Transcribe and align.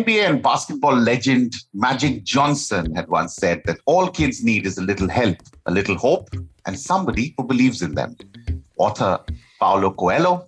NBA 0.00 0.30
and 0.30 0.42
basketball 0.42 0.96
legend 0.96 1.54
Magic 1.74 2.24
Johnson 2.24 2.94
had 2.94 3.06
once 3.08 3.36
said 3.36 3.60
that 3.66 3.80
all 3.84 4.08
kids 4.08 4.42
need 4.42 4.64
is 4.64 4.78
a 4.78 4.82
little 4.82 5.10
help, 5.10 5.36
a 5.66 5.70
little 5.70 5.94
hope, 5.94 6.30
and 6.64 6.78
somebody 6.78 7.34
who 7.36 7.44
believes 7.44 7.82
in 7.82 7.94
them. 7.94 8.16
Author 8.78 9.20
Paulo 9.58 9.92
Coelho 9.92 10.46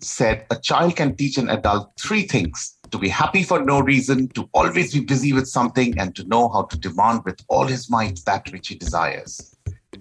said 0.00 0.46
a 0.50 0.56
child 0.56 0.96
can 0.96 1.14
teach 1.16 1.36
an 1.36 1.50
adult 1.50 1.92
three 2.00 2.22
things 2.22 2.78
to 2.90 2.96
be 2.96 3.10
happy 3.10 3.42
for 3.42 3.62
no 3.62 3.80
reason, 3.80 4.28
to 4.28 4.48
always 4.54 4.94
be 4.94 5.00
busy 5.00 5.34
with 5.34 5.46
something, 5.46 5.98
and 5.98 6.16
to 6.16 6.24
know 6.24 6.48
how 6.48 6.62
to 6.62 6.78
demand 6.78 7.26
with 7.26 7.38
all 7.48 7.66
his 7.66 7.90
might 7.90 8.18
that 8.24 8.50
which 8.50 8.68
he 8.68 8.74
desires. 8.74 9.54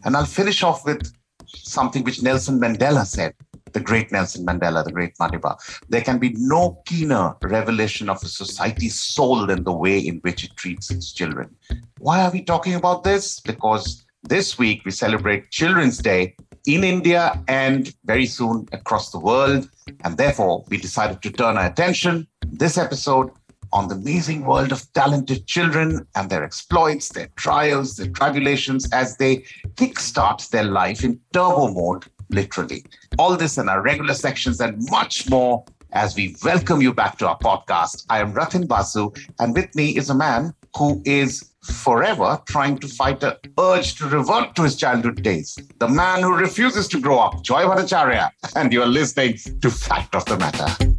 And 0.06 0.16
I'll 0.16 0.24
finish 0.24 0.64
off 0.64 0.86
with 0.86 1.12
something 1.46 2.06
which 2.06 2.24
Nelson 2.24 2.58
Mandela 2.58 3.06
said, 3.06 3.34
the 3.74 3.80
great 3.80 4.12
Nelson 4.12 4.46
Mandela, 4.46 4.84
the 4.84 4.92
great 4.92 5.16
Madiba. 5.18 5.58
There 5.90 6.02
can 6.02 6.18
be 6.20 6.34
no 6.38 6.82
keener 6.86 7.36
revelation 7.42 8.10
of 8.10 8.22
a 8.24 8.28
society's 8.28 9.00
soul 9.00 9.46
than 9.46 9.64
the 9.64 9.74
way 9.74 10.00
in 10.00 10.18
which 10.18 10.44
it 10.44 10.56
treats 10.56 10.92
its 10.92 11.12
children. 11.14 11.56
Why 12.00 12.22
are 12.22 12.32
we 12.32 12.44
talking 12.44 12.76
about 12.76 13.04
this? 13.04 13.40
Because 13.40 14.06
this 14.24 14.58
week 14.58 14.84
we 14.86 14.92
celebrate 14.92 15.52
Children's 15.52 16.00
Day 16.00 16.36
in 16.66 16.84
India 16.84 17.42
and 17.48 17.94
very 18.06 18.26
soon 18.26 18.68
across 18.74 19.12
the 19.12 19.20
world. 19.20 19.70
And 20.04 20.18
therefore, 20.18 20.66
we 20.70 20.78
decided 20.78 21.22
to 21.22 21.32
turn 21.32 21.58
our 21.58 21.68
attention 21.68 22.28
this 22.52 22.78
episode 22.78 23.32
on 23.74 23.88
the 23.88 23.96
amazing 23.96 24.46
world 24.46 24.72
of 24.72 24.92
talented 24.94 25.46
children 25.46 26.08
and 26.16 26.30
their 26.30 26.44
exploits, 26.44 27.10
their 27.10 27.28
trials, 27.36 27.96
their 27.96 28.08
tribulations 28.08 28.90
as 28.92 29.18
they 29.18 29.38
kickstart 29.76 30.50
their 30.50 30.64
life 30.64 31.04
in 31.04 31.20
turbo 31.34 31.68
mode, 31.74 32.06
literally. 32.30 32.84
All 33.18 33.36
this 33.38 33.58
in 33.58 33.70
our 33.70 33.82
regular 33.82 34.14
sections 34.14 34.60
and 34.60 34.78
much 34.90 35.30
more 35.30 35.64
as 35.94 36.16
we 36.16 36.36
welcome 36.44 36.82
you 36.82 36.94
back 36.94 37.18
to 37.18 37.28
our 37.28 37.38
podcast. 37.40 38.06
I 38.10 38.20
am 38.20 38.34
Ratin 38.34 38.68
Basu, 38.68 39.12
and 39.40 39.54
with 39.54 39.74
me 39.76 39.96
is 39.96 40.10
a 40.10 40.16
man 40.16 40.54
who 40.78 41.02
is 41.06 41.54
forever 41.64 42.40
trying 42.48 42.78
to 42.80 42.88
fight 42.88 43.20
the 43.20 43.40
urge 43.60 43.96
to 43.96 44.08
revert 44.08 44.56
to 44.56 44.64
his 44.64 44.76
childhood 44.76 45.24
days. 45.24 45.58
The 45.80 45.88
man 45.88 46.22
who 46.22 46.36
refuses 46.36 46.88
to 46.90 47.00
grow 47.00 47.20
up, 47.20 47.44
Joy 47.44 47.64
Bhattacharya. 47.64 48.30
And 48.56 48.72
you 48.72 48.82
are 48.84 48.88
listening 48.88 49.38
to 49.62 49.70
Fact 49.70 50.16
of 50.16 50.26
the 50.26 50.38
Matter. 50.38 50.94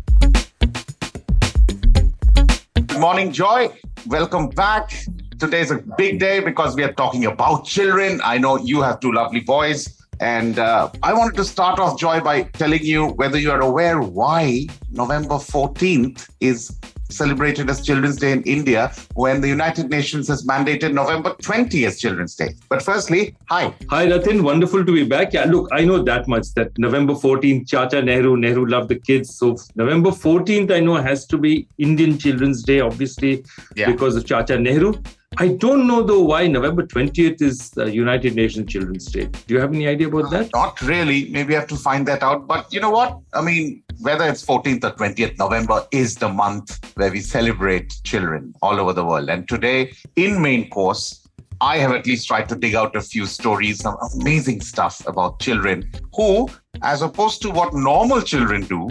Good 2.86 3.00
morning, 3.00 3.32
Joy. 3.32 3.70
Welcome 4.06 4.48
back. 4.48 4.90
Today 5.38 5.60
is 5.60 5.70
a 5.70 5.78
big 5.96 6.18
day 6.18 6.40
because 6.40 6.74
we 6.74 6.82
are 6.82 6.92
talking 6.92 7.26
about 7.26 7.64
children. 7.64 8.20
I 8.24 8.38
know 8.38 8.58
you 8.58 8.82
have 8.82 8.98
two 9.00 9.12
lovely 9.12 9.40
boys. 9.40 9.97
And 10.20 10.58
uh, 10.58 10.90
I 11.02 11.12
wanted 11.12 11.36
to 11.36 11.44
start 11.44 11.78
off, 11.78 11.98
Joy, 11.98 12.20
by 12.20 12.42
telling 12.42 12.82
you 12.82 13.08
whether 13.08 13.38
you 13.38 13.50
are 13.50 13.60
aware 13.60 14.00
why 14.00 14.66
November 14.90 15.36
14th 15.36 16.28
is 16.40 16.76
celebrated 17.10 17.70
as 17.70 17.84
Children's 17.84 18.16
Day 18.16 18.32
in 18.32 18.42
India 18.42 18.92
when 19.14 19.40
the 19.40 19.48
United 19.48 19.90
Nations 19.90 20.28
has 20.28 20.46
mandated 20.46 20.92
November 20.92 21.34
20 21.42 21.86
as 21.86 21.98
Children's 21.98 22.34
Day. 22.34 22.50
But 22.68 22.82
firstly, 22.82 23.34
hi. 23.48 23.74
Hi, 23.90 24.10
Ratin. 24.10 24.42
Wonderful 24.42 24.84
to 24.84 24.92
be 24.92 25.04
back. 25.04 25.32
Yeah, 25.32 25.44
look, 25.44 25.68
I 25.72 25.84
know 25.84 26.02
that 26.02 26.28
much 26.28 26.52
that 26.54 26.76
November 26.78 27.14
14th, 27.14 27.68
Chacha 27.68 28.02
Nehru, 28.02 28.36
Nehru 28.36 28.66
loved 28.66 28.88
the 28.88 28.98
kids. 28.98 29.34
So 29.34 29.56
November 29.74 30.10
14th, 30.10 30.70
I 30.70 30.80
know 30.80 30.96
has 30.96 31.26
to 31.26 31.38
be 31.38 31.66
Indian 31.78 32.18
Children's 32.18 32.62
Day, 32.62 32.80
obviously, 32.80 33.44
yeah. 33.74 33.90
because 33.90 34.16
of 34.16 34.26
Chacha 34.26 34.58
Nehru. 34.58 34.94
I 35.40 35.46
don't 35.46 35.86
know 35.86 36.02
though 36.02 36.22
why 36.22 36.48
November 36.48 36.84
20th 36.84 37.40
is 37.40 37.70
the 37.70 37.84
United 37.84 38.34
Nations 38.34 38.72
Children's 38.72 39.06
Day. 39.06 39.26
Do 39.26 39.54
you 39.54 39.60
have 39.60 39.72
any 39.72 39.86
idea 39.86 40.08
about 40.08 40.32
that? 40.32 40.46
Uh, 40.46 40.58
not 40.58 40.82
really. 40.82 41.28
Maybe 41.28 41.54
I 41.54 41.60
have 41.60 41.68
to 41.68 41.76
find 41.76 42.08
that 42.08 42.24
out. 42.24 42.48
But 42.48 42.66
you 42.72 42.80
know 42.80 42.90
what? 42.90 43.20
I 43.32 43.42
mean, 43.42 43.84
whether 44.00 44.24
it's 44.24 44.44
14th 44.44 44.82
or 44.82 44.90
20th 44.90 45.38
November 45.38 45.86
is 45.92 46.16
the 46.16 46.28
month 46.28 46.92
where 46.96 47.12
we 47.12 47.20
celebrate 47.20 47.94
children 48.02 48.52
all 48.62 48.80
over 48.80 48.92
the 48.92 49.04
world. 49.04 49.28
And 49.28 49.48
today, 49.48 49.92
in 50.16 50.42
main 50.42 50.70
course, 50.70 51.24
I 51.60 51.78
have 51.78 51.92
at 51.92 52.04
least 52.04 52.26
tried 52.26 52.48
to 52.48 52.56
dig 52.56 52.74
out 52.74 52.96
a 52.96 53.00
few 53.00 53.24
stories, 53.24 53.78
some 53.78 53.96
amazing 54.14 54.60
stuff 54.60 55.06
about 55.06 55.38
children 55.38 55.88
who, 56.16 56.48
as 56.82 57.00
opposed 57.00 57.42
to 57.42 57.50
what 57.50 57.74
normal 57.74 58.22
children 58.22 58.62
do, 58.62 58.88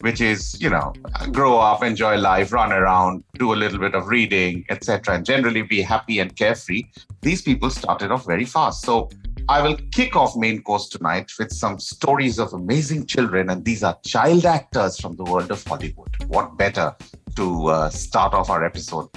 which 0.00 0.20
is 0.20 0.60
you 0.60 0.68
know 0.68 0.92
grow 1.32 1.58
up 1.58 1.82
enjoy 1.82 2.16
life 2.16 2.52
run 2.52 2.72
around 2.72 3.24
do 3.38 3.52
a 3.52 3.56
little 3.56 3.78
bit 3.78 3.94
of 3.94 4.06
reading 4.08 4.64
etc 4.68 5.14
and 5.14 5.24
generally 5.24 5.62
be 5.62 5.80
happy 5.80 6.18
and 6.18 6.36
carefree 6.36 6.84
these 7.22 7.42
people 7.42 7.70
started 7.70 8.12
off 8.12 8.24
very 8.24 8.44
fast. 8.44 8.82
So 8.82 9.10
i 9.48 9.60
will 9.62 9.76
kick 9.92 10.16
off 10.16 10.36
main 10.36 10.62
course 10.62 10.88
tonight 10.88 11.30
with 11.38 11.52
some 11.52 11.78
stories 11.78 12.38
of 12.38 12.52
amazing 12.52 13.06
children 13.06 13.50
and 13.50 13.64
these 13.64 13.82
are 13.82 13.96
child 14.04 14.44
actors 14.44 15.00
from 15.00 15.16
the 15.16 15.24
world 15.24 15.50
of 15.50 15.62
hollywood. 15.64 16.14
What 16.28 16.56
better 16.56 16.94
to 17.36 17.66
uh, 17.66 17.90
start 17.90 18.32
off 18.32 18.48
our 18.48 18.64
episode 18.64 19.08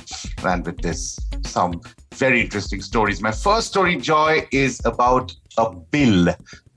than 0.44 0.64
with 0.64 0.78
this 0.82 1.20
some 1.46 1.82
very 2.16 2.42
interesting 2.42 2.82
stories. 2.82 3.22
My 3.22 3.32
first 3.32 3.68
story 3.68 3.96
joy 3.96 4.48
is 4.52 4.82
about 4.86 5.34
a 5.58 5.70
bill 5.72 6.28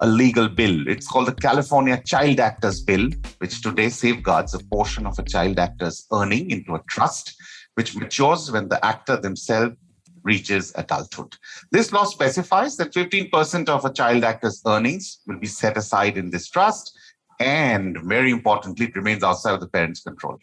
a 0.02 0.06
legal 0.06 0.48
bill. 0.48 0.88
It's 0.88 1.06
called 1.06 1.28
the 1.28 1.34
California 1.34 2.02
Child 2.04 2.40
Actors 2.40 2.82
Bill, 2.82 3.08
which 3.38 3.62
today 3.62 3.88
safeguards 3.88 4.52
a 4.52 4.58
portion 4.58 5.06
of 5.06 5.16
a 5.16 5.22
child 5.22 5.60
actor's 5.60 6.06
earning 6.12 6.50
into 6.50 6.74
a 6.74 6.82
trust, 6.90 7.36
which 7.74 7.94
matures 7.94 8.50
when 8.50 8.68
the 8.68 8.84
actor 8.84 9.16
themselves 9.16 9.76
reaches 10.24 10.72
adulthood. 10.74 11.36
This 11.70 11.92
law 11.92 12.04
specifies 12.04 12.76
that 12.78 12.92
15% 12.92 13.68
of 13.68 13.84
a 13.84 13.92
child 13.92 14.24
actor's 14.24 14.60
earnings 14.66 15.20
will 15.28 15.38
be 15.38 15.46
set 15.46 15.76
aside 15.76 16.18
in 16.18 16.30
this 16.30 16.50
trust, 16.50 16.98
and 17.38 17.96
very 18.02 18.32
importantly, 18.32 18.86
it 18.86 18.96
remains 18.96 19.22
outside 19.22 19.54
of 19.54 19.60
the 19.60 19.68
parent's 19.68 20.02
control. 20.02 20.36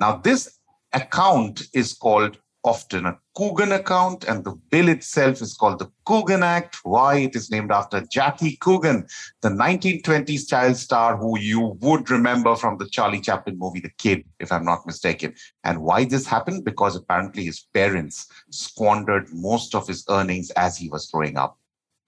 Now, 0.00 0.16
this 0.16 0.58
account 0.94 1.68
is 1.74 1.92
called 1.92 2.38
often 2.64 3.04
a 3.04 3.18
Coogan 3.36 3.72
account, 3.72 4.24
and 4.24 4.42
the 4.42 4.52
bill 4.70 4.88
itself 4.88 5.42
is 5.42 5.54
called 5.54 5.78
the 5.78 5.90
Coogan 6.06 6.42
Act. 6.42 6.78
Why? 6.82 7.16
It 7.18 7.36
is 7.36 7.50
named 7.50 7.70
after 7.70 8.00
Jackie 8.00 8.56
Coogan, 8.56 9.06
the 9.42 9.50
1920s 9.50 10.48
child 10.48 10.76
star 10.76 11.16
who 11.16 11.38
you 11.38 11.76
would 11.80 12.10
remember 12.10 12.56
from 12.56 12.78
the 12.78 12.88
Charlie 12.88 13.20
Chaplin 13.20 13.58
movie 13.58 13.80
The 13.80 13.90
Kid, 13.98 14.24
if 14.40 14.50
I'm 14.50 14.64
not 14.64 14.86
mistaken. 14.86 15.34
And 15.62 15.82
why 15.82 16.04
this 16.04 16.26
happened? 16.26 16.64
Because 16.64 16.96
apparently 16.96 17.44
his 17.44 17.66
parents 17.74 18.26
squandered 18.50 19.28
most 19.32 19.74
of 19.74 19.86
his 19.86 20.04
earnings 20.08 20.50
as 20.52 20.76
he 20.76 20.88
was 20.88 21.10
growing 21.10 21.36
up. 21.36 21.58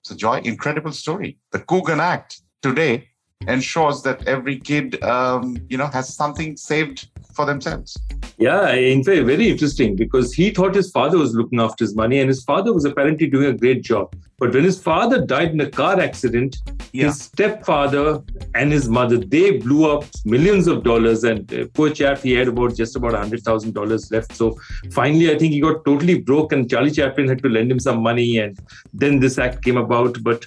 So, 0.02 0.14
Joy, 0.14 0.38
incredible 0.38 0.92
story. 0.92 1.38
The 1.52 1.60
Coogan 1.60 2.00
Act 2.00 2.40
today 2.62 3.08
ensures 3.46 4.02
that 4.02 4.26
every 4.26 4.58
kid, 4.58 5.02
um, 5.02 5.56
you 5.68 5.76
know, 5.76 5.86
has 5.86 6.14
something 6.14 6.56
saved 6.56 7.08
for 7.32 7.46
themselves. 7.46 7.96
Yeah, 8.38 8.72
in 8.72 9.04
fact, 9.04 9.24
very 9.24 9.50
interesting 9.50 9.96
because 9.96 10.32
he 10.32 10.50
thought 10.50 10.74
his 10.74 10.90
father 10.90 11.18
was 11.18 11.34
looking 11.34 11.60
after 11.60 11.84
his 11.84 11.94
money, 11.94 12.18
and 12.18 12.28
his 12.28 12.42
father 12.42 12.72
was 12.72 12.84
apparently 12.84 13.26
doing 13.28 13.46
a 13.46 13.52
great 13.52 13.82
job. 13.82 14.14
But 14.38 14.52
when 14.52 14.64
his 14.64 14.78
father 14.78 15.24
died 15.24 15.52
in 15.52 15.60
a 15.62 15.70
car 15.70 15.98
accident, 15.98 16.58
yeah. 16.92 17.06
his 17.06 17.22
stepfather 17.22 18.22
and 18.54 18.70
his 18.70 18.86
mother 18.86 19.16
they 19.16 19.58
blew 19.58 19.90
up 19.90 20.04
millions 20.26 20.66
of 20.66 20.82
dollars, 20.84 21.24
and 21.24 21.52
uh, 21.54 21.64
poor 21.72 21.90
chap, 21.90 22.18
he 22.18 22.32
had 22.32 22.48
about 22.48 22.76
just 22.76 22.96
about 22.96 23.14
hundred 23.14 23.42
thousand 23.42 23.72
dollars 23.72 24.10
left. 24.10 24.36
So 24.36 24.58
finally, 24.90 25.30
I 25.34 25.38
think 25.38 25.54
he 25.54 25.60
got 25.60 25.84
totally 25.86 26.18
broke, 26.18 26.52
and 26.52 26.68
Charlie 26.68 26.90
Chaplin 26.90 27.28
had 27.28 27.42
to 27.44 27.48
lend 27.48 27.72
him 27.72 27.80
some 27.80 28.02
money, 28.02 28.36
and 28.36 28.58
then 28.92 29.20
this 29.20 29.38
act 29.38 29.64
came 29.64 29.78
about. 29.78 30.22
But 30.22 30.46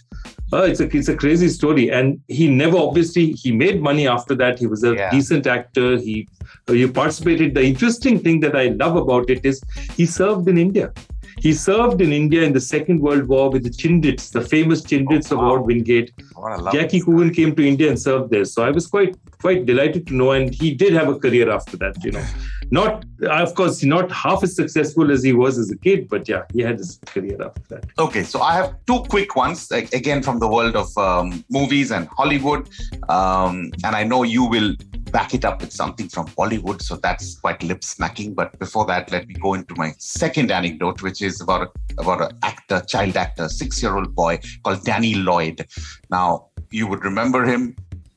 uh, 0.54 0.64
it's 0.64 0.80
a 0.80 0.96
it's 0.96 1.10
a 1.10 1.18
crazy 1.18 1.50
story, 1.50 1.90
and 1.90 2.22
he 2.28 2.48
never 2.48 2.78
obviously 2.78 3.32
he 3.32 3.52
made 3.52 3.82
money 3.82 4.08
after 4.08 4.36
that. 4.36 4.60
He 4.60 4.68
was 4.68 4.84
a 4.84 4.94
yeah. 4.94 5.10
decent 5.10 5.48
actor. 5.48 5.98
He 5.98 6.28
he 6.68 6.88
participated. 6.88 7.56
The 7.56 7.64
interesting 7.64 8.20
thing 8.20 8.40
that 8.42 8.56
I 8.56 8.68
love 8.68 8.96
about 8.96 9.32
it 9.32 9.44
is 9.44 9.64
he 9.98 10.06
served 10.06 10.48
in 10.48 10.60
India. 10.60 10.94
He 11.40 11.54
served 11.54 12.02
in 12.02 12.12
India 12.12 12.44
in 12.44 12.54
the 12.54 12.60
Second 12.60 13.02
World 13.02 13.28
War 13.28 13.50
with 13.50 13.64
the 13.64 13.70
Chindits, 13.70 14.32
the 14.32 14.42
famous 14.42 14.82
Chindits 14.82 15.32
oh, 15.32 15.38
wow. 15.38 15.42
of 15.42 15.48
Lord 15.50 15.66
Wingate. 15.66 16.12
Oh, 16.36 16.72
Jackie 16.72 17.02
Coogan 17.02 17.34
came 17.34 17.56
to 17.56 17.68
India 17.68 17.90
and 17.90 18.00
served 18.00 18.32
there. 18.32 18.46
So 18.46 18.64
I 18.64 18.72
was 18.72 18.88
quite 18.88 19.16
quite 19.42 19.66
delighted 19.66 20.08
to 20.08 20.14
know. 20.14 20.32
And 20.32 20.54
he 20.54 20.74
did 20.74 20.94
have 20.94 21.08
a 21.08 21.18
career 21.18 21.50
after 21.50 21.78
that, 21.78 22.04
you 22.04 22.12
know. 22.12 22.26
Not, 22.72 23.06
of 23.24 23.56
course, 23.56 23.84
not 23.84 24.12
half 24.12 24.44
as 24.44 24.56
successful 24.56 25.12
as 25.12 25.24
he 25.24 25.34
was 25.34 25.58
as 25.58 25.72
a 25.72 25.78
kid, 25.78 26.08
but 26.08 26.28
yeah, 26.28 26.44
he 26.54 26.62
had 26.62 26.78
his 26.78 27.00
career 27.06 27.42
after 27.42 27.62
that. 27.70 27.86
Okay, 27.98 28.24
so 28.24 28.42
I 28.42 28.54
have 28.54 28.76
two 28.86 29.02
quick 29.10 29.36
ones, 29.36 29.72
again, 29.72 30.22
from 30.22 30.40
the 30.40 30.48
world 30.48 30.76
of 30.76 30.96
um, 30.98 31.44
movies 31.50 31.92
and 31.92 32.08
Hollywood. 32.10 32.70
Um, 33.08 33.72
and 33.84 33.96
I 33.96 34.04
know 34.04 34.24
you 34.24 34.44
will 34.44 34.76
back 35.12 35.34
it 35.34 35.46
up 35.46 35.62
with 35.62 35.72
something 35.72 36.08
from 36.08 36.28
Bollywood. 36.28 36.82
So 36.82 36.96
that's 36.96 37.38
quite 37.40 37.62
lip 37.64 37.84
smacking. 37.84 38.34
But 38.34 38.58
before 38.60 38.86
that, 38.86 39.12
let 39.12 39.28
me 39.28 39.36
go 39.36 39.54
into 39.54 39.76
my 39.76 39.94
second 39.98 40.52
anecdote, 40.52 41.02
which 41.02 41.22
is 41.22 41.42
about 41.42 41.62
a, 41.68 42.02
about 42.02 42.22
an 42.22 42.38
actor, 42.44 42.82
child 42.88 43.18
actor, 43.18 43.50
six 43.50 43.82
year 43.82 43.96
old 43.96 44.16
boy 44.16 44.40
called 44.64 44.84
Danny 44.84 45.16
Lloyd. 45.16 45.68
Now, 46.10 46.48
you 46.72 46.88
would 46.88 47.04
remember 47.04 47.46
him 47.46 47.76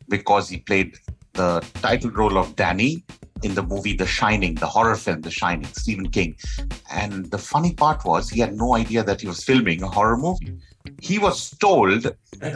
because 0.08 0.48
he 0.48 0.58
played 0.58 0.98
the 1.32 1.64
title 1.80 2.10
role 2.10 2.36
of 2.38 2.56
Danny 2.56 3.04
in 3.42 3.54
the 3.54 3.62
movie 3.62 3.96
The 3.96 4.06
Shining, 4.06 4.54
the 4.54 4.66
horror 4.66 4.96
film 4.96 5.20
The 5.22 5.30
Shining, 5.30 5.68
Stephen 5.72 6.08
King. 6.08 6.36
And 6.92 7.30
the 7.30 7.38
funny 7.38 7.74
part 7.74 8.04
was 8.04 8.28
he 8.28 8.40
had 8.40 8.54
no 8.54 8.74
idea 8.76 9.02
that 9.02 9.20
he 9.20 9.26
was 9.26 9.42
filming 9.42 9.82
a 9.82 9.88
horror 9.88 10.16
movie. 10.16 10.58
He 11.02 11.18
was 11.18 11.50
told 11.58 12.06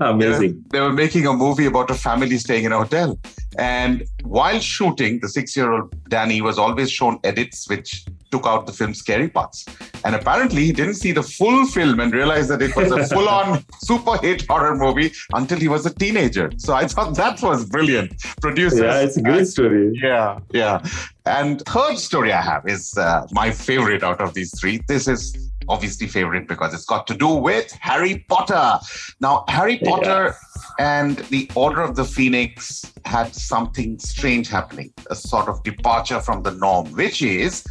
amazing. 0.00 0.64
they 0.70 0.80
were 0.80 0.92
making 0.92 1.26
a 1.26 1.32
movie 1.32 1.66
about 1.66 1.90
a 1.90 1.94
family 1.94 2.38
staying 2.38 2.64
in 2.64 2.72
a 2.72 2.78
hotel. 2.78 3.18
And 3.58 4.04
while 4.24 4.58
shooting 4.60 5.20
the 5.20 5.28
six 5.28 5.54
year 5.56 5.70
old 5.70 5.94
danny 6.08 6.40
was 6.40 6.58
always 6.58 6.90
shown 6.90 7.18
edits 7.22 7.68
which 7.68 8.06
took 8.30 8.46
out 8.46 8.66
the 8.66 8.72
film's 8.72 8.98
scary 8.98 9.28
parts. 9.28 9.66
And 10.06 10.14
apparently 10.14 10.64
he 10.64 10.72
didn't 10.72 10.94
see 10.94 11.12
the 11.12 11.22
full 11.22 11.66
film 11.66 12.00
and 12.00 12.14
realized 12.14 12.48
that 12.48 12.62
it 12.62 12.74
was 12.74 12.90
a 12.90 13.06
full 13.14 13.28
on 13.28 13.62
super 13.80 14.16
hit 14.16 14.46
horror 14.46 14.74
movie 14.74 15.12
until 15.34 15.58
he 15.58 15.68
was 15.68 15.84
a 15.84 15.92
teenager. 15.92 16.50
So 16.56 16.72
i 16.72 16.86
thought 16.86 17.14
that 17.16 17.42
was 17.42 17.66
brilliant. 17.66 18.18
Producer 18.40 18.84
yeah 18.84 19.00
it's 19.00 19.18
a 19.18 19.22
great 19.22 19.46
story. 19.46 19.92
Yeah 20.02 20.40
yeah. 20.50 20.82
And 21.26 21.60
third 21.66 21.98
story 21.98 22.32
i 22.32 22.40
have 22.40 22.66
is 22.66 22.96
uh, 22.96 23.26
my 23.32 23.50
favorite 23.50 24.02
out 24.02 24.22
of 24.22 24.32
these 24.32 24.58
three. 24.58 24.80
This 24.88 25.06
is 25.06 25.51
obviously 25.68 26.06
favorite 26.06 26.48
because 26.48 26.74
it's 26.74 26.84
got 26.84 27.06
to 27.06 27.14
do 27.14 27.28
with 27.28 27.72
Harry 27.80 28.24
Potter. 28.28 28.78
Now, 29.20 29.44
Harry 29.48 29.78
Potter 29.78 30.34
yeah. 30.78 31.02
and 31.02 31.18
the 31.30 31.50
Order 31.54 31.82
of 31.82 31.96
the 31.96 32.04
Phoenix 32.04 32.92
had 33.04 33.34
something 33.34 33.98
strange 33.98 34.48
happening, 34.48 34.92
a 35.10 35.14
sort 35.14 35.48
of 35.48 35.62
departure 35.62 36.20
from 36.20 36.42
the 36.42 36.52
norm, 36.52 36.86
which 36.92 37.22
is 37.22 37.64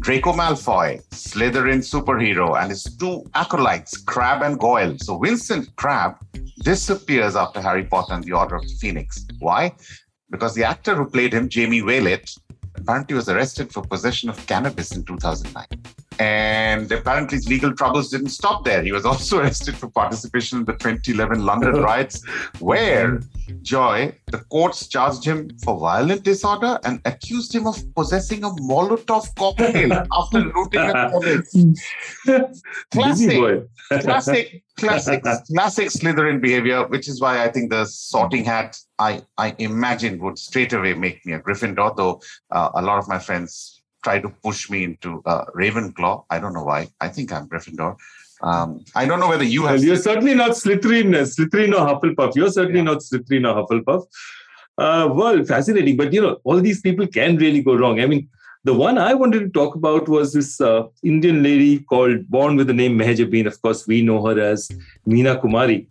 Draco 0.00 0.32
Malfoy, 0.32 1.02
Slytherin 1.10 1.82
superhero, 1.82 2.60
and 2.60 2.70
his 2.70 2.84
two 2.84 3.24
acolytes, 3.34 3.96
Crabbe 3.96 4.42
and 4.42 4.58
Goyle. 4.58 4.96
So 4.98 5.18
Vincent 5.18 5.74
Crabbe 5.76 6.16
disappears 6.60 7.36
after 7.36 7.60
Harry 7.60 7.84
Potter 7.84 8.14
and 8.14 8.24
the 8.24 8.32
Order 8.32 8.56
of 8.56 8.62
the 8.62 8.74
Phoenix. 8.80 9.26
Why? 9.38 9.72
Because 10.30 10.54
the 10.54 10.64
actor 10.64 10.94
who 10.94 11.08
played 11.08 11.32
him, 11.32 11.48
Jamie 11.48 11.82
Waylett, 11.82 12.38
apparently 12.74 13.14
was 13.16 13.28
arrested 13.28 13.72
for 13.72 13.82
possession 13.82 14.28
of 14.28 14.46
cannabis 14.46 14.94
in 14.94 15.04
2009. 15.04 15.66
And 16.18 16.90
apparently, 16.90 17.36
his 17.36 17.48
legal 17.48 17.72
troubles 17.74 18.10
didn't 18.10 18.30
stop 18.30 18.64
there. 18.64 18.82
He 18.82 18.92
was 18.92 19.04
also 19.04 19.38
arrested 19.40 19.76
for 19.76 19.88
participation 19.88 20.58
in 20.58 20.64
the 20.64 20.72
2011 20.72 21.44
London 21.44 21.72
riots, 21.82 22.26
where 22.58 23.20
Joy, 23.62 24.14
the 24.26 24.38
courts 24.50 24.88
charged 24.88 25.24
him 25.24 25.50
for 25.62 25.78
violent 25.78 26.24
disorder 26.24 26.78
and 26.84 27.00
accused 27.04 27.54
him 27.54 27.66
of 27.66 27.82
possessing 27.94 28.44
a 28.44 28.50
Molotov 28.50 29.34
cocktail 29.36 29.92
after 30.12 30.40
looting 30.40 30.80
a 30.80 31.10
college. 31.10 31.44
classic, 32.90 33.82
classic, 33.88 34.62
classic, 34.76 35.22
classic 35.22 35.88
Slytherin 35.88 36.40
behavior, 36.40 36.86
which 36.88 37.08
is 37.08 37.20
why 37.20 37.44
I 37.44 37.48
think 37.48 37.70
the 37.70 37.84
sorting 37.84 38.44
hat 38.44 38.76
I, 38.98 39.22
I 39.36 39.54
imagine 39.58 40.18
would 40.18 40.38
straight 40.38 40.72
away 40.72 40.94
make 40.94 41.24
me 41.24 41.34
a 41.34 41.40
Gryffindor, 41.40 41.96
though 41.96 42.20
uh, 42.50 42.70
a 42.74 42.82
lot 42.82 42.98
of 42.98 43.08
my 43.08 43.18
friends 43.18 43.77
try 44.02 44.20
to 44.20 44.28
push 44.28 44.70
me 44.70 44.84
into 44.84 45.22
uh, 45.26 45.44
Ravenclaw. 45.56 46.24
I 46.30 46.38
don't 46.38 46.52
know 46.52 46.64
why. 46.64 46.88
I 47.00 47.08
think 47.08 47.32
I'm 47.32 47.48
Gryffindor. 47.48 47.96
Um, 48.42 48.84
I 48.94 49.04
don't 49.06 49.20
know 49.20 49.28
whether 49.28 49.44
you 49.44 49.62
have. 49.66 49.76
Well, 49.76 49.84
you're 49.84 49.96
certainly 49.96 50.34
not 50.34 50.52
Slytherin, 50.52 51.10
Slytherin 51.34 51.72
or 51.72 51.84
Hufflepuff. 51.88 52.36
You're 52.36 52.50
certainly 52.50 52.78
yeah. 52.78 52.84
not 52.84 52.98
Slytherin 52.98 53.46
or 53.48 53.66
Hufflepuff. 53.66 54.06
Uh, 54.78 55.08
well, 55.12 55.44
fascinating. 55.44 55.96
But 55.96 56.12
you 56.12 56.20
know, 56.20 56.40
all 56.44 56.60
these 56.60 56.80
people 56.80 57.06
can 57.06 57.36
really 57.36 57.62
go 57.62 57.74
wrong. 57.74 58.00
I 58.00 58.06
mean, 58.06 58.28
the 58.64 58.74
one 58.74 58.98
I 58.98 59.14
wanted 59.14 59.40
to 59.40 59.48
talk 59.48 59.74
about 59.74 60.08
was 60.08 60.32
this 60.32 60.60
uh, 60.60 60.84
Indian 61.02 61.42
lady 61.42 61.80
called 61.80 62.28
born 62.28 62.54
with 62.56 62.68
the 62.68 62.74
name 62.74 62.98
Mehjabeen. 62.98 63.46
Of 63.46 63.60
course, 63.60 63.86
we 63.86 64.02
know 64.02 64.24
her 64.26 64.38
as 64.38 64.68
Meena 65.06 65.40
Kumari. 65.40 65.86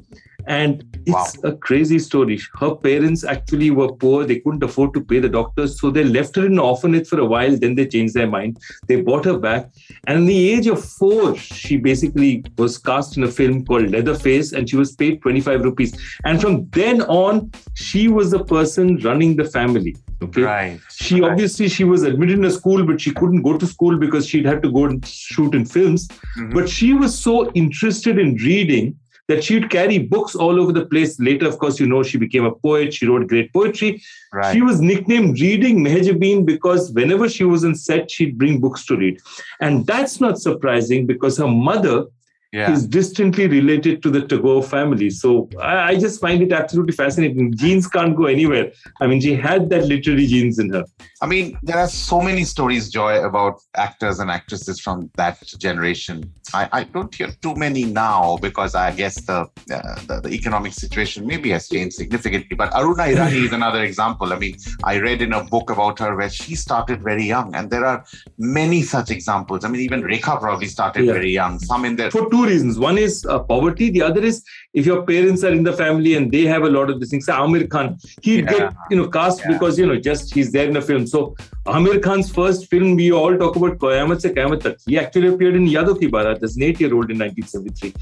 And 0.45 0.83
it's 1.05 1.37
wow. 1.37 1.51
a 1.51 1.55
crazy 1.55 1.99
story. 1.99 2.39
Her 2.59 2.75
parents 2.75 3.23
actually 3.23 3.71
were 3.71 3.91
poor. 3.91 4.23
They 4.23 4.39
couldn't 4.39 4.63
afford 4.63 4.93
to 4.93 5.03
pay 5.03 5.19
the 5.19 5.29
doctors. 5.29 5.79
So 5.79 5.89
they 5.89 6.03
left 6.03 6.35
her 6.35 6.45
in 6.45 6.53
an 6.53 6.59
orphanage 6.59 7.07
for 7.07 7.19
a 7.19 7.25
while. 7.25 7.57
Then 7.57 7.75
they 7.75 7.87
changed 7.87 8.13
their 8.13 8.27
mind. 8.27 8.57
They 8.87 9.01
bought 9.01 9.25
her 9.25 9.37
back. 9.37 9.69
And 10.05 10.19
at 10.19 10.27
the 10.27 10.51
age 10.51 10.67
of 10.67 10.83
four, 10.83 11.35
she 11.37 11.77
basically 11.77 12.43
was 12.57 12.77
cast 12.77 13.17
in 13.17 13.23
a 13.23 13.31
film 13.31 13.65
called 13.65 13.89
Leatherface 13.89 14.53
and 14.53 14.69
she 14.69 14.77
was 14.77 14.95
paid 14.95 15.21
25 15.21 15.63
rupees. 15.63 15.97
And 16.23 16.41
from 16.41 16.69
then 16.69 17.01
on, 17.03 17.51
she 17.73 18.07
was 18.07 18.31
the 18.31 18.43
person 18.43 18.97
running 18.97 19.35
the 19.35 19.45
family. 19.45 19.95
Okay. 20.21 20.41
Right. 20.41 20.79
She 20.89 21.21
right. 21.21 21.31
obviously 21.31 21.67
she 21.67 21.83
was 21.83 22.03
admitted 22.03 22.39
in 22.39 22.45
a 22.45 22.51
school, 22.51 22.83
but 22.85 22.99
she 22.99 23.13
couldn't 23.13 23.43
go 23.43 23.57
to 23.57 23.67
school 23.67 23.97
because 23.97 24.27
she'd 24.27 24.45
have 24.45 24.61
to 24.63 24.71
go 24.71 24.85
and 24.85 25.05
shoot 25.05 25.53
in 25.53 25.65
films. 25.65 26.07
Mm-hmm. 26.07 26.53
But 26.53 26.69
she 26.69 26.93
was 26.93 27.17
so 27.17 27.51
interested 27.51 28.17
in 28.17 28.35
reading 28.35 28.97
that 29.27 29.43
she'd 29.43 29.69
carry 29.69 29.99
books 29.99 30.35
all 30.35 30.59
over 30.59 30.71
the 30.71 30.85
place. 30.85 31.19
Later, 31.19 31.47
of 31.47 31.59
course, 31.59 31.79
you 31.79 31.87
know, 31.87 32.03
she 32.03 32.17
became 32.17 32.45
a 32.45 32.55
poet. 32.55 32.93
She 32.93 33.05
wrote 33.05 33.27
great 33.27 33.51
poetry. 33.53 34.01
Right. 34.33 34.53
She 34.53 34.61
was 34.61 34.81
nicknamed 34.81 35.39
Reading 35.39 35.83
Mehjabeen 35.83 36.45
because 36.45 36.91
whenever 36.91 37.27
she 37.27 37.43
was 37.43 37.65
on 37.65 37.75
set, 37.75 38.09
she'd 38.09 38.37
bring 38.37 38.59
books 38.59 38.85
to 38.85 38.95
read. 38.95 39.19
And 39.59 39.85
that's 39.85 40.21
not 40.21 40.39
surprising 40.39 41.05
because 41.05 41.37
her 41.37 41.47
mother 41.47 42.05
yeah. 42.53 42.71
is 42.71 42.87
distantly 42.87 43.47
related 43.47 44.01
to 44.03 44.09
the 44.09 44.25
Tagore 44.25 44.63
family. 44.63 45.09
So 45.09 45.49
I, 45.59 45.89
I, 45.89 45.99
just 45.99 46.21
find 46.21 46.41
it 46.41 46.51
absolutely 46.53 46.93
fascinating. 46.93 47.53
Genes 47.55 47.87
can't 47.87 48.15
go 48.15 48.25
anywhere. 48.25 48.71
I 49.01 49.07
mean, 49.07 49.19
she 49.19 49.35
had 49.35 49.69
that 49.69 49.85
literary 49.85 50.27
genes 50.27 50.57
in 50.59 50.71
her. 50.71 50.85
I 51.21 51.25
mean, 51.25 51.57
there 51.63 51.77
are 51.77 51.87
so 51.87 52.21
many 52.21 52.43
stories, 52.43 52.89
Joy, 52.89 53.23
about 53.23 53.61
actors 53.75 54.19
and 54.19 54.29
actresses 54.29 54.79
from 54.79 55.09
that 55.17 55.41
generation. 55.59 56.31
I, 56.53 56.69
I 56.71 56.83
don't 56.83 57.13
hear 57.13 57.31
too 57.41 57.55
many 57.55 57.83
now 57.83 58.37
because 58.37 58.75
I 58.75 58.91
guess 58.91 59.15
the, 59.21 59.47
uh, 59.71 60.01
the, 60.07 60.21
the 60.23 60.29
economic 60.29 60.73
situation 60.73 61.25
maybe 61.25 61.49
has 61.49 61.67
changed 61.67 61.95
significantly. 61.95 62.55
But 62.55 62.71
Aruna 62.71 63.13
Irani 63.13 63.45
is 63.45 63.53
another 63.53 63.83
example. 63.83 64.31
I 64.31 64.39
mean, 64.39 64.55
I 64.83 64.99
read 64.99 65.21
in 65.21 65.33
a 65.33 65.43
book 65.43 65.69
about 65.69 65.99
her 65.99 66.15
where 66.15 66.29
she 66.29 66.55
started 66.55 67.01
very 67.03 67.25
young, 67.25 67.55
and 67.55 67.69
there 67.69 67.85
are 67.85 68.05
many 68.37 68.83
such 68.83 69.09
examples. 69.11 69.65
I 69.65 69.69
mean, 69.69 69.81
even 69.81 70.03
Rekha 70.03 70.39
probably 70.39 70.67
started 70.67 71.05
yeah. 71.05 71.13
very 71.13 71.31
young. 71.31 71.59
Some 71.59 71.83
in 71.83 71.95
there. 71.95 72.11
For 72.11 72.29
two 72.29 72.36
reasons. 72.45 72.79
One 72.79 72.97
is 72.97 73.25
uh, 73.25 73.39
poverty. 73.39 73.89
The 73.89 74.01
other 74.01 74.23
is 74.23 74.43
if 74.73 74.85
your 74.85 75.03
parents 75.03 75.43
are 75.43 75.51
in 75.51 75.63
the 75.63 75.73
family 75.73 76.15
and 76.15 76.31
they 76.31 76.45
have 76.45 76.63
a 76.63 76.69
lot 76.69 76.89
of 76.89 76.99
these 76.99 77.09
things. 77.09 77.25
Say 77.25 77.33
Aamir 77.33 77.69
Khan, 77.69 77.97
he'd 78.21 78.45
yeah. 78.45 78.51
get 78.51 78.73
you 78.91 78.97
know 78.97 79.07
cast 79.07 79.39
yeah. 79.39 79.53
because 79.53 79.79
you 79.79 79.85
know 79.85 79.97
just 79.97 80.33
he's 80.33 80.51
there 80.51 80.67
in 80.69 80.77
a 80.77 80.81
film. 80.81 81.07
So 81.07 81.35
Aamir 81.65 82.01
Khan's 82.01 82.29
first 82.31 82.67
film, 82.67 82.95
we 82.95 83.11
all 83.11 83.37
talk 83.37 83.55
about 83.55 83.77
Qayamat 83.79 84.21
Se 84.21 84.33
Qayamat 84.33 84.61
Tak. 84.61 84.77
He 84.85 84.97
actually 84.97 85.27
appeared 85.27 85.55
in 85.55 85.65
Yaadon 85.65 85.99
Ki 85.99 86.07
Baarat 86.07 86.43
as 86.43 86.55
an 86.57 86.63
eight-year-old 86.63 87.11
in 87.11 87.19
1973, 87.19 87.93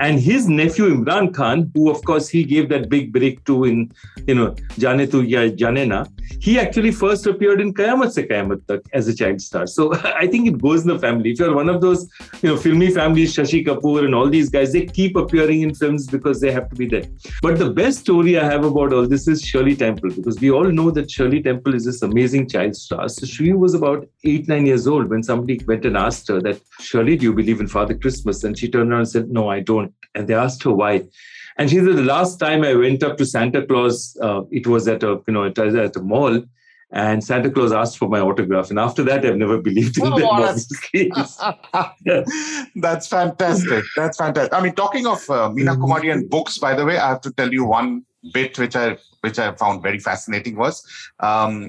and 0.00 0.20
his 0.20 0.48
nephew 0.48 0.86
Imran 0.94 1.34
Khan, 1.34 1.70
who 1.74 1.90
of 1.90 2.04
course 2.04 2.28
he 2.28 2.44
gave 2.44 2.68
that 2.68 2.88
big 2.88 3.12
break 3.12 3.44
to 3.44 3.64
in 3.64 3.92
you 4.26 4.34
know 4.34 4.50
Jaane 4.84 5.10
Tu 5.10 5.22
Ya 5.22 5.40
Jaane 5.64 5.88
Na, 5.88 6.04
he 6.38 6.58
actually 6.58 6.92
first 6.92 7.26
appeared 7.26 7.60
in 7.60 7.74
Qayamat 7.74 8.12
Se 8.12 8.26
Qayamat 8.26 8.66
Tak 8.68 8.80
as 8.92 9.08
a 9.08 9.14
child 9.14 9.40
star. 9.40 9.66
So 9.66 9.94
I 10.24 10.26
think 10.26 10.46
it 10.48 10.62
goes 10.62 10.82
in 10.82 10.88
the 10.88 10.98
family. 10.98 11.32
If 11.32 11.40
you're 11.40 11.54
one 11.54 11.68
of 11.68 11.80
those 11.80 12.08
you 12.42 12.50
know 12.50 12.56
filmy 12.56 12.90
families, 12.90 13.34
Shashi 13.34 13.66
Kapoor 13.66 13.79
and 13.84 14.14
all 14.14 14.28
these 14.28 14.48
guys, 14.48 14.72
they 14.72 14.86
keep 14.86 15.16
appearing 15.16 15.62
in 15.62 15.74
films 15.74 16.06
because 16.06 16.40
they 16.40 16.52
have 16.52 16.68
to 16.70 16.76
be 16.76 16.86
there. 16.86 17.04
But 17.42 17.58
the 17.58 17.70
best 17.70 18.00
story 18.00 18.38
I 18.38 18.44
have 18.44 18.64
about 18.64 18.92
all 18.92 19.06
this 19.06 19.26
is 19.28 19.42
Shirley 19.42 19.76
Temple 19.76 20.10
because 20.10 20.40
we 20.40 20.50
all 20.50 20.64
know 20.64 20.90
that 20.90 21.10
Shirley 21.10 21.42
Temple 21.42 21.74
is 21.74 21.84
this 21.84 22.02
amazing 22.02 22.48
child 22.48 22.76
star. 22.76 23.08
So 23.08 23.26
she 23.26 23.52
was 23.52 23.74
about 23.74 24.06
eight, 24.24 24.48
nine 24.48 24.66
years 24.66 24.86
old 24.86 25.08
when 25.10 25.22
somebody 25.22 25.60
went 25.66 25.84
and 25.84 25.96
asked 25.96 26.28
her 26.28 26.40
that, 26.42 26.60
Shirley, 26.80 27.16
do 27.16 27.24
you 27.24 27.34
believe 27.34 27.60
in 27.60 27.68
Father 27.68 27.96
Christmas? 27.96 28.44
And 28.44 28.58
she 28.58 28.70
turned 28.70 28.90
around 28.90 29.00
and 29.00 29.08
said, 29.08 29.30
No, 29.30 29.48
I 29.48 29.60
don't. 29.60 29.92
And 30.14 30.28
they 30.28 30.34
asked 30.34 30.62
her 30.64 30.72
why. 30.72 31.04
And 31.58 31.68
she 31.68 31.76
said, 31.76 31.96
The 31.96 32.02
last 32.02 32.38
time 32.38 32.64
I 32.64 32.74
went 32.74 33.02
up 33.02 33.16
to 33.18 33.26
Santa 33.26 33.66
Claus, 33.66 34.16
uh, 34.22 34.42
it 34.50 34.66
was 34.66 34.88
at 34.88 35.02
a, 35.02 35.20
you 35.26 35.34
know, 35.34 35.44
at 35.44 35.58
a 35.58 36.02
mall 36.02 36.42
and 36.92 37.22
Santa 37.22 37.50
Claus 37.50 37.72
asked 37.72 37.98
for 37.98 38.08
my 38.08 38.20
autograph. 38.20 38.70
And 38.70 38.78
after 38.78 39.02
that, 39.04 39.24
I've 39.24 39.36
never 39.36 39.58
believed 39.58 39.98
in 39.98 40.12
oh, 40.12 40.42
that's, 40.42 40.66
that's 42.74 43.06
fantastic. 43.06 43.84
That's 43.96 44.18
fantastic. 44.18 44.52
I 44.52 44.60
mean, 44.60 44.74
talking 44.74 45.06
of 45.06 45.18
uh, 45.30 45.50
Meena 45.50 45.76
mm-hmm. 45.76 45.84
Kumari 45.84 46.12
and 46.12 46.28
books, 46.28 46.58
by 46.58 46.74
the 46.74 46.84
way, 46.84 46.98
I 46.98 47.08
have 47.08 47.20
to 47.22 47.32
tell 47.32 47.52
you 47.52 47.64
one 47.64 48.04
bit 48.32 48.58
which 48.58 48.76
I 48.76 48.98
which 49.22 49.38
I 49.38 49.52
found 49.52 49.82
very 49.82 49.98
fascinating 49.98 50.56
was 50.56 50.86
um, 51.20 51.68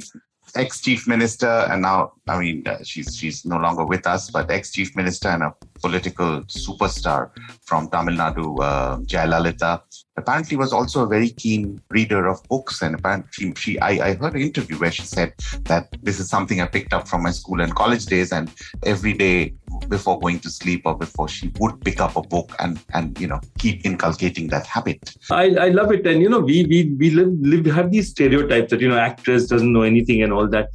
ex 0.55 0.81
chief 0.81 1.07
minister, 1.07 1.67
and 1.69 1.81
now 1.81 2.13
I 2.27 2.39
mean 2.39 2.67
uh, 2.67 2.83
she's 2.83 3.15
she's 3.15 3.45
no 3.45 3.57
longer 3.57 3.85
with 3.85 4.07
us, 4.07 4.29
but 4.29 4.49
ex 4.49 4.71
chief 4.71 4.95
minister 4.95 5.29
and 5.29 5.43
a 5.43 5.55
political 5.81 6.41
superstar 6.43 7.31
from 7.63 7.89
Tamil 7.89 8.15
Nadu, 8.15 8.57
uh, 8.61 8.97
Jayalalitha, 8.99 9.81
apparently 10.17 10.57
was 10.57 10.73
also 10.73 11.03
a 11.03 11.07
very 11.07 11.29
keen 11.29 11.81
reader 11.89 12.27
of 12.27 12.41
books. 12.49 12.81
And 12.81 12.95
apparently, 12.95 13.53
she, 13.55 13.79
I, 13.79 14.09
I 14.09 14.13
heard 14.13 14.35
an 14.35 14.41
interview 14.41 14.77
where 14.77 14.91
she 14.91 15.03
said 15.03 15.33
that 15.63 15.87
this 16.01 16.19
is 16.19 16.29
something 16.29 16.61
I 16.61 16.67
picked 16.67 16.93
up 16.93 17.07
from 17.07 17.23
my 17.23 17.31
school 17.31 17.61
and 17.61 17.73
college 17.73 18.05
days, 18.05 18.31
and 18.31 18.51
every 18.83 19.13
day 19.13 19.53
before 19.87 20.19
going 20.19 20.39
to 20.39 20.49
sleep 20.49 20.81
or 20.85 20.97
before 20.97 21.27
she 21.27 21.51
would 21.59 21.79
pick 21.81 21.99
up 21.99 22.15
a 22.15 22.21
book 22.21 22.53
and 22.59 22.79
and 22.93 23.19
you 23.19 23.27
know 23.27 23.39
keep 23.57 23.85
inculcating 23.85 24.47
that 24.47 24.65
habit. 24.65 25.15
I, 25.31 25.45
I 25.55 25.69
love 25.69 25.91
it, 25.91 26.05
and 26.05 26.21
you 26.21 26.29
know 26.29 26.39
we 26.39 26.65
we 26.65 26.93
we 26.97 27.09
live, 27.11 27.33
live 27.41 27.65
have 27.73 27.91
these 27.91 28.09
stereotypes 28.09 28.71
that 28.71 28.81
you 28.81 28.89
know 28.89 28.97
actress 28.97 29.47
doesn't 29.47 29.71
know 29.71 29.83
anything 29.83 30.21
and 30.23 30.33
all 30.33 30.47
that 30.47 30.69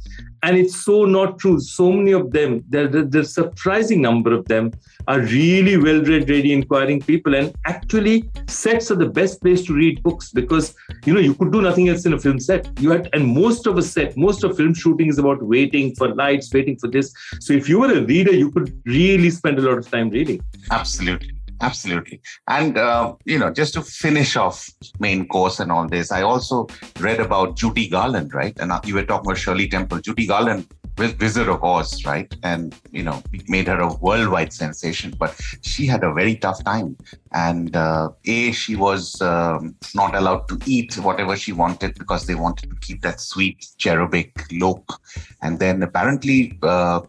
and 0.47 0.57
it's 0.57 0.85
so 0.85 1.03
not 1.03 1.37
true. 1.39 1.59
So 1.59 1.91
many 1.91 2.13
of 2.13 2.31
them 2.31 2.63
the 2.69 3.23
surprising 3.23 4.01
number 4.01 4.33
of 4.33 4.45
them 4.45 4.71
are 5.07 5.19
really 5.19 5.75
well 5.85 6.01
read 6.09 6.29
ready 6.29 6.53
inquiring 6.53 7.01
people 7.01 7.35
and 7.35 7.53
actually 7.65 8.17
sets 8.47 8.89
are 8.91 8.99
the 9.03 9.09
best 9.19 9.41
place 9.41 9.65
to 9.65 9.73
read 9.73 10.01
books 10.03 10.31
because 10.31 10.73
you 11.05 11.13
know 11.13 11.19
you 11.19 11.33
could 11.33 11.51
do 11.51 11.61
nothing 11.61 11.89
else 11.89 12.05
in 12.05 12.13
a 12.13 12.19
film 12.19 12.39
set. 12.39 12.67
You 12.79 12.91
had 12.91 13.09
and 13.13 13.25
most 13.41 13.67
of 13.67 13.77
a 13.77 13.83
set 13.83 14.15
most 14.15 14.45
of 14.45 14.55
film 14.55 14.73
shooting 14.73 15.09
is 15.09 15.19
about 15.19 15.43
waiting 15.43 15.95
for 15.95 16.13
lights 16.15 16.53
waiting 16.53 16.77
for 16.77 16.87
this. 16.87 17.13
So 17.41 17.53
if 17.53 17.67
you 17.67 17.81
were 17.81 17.91
a 17.91 18.01
reader 18.01 18.33
you 18.33 18.51
could 18.51 18.69
really 18.85 19.29
spend 19.29 19.59
a 19.59 19.63
lot 19.69 19.77
of 19.77 19.91
time 19.91 20.09
reading. 20.09 20.39
Absolutely 20.71 21.36
Absolutely. 21.61 22.21
And, 22.47 22.77
uh, 22.77 23.15
you 23.25 23.39
know, 23.39 23.51
just 23.51 23.73
to 23.73 23.81
finish 23.81 24.35
off 24.35 24.69
main 24.99 25.27
course 25.27 25.59
and 25.59 25.71
all 25.71 25.87
this, 25.87 26.11
I 26.11 26.21
also 26.21 26.67
read 26.99 27.19
about 27.19 27.57
Judy 27.57 27.89
Garland, 27.89 28.33
right? 28.33 28.57
And 28.59 28.71
uh, 28.71 28.79
you 28.85 28.93
were 28.93 29.03
talking 29.03 29.31
about 29.31 29.39
Shirley 29.39 29.67
Temple. 29.67 29.99
Judy 29.99 30.27
Garland 30.27 30.67
Wizard 30.97 31.47
of 31.47 31.63
Oz, 31.63 32.05
right? 32.05 32.33
And, 32.43 32.75
you 32.91 33.03
know, 33.03 33.21
made 33.47 33.67
her 33.67 33.79
a 33.79 33.93
worldwide 33.95 34.51
sensation, 34.51 35.13
but 35.17 35.39
she 35.61 35.85
had 35.85 36.03
a 36.03 36.13
very 36.13 36.35
tough 36.35 36.63
time. 36.63 36.97
And 37.33 37.75
uh, 37.75 38.09
A, 38.25 38.51
she 38.51 38.75
was 38.75 39.21
um, 39.21 39.75
not 39.93 40.15
allowed 40.15 40.47
to 40.49 40.59
eat 40.65 40.95
whatever 40.95 41.35
she 41.35 41.53
wanted 41.53 41.97
because 41.97 42.25
they 42.25 42.35
wanted 42.35 42.69
to 42.71 42.75
keep 42.81 43.01
that 43.01 43.19
sweet 43.19 43.65
cherubic 43.77 44.51
look. 44.51 44.99
And 45.41 45.59
then 45.59 45.83
apparently, 45.83 46.57
uh, 46.63 47.01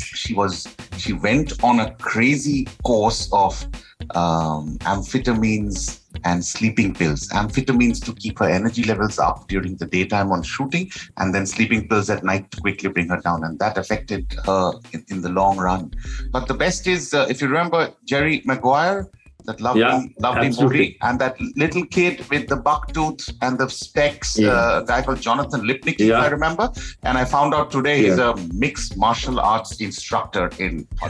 she 0.00 0.34
was 0.34 0.66
she 0.96 1.12
went 1.12 1.62
on 1.62 1.80
a 1.80 1.94
crazy 1.96 2.66
course 2.84 3.28
of 3.32 3.66
um, 4.14 4.78
amphetamines 4.80 6.00
and 6.24 6.44
sleeping 6.44 6.94
pills. 6.94 7.28
Amphetamines 7.28 8.04
to 8.04 8.12
keep 8.14 8.38
her 8.38 8.48
energy 8.48 8.84
levels 8.84 9.18
up 9.18 9.48
during 9.48 9.76
the 9.76 9.86
daytime 9.86 10.32
on 10.32 10.42
shooting, 10.42 10.90
and 11.16 11.34
then 11.34 11.46
sleeping 11.46 11.88
pills 11.88 12.10
at 12.10 12.24
night 12.24 12.50
to 12.50 12.60
quickly 12.60 12.88
bring 12.88 13.08
her 13.08 13.20
down. 13.20 13.44
And 13.44 13.58
that 13.58 13.78
affected 13.78 14.32
her 14.46 14.72
in, 14.92 15.04
in 15.08 15.20
the 15.22 15.28
long 15.28 15.56
run. 15.58 15.92
But 16.30 16.48
the 16.48 16.54
best 16.54 16.86
is, 16.86 17.14
uh, 17.14 17.26
if 17.28 17.40
you 17.40 17.48
remember 17.48 17.92
Jerry 18.04 18.42
Maguire, 18.44 19.10
that 19.48 19.60
lovely, 19.62 19.80
yeah, 19.80 20.02
lovely 20.18 20.46
absolutely. 20.46 20.78
movie. 20.78 20.98
And 21.00 21.18
that 21.20 21.40
little 21.56 21.84
kid 21.86 22.24
with 22.28 22.48
the 22.48 22.56
buck 22.56 22.92
tooth 22.92 23.28
and 23.40 23.58
the 23.58 23.68
specs, 23.68 24.38
yeah. 24.38 24.50
uh, 24.50 24.80
guy 24.82 25.02
called 25.02 25.20
Jonathan 25.20 25.62
Lipnicki, 25.62 26.06
yeah. 26.06 26.18
if 26.18 26.24
I 26.24 26.26
remember. 26.28 26.70
And 27.02 27.16
I 27.16 27.24
found 27.24 27.54
out 27.54 27.70
today 27.70 28.02
he's 28.02 28.18
a 28.18 28.36
mixed 28.52 28.96
martial 28.96 29.40
arts 29.40 29.80
instructor 29.80 30.50
in. 30.58 30.86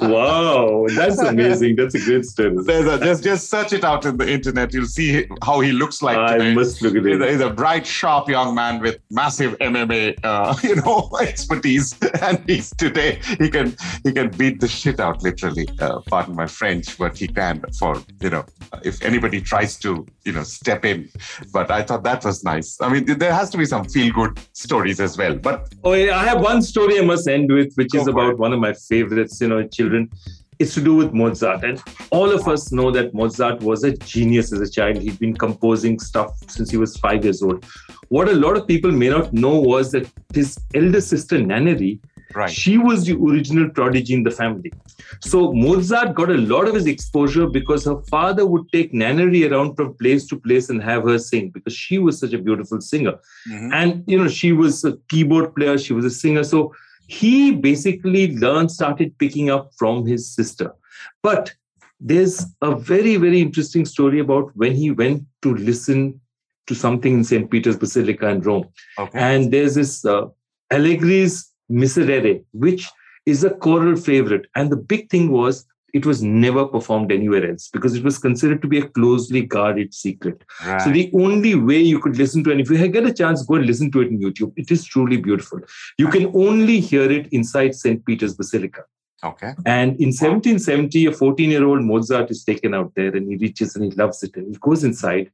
wow, 0.00 0.86
that's 0.96 1.18
amazing. 1.18 1.76
That's 1.76 1.94
a 1.94 2.00
great 2.00 2.24
story. 2.24 2.56
A, 2.56 2.98
just 2.98 3.22
just 3.22 3.50
search 3.50 3.74
it 3.74 3.84
out 3.84 4.06
in 4.06 4.16
the 4.16 4.28
internet. 4.28 4.72
You'll 4.72 4.86
see 4.86 5.26
how 5.42 5.60
he 5.60 5.72
looks 5.72 6.00
like. 6.00 6.16
I 6.16 6.38
today. 6.38 6.54
must 6.54 6.80
look 6.80 6.96
at 6.96 7.04
it. 7.04 7.20
He's, 7.20 7.30
he's 7.32 7.40
a, 7.40 7.50
bright, 7.50 7.86
sharp 7.86 8.28
young 8.30 8.54
man 8.54 8.80
with 8.80 8.98
massive 9.10 9.58
MMA, 9.58 10.18
uh, 10.24 10.54
you 10.62 10.76
know, 10.76 11.10
expertise. 11.20 11.94
And 12.22 12.42
he's 12.48 12.70
today 12.70 13.20
he 13.38 13.50
can 13.50 13.76
he 14.04 14.12
can 14.12 14.30
beat 14.30 14.60
the 14.60 14.68
shit 14.68 15.00
out 15.00 15.22
literally. 15.22 15.68
Uh, 15.78 16.00
pardon 16.06 16.34
my 16.34 16.45
French, 16.48 16.98
but 16.98 17.16
he 17.16 17.28
can 17.28 17.62
for, 17.78 18.02
you 18.20 18.30
know, 18.30 18.44
if 18.84 19.02
anybody 19.02 19.40
tries 19.40 19.78
to, 19.80 20.06
you 20.24 20.32
know, 20.32 20.42
step 20.42 20.84
in. 20.84 21.08
But 21.52 21.70
I 21.70 21.82
thought 21.82 22.02
that 22.04 22.24
was 22.24 22.44
nice. 22.44 22.78
I 22.80 22.88
mean, 22.88 23.04
there 23.04 23.32
has 23.32 23.50
to 23.50 23.58
be 23.58 23.66
some 23.66 23.84
feel 23.84 24.12
good 24.12 24.38
stories 24.52 25.00
as 25.00 25.16
well. 25.16 25.36
But 25.36 25.74
oh, 25.84 25.94
yeah, 25.94 26.18
I 26.18 26.24
have 26.24 26.40
one 26.40 26.62
story 26.62 26.98
I 26.98 27.02
must 27.02 27.28
end 27.28 27.52
with, 27.52 27.74
which 27.74 27.94
is 27.94 28.06
about 28.08 28.32
it. 28.32 28.38
one 28.38 28.52
of 28.52 28.60
my 28.60 28.72
favorites, 28.72 29.40
you 29.40 29.48
know, 29.48 29.66
children. 29.66 30.10
It's 30.58 30.72
to 30.72 30.80
do 30.80 30.94
with 30.94 31.12
Mozart. 31.12 31.64
And 31.64 31.82
all 32.10 32.30
of 32.32 32.48
us 32.48 32.72
know 32.72 32.90
that 32.90 33.12
Mozart 33.12 33.60
was 33.60 33.84
a 33.84 33.92
genius 33.92 34.54
as 34.54 34.60
a 34.60 34.70
child. 34.70 34.96
He'd 34.96 35.18
been 35.18 35.36
composing 35.36 35.98
stuff 35.98 36.32
since 36.48 36.70
he 36.70 36.78
was 36.78 36.96
five 36.96 37.24
years 37.24 37.42
old. 37.42 37.66
What 38.08 38.28
a 38.28 38.32
lot 38.32 38.56
of 38.56 38.66
people 38.66 38.90
may 38.90 39.10
not 39.10 39.34
know 39.34 39.60
was 39.60 39.92
that 39.92 40.10
his 40.32 40.58
elder 40.74 41.02
sister, 41.02 41.38
Nannerl, 41.38 42.00
Right. 42.34 42.50
She 42.50 42.76
was 42.78 43.06
the 43.06 43.14
original 43.14 43.70
prodigy 43.70 44.14
in 44.14 44.22
the 44.22 44.30
family. 44.30 44.72
So 45.20 45.52
Mozart 45.52 46.14
got 46.14 46.30
a 46.30 46.34
lot 46.36 46.68
of 46.68 46.74
his 46.74 46.86
exposure 46.86 47.46
because 47.46 47.84
her 47.84 48.00
father 48.02 48.46
would 48.46 48.70
take 48.72 48.92
Nannerl 48.92 49.50
around 49.50 49.76
from 49.76 49.94
place 49.94 50.26
to 50.28 50.38
place 50.38 50.68
and 50.68 50.82
have 50.82 51.04
her 51.04 51.18
sing 51.18 51.50
because 51.50 51.74
she 51.74 51.98
was 51.98 52.18
such 52.18 52.32
a 52.32 52.38
beautiful 52.38 52.80
singer. 52.80 53.14
Mm-hmm. 53.48 53.72
And 53.72 54.04
you 54.06 54.18
know, 54.18 54.28
she 54.28 54.52
was 54.52 54.84
a 54.84 54.96
keyboard 55.08 55.54
player, 55.54 55.78
she 55.78 55.92
was 55.92 56.04
a 56.04 56.10
singer. 56.10 56.44
So 56.44 56.74
he 57.06 57.52
basically 57.52 58.36
learned, 58.36 58.70
started 58.70 59.16
picking 59.18 59.50
up 59.50 59.70
from 59.78 60.06
his 60.06 60.28
sister. 60.34 60.74
But 61.22 61.54
there's 62.00 62.44
a 62.60 62.74
very, 62.74 63.16
very 63.16 63.40
interesting 63.40 63.84
story 63.84 64.20
about 64.20 64.50
when 64.54 64.74
he 64.74 64.90
went 64.90 65.24
to 65.42 65.54
listen 65.54 66.20
to 66.66 66.74
something 66.74 67.14
in 67.14 67.24
St. 67.24 67.50
Peter's 67.50 67.76
Basilica 67.76 68.28
in 68.28 68.40
Rome. 68.40 68.68
Okay. 68.98 69.18
And 69.18 69.52
there's 69.52 69.76
this 69.76 70.04
uh, 70.04 70.26
Allegri's 70.72 71.52
Miserere, 71.70 72.42
which 72.52 72.88
is 73.26 73.44
a 73.44 73.50
choral 73.50 73.96
favorite. 73.96 74.46
And 74.54 74.70
the 74.70 74.76
big 74.76 75.10
thing 75.10 75.30
was 75.30 75.66
it 75.94 76.04
was 76.04 76.22
never 76.22 76.66
performed 76.66 77.10
anywhere 77.10 77.48
else 77.50 77.68
because 77.72 77.94
it 77.94 78.04
was 78.04 78.18
considered 78.18 78.60
to 78.62 78.68
be 78.68 78.78
a 78.78 78.88
closely 78.88 79.42
guarded 79.42 79.94
secret. 79.94 80.44
Right. 80.64 80.82
So 80.82 80.90
the 80.90 81.10
only 81.14 81.54
way 81.54 81.80
you 81.80 82.00
could 82.00 82.18
listen 82.18 82.44
to, 82.44 82.50
it, 82.50 82.54
and 82.54 82.60
if 82.60 82.70
you 82.70 82.88
get 82.88 83.06
a 83.06 83.14
chance, 83.14 83.42
go 83.44 83.54
and 83.54 83.66
listen 83.66 83.90
to 83.92 84.02
it 84.02 84.08
on 84.08 84.18
YouTube. 84.18 84.52
It 84.56 84.70
is 84.70 84.84
truly 84.84 85.16
beautiful. 85.16 85.60
You 85.96 86.08
can 86.08 86.26
only 86.34 86.80
hear 86.80 87.10
it 87.10 87.28
inside 87.28 87.74
St. 87.74 88.04
Peter's 88.04 88.34
Basilica. 88.34 88.82
Okay. 89.24 89.54
And 89.64 89.92
in 89.92 90.08
1770, 90.08 91.06
a 91.06 91.12
14 91.12 91.50
year 91.50 91.64
old 91.64 91.82
Mozart 91.82 92.30
is 92.30 92.44
taken 92.44 92.74
out 92.74 92.92
there 92.94 93.16
and 93.16 93.28
he 93.30 93.36
reaches 93.36 93.74
and 93.74 93.84
he 93.84 93.90
loves 93.92 94.22
it 94.22 94.36
and 94.36 94.48
he 94.48 94.58
goes 94.60 94.84
inside 94.84 95.30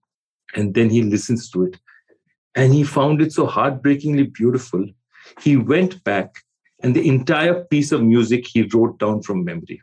and 0.55 0.75
then 0.75 0.91
he 0.91 1.03
listens 1.03 1.51
to 1.51 1.65
it. 1.65 1.77
And 2.55 2.73
he 2.73 2.85
found 2.85 3.21
it 3.21 3.33
so 3.33 3.47
heartbreakingly 3.47 4.25
beautiful 4.25 4.87
he 5.41 5.57
went 5.57 6.03
back 6.05 6.35
and 6.83 6.95
the 6.95 7.09
entire 7.09 7.65
piece 7.65 7.93
of 7.93 8.03
music 8.03 8.47
he 8.47 8.63
wrote 8.63 8.99
down 8.99 9.23
from 9.23 9.45
memory. 9.45 9.81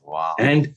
Wow. 0.00 0.34
And, 0.38 0.74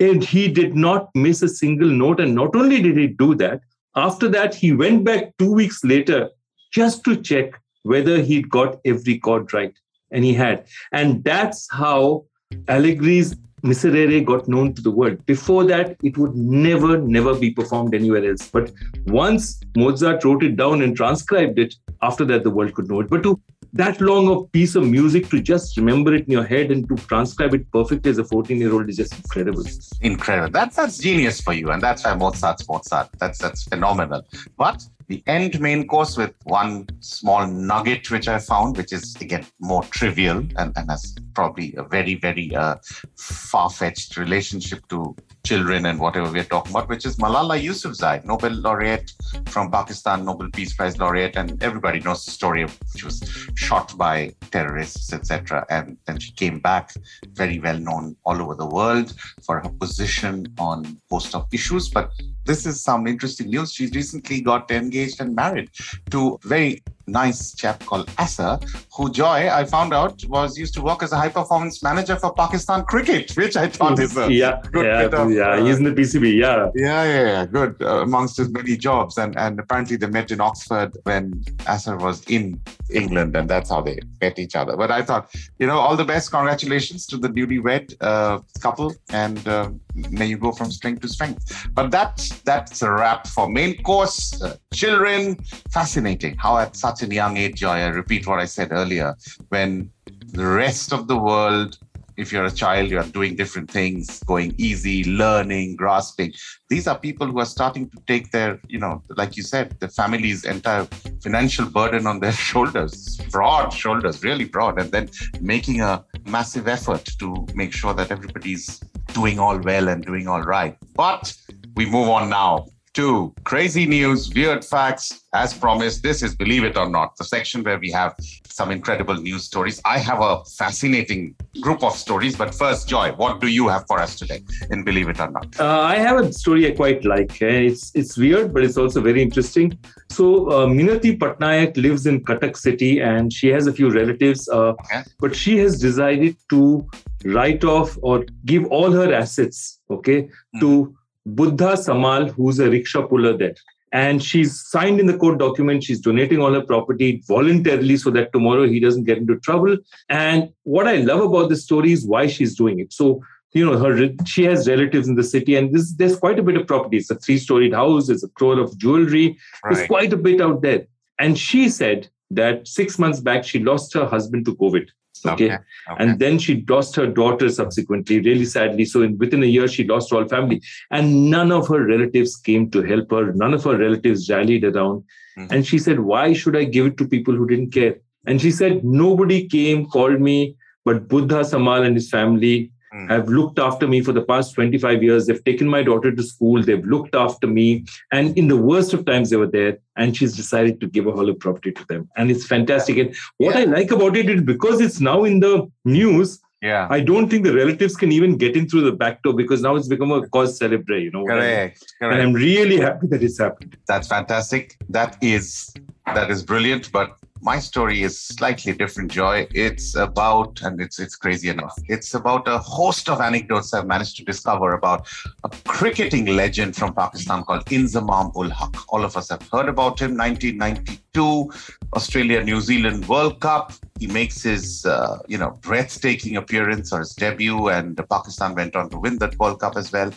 and 0.00 0.22
he 0.22 0.48
did 0.48 0.74
not 0.74 1.08
miss 1.14 1.42
a 1.42 1.48
single 1.48 1.88
note. 1.88 2.20
And 2.20 2.34
not 2.34 2.54
only 2.56 2.82
did 2.82 2.96
he 2.96 3.06
do 3.06 3.34
that, 3.36 3.60
after 3.94 4.28
that, 4.28 4.54
he 4.54 4.72
went 4.72 5.04
back 5.04 5.32
two 5.38 5.52
weeks 5.52 5.82
later 5.84 6.30
just 6.72 7.04
to 7.04 7.16
check 7.16 7.52
whether 7.84 8.20
he'd 8.20 8.50
got 8.50 8.78
every 8.84 9.18
chord 9.18 9.52
right. 9.54 9.72
And 10.10 10.24
he 10.24 10.34
had. 10.34 10.66
And 10.92 11.24
that's 11.24 11.68
how 11.70 12.24
Allegri's 12.68 13.36
Miserere 13.66 14.24
got 14.24 14.48
known 14.48 14.74
to 14.74 14.82
the 14.82 14.90
world. 14.90 15.24
Before 15.26 15.64
that, 15.64 15.96
it 16.02 16.16
would 16.16 16.34
never, 16.36 16.98
never 16.98 17.34
be 17.34 17.50
performed 17.50 17.94
anywhere 17.94 18.24
else. 18.28 18.48
But 18.48 18.72
once 19.06 19.60
Mozart 19.76 20.24
wrote 20.24 20.44
it 20.44 20.56
down 20.56 20.82
and 20.82 20.96
transcribed 20.96 21.58
it, 21.58 21.74
after 22.02 22.24
that, 22.26 22.44
the 22.44 22.50
world 22.50 22.74
could 22.74 22.88
know 22.88 23.00
it. 23.00 23.10
But 23.10 23.22
to 23.24 23.40
that 23.76 24.00
long 24.00 24.28
of 24.28 24.50
piece 24.52 24.74
of 24.74 24.84
music 24.86 25.28
to 25.28 25.40
just 25.40 25.76
remember 25.76 26.14
it 26.14 26.26
in 26.26 26.32
your 26.32 26.44
head 26.44 26.70
and 26.70 26.88
to 26.88 26.96
transcribe 26.96 27.54
it 27.54 27.70
perfectly 27.70 28.10
as 28.10 28.18
a 28.18 28.24
14 28.24 28.58
year 28.58 28.72
old 28.72 28.88
is 28.88 28.96
just 28.96 29.14
incredible. 29.14 29.64
Incredible. 30.00 30.50
That's 30.50 30.76
that's 30.76 30.98
genius 30.98 31.40
for 31.40 31.52
you 31.52 31.70
and 31.70 31.82
that's 31.82 32.04
why 32.04 32.14
mozart's 32.14 32.66
mozart 32.68 33.10
that's 33.18 33.38
that's 33.38 33.64
phenomenal. 33.64 34.22
But 34.56 34.82
the 35.08 35.22
end 35.26 35.60
main 35.60 35.86
course 35.86 36.16
with 36.16 36.34
one 36.44 36.86
small 37.00 37.46
nugget 37.46 38.10
which 38.10 38.28
I 38.28 38.38
found, 38.38 38.76
which 38.76 38.92
is 38.92 39.14
again 39.20 39.46
more 39.60 39.82
trivial 39.84 40.38
and, 40.56 40.72
and 40.76 40.90
has 40.90 41.14
probably 41.34 41.74
a 41.76 41.84
very, 41.84 42.14
very 42.14 42.54
uh, 42.54 42.76
far 43.16 43.70
fetched 43.70 44.16
relationship 44.16 44.86
to 44.88 45.14
children 45.46 45.86
and 45.86 46.00
whatever 46.00 46.28
we're 46.32 46.42
talking 46.42 46.72
about, 46.72 46.88
which 46.88 47.06
is 47.06 47.16
Malala 47.18 47.56
Yousafzai, 47.62 48.24
Nobel 48.24 48.50
laureate 48.50 49.12
from 49.46 49.70
Pakistan, 49.70 50.24
Nobel 50.24 50.50
Peace 50.50 50.74
Prize 50.74 50.98
laureate, 50.98 51.36
and 51.36 51.62
everybody 51.62 52.00
knows 52.00 52.24
the 52.24 52.32
story 52.32 52.62
of 52.62 52.76
she 52.96 53.04
was 53.04 53.22
shot 53.54 53.96
by 53.96 54.34
terrorists, 54.50 55.12
etc. 55.12 55.64
And 55.70 55.96
then 56.06 56.18
she 56.18 56.32
came 56.32 56.58
back, 56.58 56.92
very 57.34 57.60
well 57.60 57.78
known 57.78 58.16
all 58.24 58.42
over 58.42 58.56
the 58.56 58.66
world 58.66 59.14
for 59.44 59.60
her 59.60 59.68
position 59.68 60.52
on 60.58 61.00
host 61.10 61.36
of 61.36 61.46
issues. 61.52 61.90
But 61.90 62.10
this 62.46 62.64
is 62.64 62.82
some 62.82 63.06
interesting 63.06 63.48
news. 63.48 63.72
She 63.72 63.86
recently 63.88 64.40
got 64.40 64.70
engaged 64.70 65.20
and 65.20 65.34
married 65.34 65.70
to 66.10 66.38
a 66.44 66.48
very 66.48 66.82
nice 67.06 67.54
chap 67.54 67.84
called 67.84 68.10
Asser, 68.18 68.58
who 68.96 69.10
Joy, 69.10 69.48
I 69.48 69.64
found 69.64 69.94
out, 69.94 70.24
was 70.26 70.58
used 70.58 70.74
to 70.74 70.82
work 70.82 71.02
as 71.02 71.12
a 71.12 71.16
high 71.16 71.28
performance 71.28 71.82
manager 71.82 72.16
for 72.16 72.32
Pakistan 72.32 72.84
cricket, 72.84 73.30
which 73.36 73.56
I 73.56 73.68
thought 73.68 73.98
is 73.98 74.16
a 74.16 74.32
yeah, 74.32 74.60
good 74.72 74.86
yeah, 74.86 75.02
bit 75.02 75.14
of, 75.14 75.30
yeah. 75.30 75.50
Uh, 75.50 75.64
he's 75.64 75.78
in 75.78 75.84
the 75.84 75.92
PCB, 75.92 76.34
yeah, 76.34 76.70
yeah, 76.74 77.04
yeah, 77.04 77.26
yeah. 77.26 77.46
good 77.46 77.80
uh, 77.80 78.02
amongst 78.02 78.36
his 78.38 78.48
many 78.48 78.76
jobs, 78.76 79.18
and 79.18 79.36
and 79.38 79.58
apparently 79.60 79.96
they 79.96 80.08
met 80.08 80.30
in 80.30 80.40
Oxford 80.40 80.96
when 81.04 81.44
Asser 81.66 81.96
was 81.96 82.22
in 82.24 82.60
England, 82.90 83.36
and 83.36 83.48
that's 83.48 83.70
how 83.70 83.80
they 83.80 83.98
met 84.20 84.38
each 84.38 84.56
other. 84.56 84.76
But 84.76 84.90
I 84.90 85.02
thought, 85.02 85.32
you 85.58 85.66
know, 85.66 85.78
all 85.78 85.96
the 85.96 86.04
best, 86.04 86.30
congratulations 86.30 87.06
to 87.06 87.16
the 87.16 87.28
newlywed 87.28 87.96
uh, 88.00 88.40
couple, 88.60 88.94
and 89.10 89.46
uh, 89.46 89.70
may 90.10 90.26
you 90.26 90.38
go 90.38 90.52
from 90.52 90.70
strength 90.70 91.02
to 91.02 91.08
strength. 91.08 91.68
But 91.72 91.90
that's 91.90 92.40
that's 92.42 92.82
a 92.82 92.90
wrap 92.90 93.26
for 93.26 93.48
main 93.48 93.82
course. 93.82 94.40
Uh, 94.40 94.56
children, 94.72 95.36
fascinating 95.70 96.36
how 96.36 96.58
at 96.58 96.76
such 96.76 97.02
a 97.02 97.06
young 97.06 97.36
age, 97.36 97.56
Joy. 97.56 97.78
I 97.78 97.88
repeat 97.88 98.26
what 98.26 98.38
I 98.38 98.44
said 98.44 98.68
earlier. 98.72 99.14
When 99.48 99.90
the 100.32 100.46
rest 100.46 100.92
of 100.92 101.08
the 101.08 101.16
world 101.16 101.78
if 102.16 102.32
you're 102.32 102.44
a 102.44 102.50
child, 102.50 102.90
you're 102.90 103.02
doing 103.04 103.36
different 103.36 103.70
things, 103.70 104.22
going 104.24 104.54
easy, 104.58 105.04
learning, 105.04 105.76
grasping. 105.76 106.32
These 106.68 106.86
are 106.86 106.98
people 106.98 107.26
who 107.26 107.38
are 107.38 107.46
starting 107.46 107.90
to 107.90 107.98
take 108.06 108.30
their, 108.30 108.60
you 108.68 108.78
know, 108.78 109.02
like 109.16 109.36
you 109.36 109.42
said, 109.42 109.78
the 109.80 109.88
family's 109.88 110.44
entire 110.44 110.84
financial 111.22 111.66
burden 111.66 112.06
on 112.06 112.20
their 112.20 112.32
shoulders, 112.48 113.18
broad 113.30 113.70
shoulders, 113.72 114.22
really 114.24 114.44
broad, 114.44 114.80
and 114.80 114.90
then 114.90 115.08
making 115.40 115.80
a 115.80 116.04
massive 116.26 116.68
effort 116.68 117.04
to 117.18 117.46
make 117.54 117.72
sure 117.72 117.94
that 117.94 118.10
everybody's 118.10 118.80
doing 119.12 119.38
all 119.38 119.58
well 119.58 119.88
and 119.88 120.04
doing 120.04 120.28
all 120.28 120.42
right. 120.42 120.76
But 120.94 121.34
we 121.76 121.86
move 121.86 122.08
on 122.08 122.30
now 122.30 122.66
to 122.96 123.34
crazy 123.44 123.84
news, 123.84 124.32
weird 124.32 124.64
facts. 124.64 125.24
As 125.34 125.52
promised, 125.52 126.02
this 126.02 126.22
is 126.22 126.34
Believe 126.34 126.64
It 126.64 126.78
or 126.78 126.88
Not, 126.88 127.14
the 127.18 127.24
section 127.24 127.62
where 127.62 127.78
we 127.78 127.90
have 127.90 128.16
some 128.48 128.70
incredible 128.70 129.16
news 129.16 129.44
stories. 129.44 129.82
I 129.84 129.98
have 129.98 130.22
a 130.22 130.42
fascinating 130.46 131.34
group 131.60 131.84
of 131.84 131.92
stories, 131.94 132.36
but 132.36 132.54
first, 132.54 132.88
Joy, 132.88 133.12
what 133.12 133.38
do 133.42 133.48
you 133.48 133.68
have 133.68 133.86
for 133.86 134.00
us 134.00 134.18
today 134.18 134.42
in 134.70 134.82
Believe 134.82 135.10
It 135.10 135.20
or 135.20 135.30
Not? 135.30 135.60
Uh, 135.60 135.80
I 135.80 135.96
have 135.96 136.16
a 136.16 136.32
story 136.32 136.66
I 136.66 136.70
quite 136.70 137.04
like. 137.04 137.42
Eh? 137.42 137.68
It's 137.68 137.92
it's 137.94 138.16
weird, 138.16 138.54
but 138.54 138.64
it's 138.64 138.78
also 138.78 139.02
very 139.02 139.20
interesting. 139.20 139.78
So, 140.10 140.50
uh, 140.50 140.66
Minati 140.66 141.18
Patnaik 141.18 141.76
lives 141.76 142.06
in 142.06 142.24
Cuttack 142.24 142.56
City, 142.56 143.00
and 143.00 143.30
she 143.30 143.48
has 143.48 143.66
a 143.66 143.74
few 143.74 143.90
relatives, 143.90 144.48
uh, 144.48 144.72
okay. 144.72 145.02
but 145.20 145.36
she 145.36 145.58
has 145.58 145.78
decided 145.78 146.34
to 146.48 146.88
write 147.26 147.62
off 147.62 147.98
or 148.00 148.24
give 148.46 148.64
all 148.68 148.90
her 148.90 149.12
assets, 149.12 149.80
okay, 149.90 150.22
mm. 150.22 150.60
to 150.60 150.96
Buddha 151.26 151.74
Samal, 151.74 152.30
who's 152.30 152.58
a 152.60 152.70
rickshaw 152.70 153.06
puller 153.06 153.36
there. 153.36 153.54
And 153.92 154.22
she's 154.22 154.60
signed 154.68 155.00
in 155.00 155.06
the 155.06 155.16
court 155.16 155.38
document. 155.38 155.84
She's 155.84 156.00
donating 156.00 156.40
all 156.40 156.52
her 156.52 156.60
property 156.60 157.22
voluntarily 157.26 157.96
so 157.96 158.10
that 158.10 158.32
tomorrow 158.32 158.66
he 158.66 158.80
doesn't 158.80 159.04
get 159.04 159.18
into 159.18 159.38
trouble. 159.40 159.76
And 160.08 160.52
what 160.64 160.86
I 160.86 160.96
love 160.96 161.20
about 161.20 161.48
this 161.48 161.64
story 161.64 161.92
is 161.92 162.06
why 162.06 162.26
she's 162.26 162.56
doing 162.56 162.78
it. 162.78 162.92
So, 162.92 163.22
you 163.52 163.64
know, 163.64 163.78
her 163.78 164.10
she 164.26 164.44
has 164.44 164.68
relatives 164.68 165.08
in 165.08 165.14
the 165.14 165.22
city, 165.22 165.56
and 165.56 165.74
this, 165.74 165.94
there's 165.94 166.18
quite 166.18 166.38
a 166.38 166.42
bit 166.42 166.56
of 166.56 166.66
property. 166.66 166.98
It's 166.98 167.10
a 167.10 167.14
three-storied 167.14 167.72
house. 167.72 168.08
There's 168.08 168.24
a 168.24 168.28
crore 168.28 168.58
of 168.58 168.76
jewelry. 168.76 169.38
Right. 169.64 169.74
There's 169.74 169.86
quite 169.86 170.12
a 170.12 170.16
bit 170.16 170.40
out 170.40 170.62
there. 170.62 170.86
And 171.18 171.38
she 171.38 171.70
said 171.70 172.08
that 172.30 172.68
six 172.68 172.98
months 172.98 173.20
back 173.20 173.44
she 173.44 173.60
lost 173.60 173.94
her 173.94 174.04
husband 174.04 174.44
to 174.44 174.56
COVID. 174.56 174.88
Okay? 175.24 175.52
okay. 175.52 175.58
And 175.98 176.18
then 176.18 176.38
she 176.38 176.64
lost 176.68 176.96
her 176.96 177.06
daughter 177.06 177.48
subsequently, 177.48 178.20
really 178.20 178.44
sadly. 178.44 178.84
So 178.84 179.02
in, 179.02 179.16
within 179.18 179.42
a 179.42 179.46
year, 179.46 179.68
she 179.68 179.84
lost 179.84 180.12
all 180.12 180.26
family. 180.28 180.60
And 180.90 181.30
none 181.30 181.52
of 181.52 181.68
her 181.68 181.84
relatives 181.84 182.36
came 182.36 182.70
to 182.70 182.82
help 182.82 183.10
her. 183.10 183.32
None 183.32 183.54
of 183.54 183.64
her 183.64 183.76
relatives 183.76 184.28
rallied 184.28 184.64
around. 184.64 185.04
Mm-hmm. 185.38 185.54
And 185.54 185.66
she 185.66 185.78
said, 185.78 186.00
Why 186.00 186.32
should 186.32 186.56
I 186.56 186.64
give 186.64 186.86
it 186.86 186.96
to 186.98 187.08
people 187.08 187.34
who 187.34 187.46
didn't 187.46 187.72
care? 187.72 187.96
And 188.26 188.40
she 188.40 188.50
said, 188.50 188.84
Nobody 188.84 189.48
came, 189.48 189.86
called 189.86 190.20
me, 190.20 190.56
but 190.84 191.08
Buddha 191.08 191.40
Samal 191.40 191.86
and 191.86 191.94
his 191.94 192.10
family 192.10 192.70
mm. 192.96 193.10
have 193.10 193.28
looked 193.28 193.58
after 193.58 193.86
me 193.86 194.00
for 194.00 194.12
the 194.12 194.22
past 194.22 194.54
25 194.54 195.02
years. 195.02 195.26
They've 195.26 195.44
taken 195.44 195.68
my 195.68 195.82
daughter 195.82 196.10
to 196.14 196.22
school. 196.22 196.62
They've 196.62 196.84
looked 196.84 197.14
after 197.14 197.46
me. 197.46 197.84
And 198.12 198.36
in 198.38 198.48
the 198.48 198.56
worst 198.56 198.94
of 198.94 199.04
times, 199.04 199.30
they 199.30 199.36
were 199.36 199.46
there. 199.46 199.78
And 199.96 200.16
she's 200.16 200.34
decided 200.36 200.80
to 200.80 200.86
give 200.86 201.06
a 201.06 201.12
whole 201.12 201.32
property 201.34 201.72
to 201.72 201.84
them. 201.86 202.08
And 202.16 202.30
it's 202.30 202.46
fantastic. 202.46 202.98
And 202.98 203.14
what 203.38 203.54
yeah. 203.54 203.62
I 203.62 203.64
like 203.64 203.90
about 203.90 204.16
it 204.16 204.28
is 204.28 204.42
because 204.42 204.80
it's 204.80 205.00
now 205.00 205.24
in 205.24 205.40
the 205.40 205.70
news, 205.84 206.40
yeah. 206.62 206.88
I 206.90 207.00
don't 207.00 207.28
think 207.28 207.44
the 207.44 207.54
relatives 207.54 207.96
can 207.96 208.12
even 208.12 208.38
get 208.38 208.56
in 208.56 208.68
through 208.68 208.82
the 208.82 208.92
back 208.92 209.22
door 209.22 209.34
because 209.34 209.60
now 209.62 209.76
it's 209.76 209.88
become 209.88 210.10
a 210.10 210.26
cause 210.28 210.58
celebre, 210.58 210.98
you 210.98 211.10
know. 211.10 211.24
Correct. 211.24 211.84
Correct. 212.00 212.14
And 212.14 212.22
I'm 212.22 212.32
really 212.32 212.78
happy 212.78 213.06
that 213.08 213.22
it's 213.22 213.38
happened. 213.38 213.76
That's 213.86 214.08
fantastic. 214.08 214.76
That 214.88 215.16
is 215.20 215.72
that 216.06 216.30
is 216.30 216.42
brilliant. 216.42 216.90
But 216.92 217.16
my 217.40 217.58
story 217.58 218.02
is 218.02 218.20
slightly 218.20 218.72
different, 218.72 219.10
Joy. 219.10 219.46
It's 219.54 219.94
about, 219.94 220.62
and 220.62 220.80
it's 220.80 220.98
it's 220.98 221.16
crazy 221.16 221.48
enough. 221.48 221.74
It's 221.88 222.14
about 222.14 222.48
a 222.48 222.58
host 222.58 223.08
of 223.08 223.20
anecdotes 223.20 223.72
I've 223.74 223.86
managed 223.86 224.16
to 224.18 224.24
discover 224.24 224.72
about 224.72 225.08
a 225.44 225.50
cricketing 225.64 226.26
legend 226.26 226.76
from 226.76 226.94
Pakistan 226.94 227.44
called 227.44 227.64
Inzamam 227.66 228.34
ul 228.36 228.50
Haq. 228.50 228.74
All 228.88 229.04
of 229.04 229.16
us 229.16 229.28
have 229.30 229.42
heard 229.52 229.68
about 229.68 230.00
him. 230.00 230.16
1992 230.16 231.52
Australia 231.94 232.42
New 232.42 232.60
Zealand 232.60 233.08
World 233.08 233.40
Cup. 233.40 233.72
He 233.98 234.06
makes 234.06 234.42
his 234.42 234.84
uh, 234.86 235.18
you 235.28 235.38
know 235.38 235.58
breathtaking 235.60 236.36
appearance 236.36 236.92
or 236.92 237.00
his 237.00 237.14
debut, 237.14 237.68
and 237.68 237.96
Pakistan 238.10 238.54
went 238.54 238.76
on 238.76 238.90
to 238.90 238.98
win 238.98 239.18
that 239.18 239.38
World 239.38 239.60
Cup 239.60 239.76
as 239.76 239.92
well. 239.92 240.10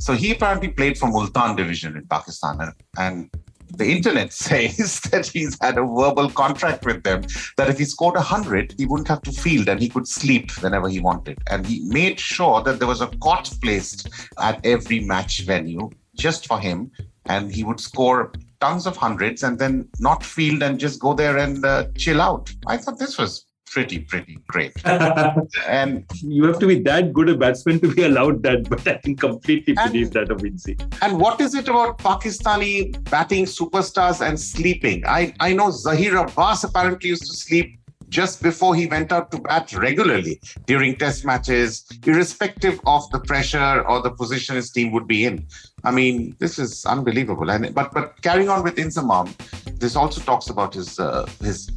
So 0.00 0.12
he 0.14 0.32
apparently 0.32 0.68
played 0.68 0.98
for 0.98 1.08
Multan 1.08 1.56
division 1.56 1.96
in 1.96 2.06
Pakistan, 2.06 2.60
and, 2.60 2.72
and 2.98 3.30
the 3.76 3.90
internet 3.90 4.32
says 4.46 5.00
that 5.10 5.26
he's 5.26 5.56
had 5.60 5.78
a 5.78 5.82
verbal 5.82 6.30
contract 6.30 6.84
with 6.84 7.02
them 7.02 7.22
that 7.56 7.68
if 7.68 7.78
he 7.78 7.84
scored 7.84 8.14
100, 8.14 8.74
he 8.78 8.86
wouldn't 8.86 9.08
have 9.08 9.22
to 9.22 9.32
field 9.32 9.68
and 9.68 9.80
he 9.80 9.88
could 9.88 10.06
sleep 10.06 10.50
whenever 10.62 10.88
he 10.88 11.00
wanted. 11.00 11.38
And 11.50 11.66
he 11.66 11.80
made 11.88 12.18
sure 12.18 12.62
that 12.62 12.78
there 12.78 12.88
was 12.88 13.00
a 13.00 13.08
cot 13.22 13.50
placed 13.62 14.08
at 14.38 14.64
every 14.64 15.00
match 15.00 15.40
venue 15.42 15.90
just 16.16 16.46
for 16.46 16.58
him. 16.58 16.90
And 17.26 17.52
he 17.54 17.64
would 17.64 17.80
score 17.80 18.32
tons 18.60 18.86
of 18.86 18.96
hundreds 18.96 19.42
and 19.42 19.58
then 19.58 19.88
not 19.98 20.24
field 20.24 20.62
and 20.62 20.78
just 20.78 21.00
go 21.00 21.14
there 21.14 21.38
and 21.38 21.64
uh, 21.64 21.86
chill 21.96 22.20
out. 22.20 22.52
I 22.66 22.76
thought 22.76 22.98
this 22.98 23.18
was 23.18 23.46
pretty, 23.70 24.00
pretty 24.00 24.38
great. 24.48 24.72
and 25.66 26.04
you 26.22 26.44
have 26.44 26.58
to 26.58 26.66
be 26.66 26.80
that 26.80 27.12
good 27.12 27.28
a 27.28 27.36
batsman 27.36 27.80
to 27.80 27.94
be 27.94 28.02
allowed 28.02 28.42
that, 28.42 28.68
but 28.68 28.86
I 28.86 28.94
can 28.98 29.16
completely 29.16 29.74
and, 29.78 29.92
believe 29.92 30.10
that 30.12 30.30
of 30.30 30.38
Inzi. 30.38 30.80
And 31.02 31.18
what 31.18 31.40
is 31.40 31.54
it 31.54 31.68
about 31.68 31.98
Pakistani 31.98 33.02
batting 33.10 33.44
superstars 33.44 34.26
and 34.26 34.38
sleeping? 34.38 35.04
I, 35.06 35.34
I 35.40 35.52
know 35.52 35.68
Zaheer 35.68 36.20
Abbas 36.20 36.64
apparently 36.64 37.10
used 37.10 37.26
to 37.26 37.32
sleep 37.32 37.78
just 38.08 38.42
before 38.42 38.74
he 38.74 38.86
went 38.86 39.12
out 39.12 39.30
to 39.30 39.38
bat 39.40 39.72
regularly 39.72 40.40
during 40.66 40.96
test 40.96 41.24
matches, 41.24 41.86
irrespective 42.04 42.80
of 42.84 43.08
the 43.12 43.20
pressure 43.20 43.82
or 43.86 44.02
the 44.02 44.10
position 44.10 44.56
his 44.56 44.72
team 44.72 44.90
would 44.90 45.06
be 45.06 45.24
in. 45.24 45.46
I 45.84 45.92
mean, 45.92 46.34
this 46.40 46.58
is 46.58 46.84
unbelievable. 46.86 47.48
And 47.50 47.72
but 47.72 47.92
but 47.92 48.20
carrying 48.20 48.48
on 48.48 48.64
with 48.64 48.76
Inzamam, 48.76 49.32
this 49.78 49.94
also 49.94 50.20
talks 50.20 50.50
about 50.50 50.74
his 50.74 50.98
uh, 50.98 51.24
his 51.40 51.70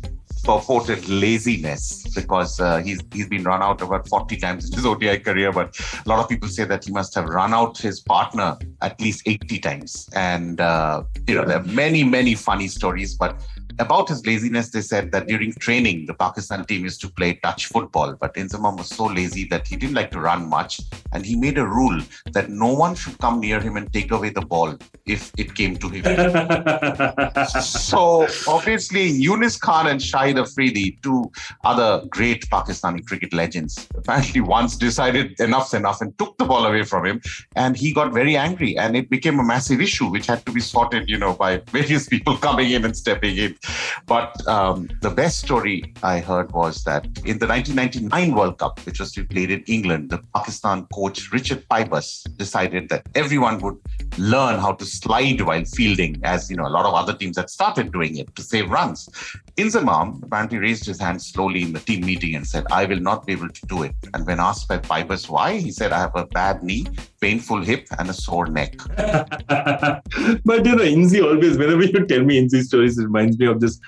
purported 0.44 1.08
laziness 1.08 2.04
because 2.16 2.60
uh, 2.60 2.78
he's 2.80 3.02
he's 3.14 3.28
been 3.28 3.44
run 3.44 3.62
out 3.62 3.82
about 3.82 4.08
40 4.08 4.38
times 4.38 4.70
in 4.70 4.76
his 4.76 4.86
ODI 4.86 5.20
career, 5.20 5.52
but 5.52 5.80
a 6.06 6.10
lot 6.10 6.20
of 6.20 6.30
people 6.30 6.50
say 6.50 6.66
that 6.66 6.86
he 6.86 6.92
must 6.92 7.16
have 7.16 7.26
run 7.26 7.54
out 7.54 7.78
his 7.78 8.00
partner 8.00 8.58
at 8.82 9.00
least 9.00 9.24
80 9.26 9.60
times. 9.60 10.10
And 10.14 10.60
uh, 10.60 11.04
you 11.28 11.36
know, 11.36 11.46
there 11.46 11.58
are 11.58 11.64
many 11.64 12.04
many 12.04 12.36
funny 12.36 12.68
stories, 12.68 13.16
but 13.16 13.42
about 13.80 14.10
his 14.10 14.26
laziness, 14.26 14.70
they 14.70 14.82
said 14.82 15.12
that 15.12 15.28
during 15.28 15.54
training, 15.54 16.06
the 16.06 16.14
Pakistan 16.14 16.66
team 16.66 16.84
used 16.84 17.02
to 17.02 17.10
play 17.10 17.34
touch 17.36 17.68
football, 17.68 18.16
but 18.20 18.34
Inzamam 18.36 18.78
was 18.78 18.88
so 18.88 19.06
lazy 19.06 19.46
that 19.46 19.68
he 19.68 19.76
didn't 19.76 19.96
like 19.96 20.12
to 20.12 20.20
run 20.20 20.48
much. 20.48 20.82
And 21.12 21.26
he 21.26 21.36
made 21.36 21.58
a 21.58 21.66
rule 21.66 22.02
that 22.34 22.50
no 22.50 22.74
one 22.74 22.96
should 22.96 23.18
come 23.20 23.40
near 23.40 23.60
him 23.60 23.78
and 23.78 23.92
take 23.92 24.12
away 24.12 24.30
the 24.30 24.42
ball 24.42 24.78
if 25.06 25.32
it 25.38 25.56
came 25.56 25.78
to 25.78 25.90
him. 25.90 26.04
so 27.62 28.28
obviously, 28.48 29.12
Younis 29.12 29.60
Khan 29.60 29.88
and 29.88 30.00
Shahid 30.00 30.40
Afridi, 30.40 31.00
two 31.02 31.32
other 31.64 32.04
great 32.10 32.50
Pakistani 32.50 33.06
cricket 33.06 33.34
legends, 33.34 33.88
apparently 33.96 34.42
once 34.42 34.76
decided 34.76 35.40
enough's 35.40 35.74
enough 35.74 36.02
and 36.02 36.18
took 36.18 36.38
the 36.38 36.46
ball 36.46 36.66
away 36.66 36.84
from 36.84 37.06
him. 37.06 37.22
And 37.56 37.76
he 37.76 37.94
got 37.94 38.14
very 38.14 38.36
angry 38.36 38.78
and 38.78 38.96
it 38.96 39.10
became 39.10 39.40
a 39.40 39.44
massive 39.44 39.82
issue, 39.82 40.08
which 40.10 40.28
had 40.28 40.46
to 40.46 40.52
be 40.52 40.60
sorted, 40.60 41.10
you 41.10 41.18
know, 41.18 41.34
by 41.34 41.58
various 41.72 42.08
people 42.14 42.38
coming 42.38 42.72
in 42.72 42.86
and 42.86 42.96
stepping 42.96 43.38
in. 43.38 43.56
But 44.06 44.46
um, 44.48 44.90
the 45.02 45.10
best 45.10 45.40
story 45.40 45.94
I 46.04 46.20
heard 46.20 46.52
was 46.52 46.84
that 46.84 47.06
in 47.26 47.40
the 47.40 47.48
1999 47.48 48.36
World 48.36 48.58
Cup, 48.58 48.80
which 48.86 49.00
was 49.00 49.12
to 49.14 49.24
be 49.24 49.28
played 49.28 49.52
in 49.52 49.64
England, 49.68 50.10
the 50.10 50.20
Pakistan 50.36 50.86
coach 50.94 51.32
Richard 51.32 51.66
Pybus 51.70 52.24
decided 52.38 52.90
that 52.90 53.08
everyone 53.16 53.60
would 53.60 53.78
learn 54.18 54.60
how 54.60 54.74
to 54.74 54.86
slide 54.86 55.42
while 55.42 55.64
fielding, 55.66 56.20
as 56.24 56.50
you 56.50 56.58
know, 56.58 56.68
a 56.68 56.70
lot 56.70 56.86
of 56.86 56.94
other 56.94 57.14
teams 57.14 57.38
had 57.38 57.50
started 57.50 57.92
doing 57.92 58.18
it 58.18 58.36
to 58.36 58.42
save 58.42 58.70
runs. 58.70 59.10
Inzamam 59.56 60.24
apparently 60.24 60.58
raised 60.58 60.86
his 60.86 61.00
hand 61.00 61.22
slowly 61.22 61.62
in 61.62 61.74
the 61.74 61.80
team 61.80 62.04
meeting 62.04 62.34
and 62.36 62.46
said, 62.46 62.66
I 62.72 62.86
will 62.86 63.00
not 63.00 63.28
be 63.28 63.34
able 63.34 63.50
to 63.50 63.66
do 63.68 63.84
it. 63.84 63.96
And 64.16 64.26
when 64.26 64.40
asked 64.40 64.68
by 64.68 64.80
Pybus 64.80 65.30
why, 65.30 65.58
he 65.58 65.72
said, 65.72 65.92
I 65.92 66.00
have 66.00 66.16
a 66.16 66.26
bad 66.26 66.64
knee, 66.64 66.88
painful 67.22 67.62
hip, 67.62 67.86
and 68.00 68.10
a 68.10 68.14
sore 68.14 68.48
neck. 68.48 68.76
but 68.98 70.66
you 70.66 70.76
know, 70.76 70.84
Inzi 70.84 71.24
always, 71.24 71.58
whenever 71.60 71.84
you 71.84 72.06
tell 72.08 72.24
me 72.24 72.42
Inzi 72.42 72.64
stories, 72.64 72.98
it 72.98 73.04
reminds 73.04 73.38
me 73.38 73.46
of 73.46 73.60
this 73.60 73.80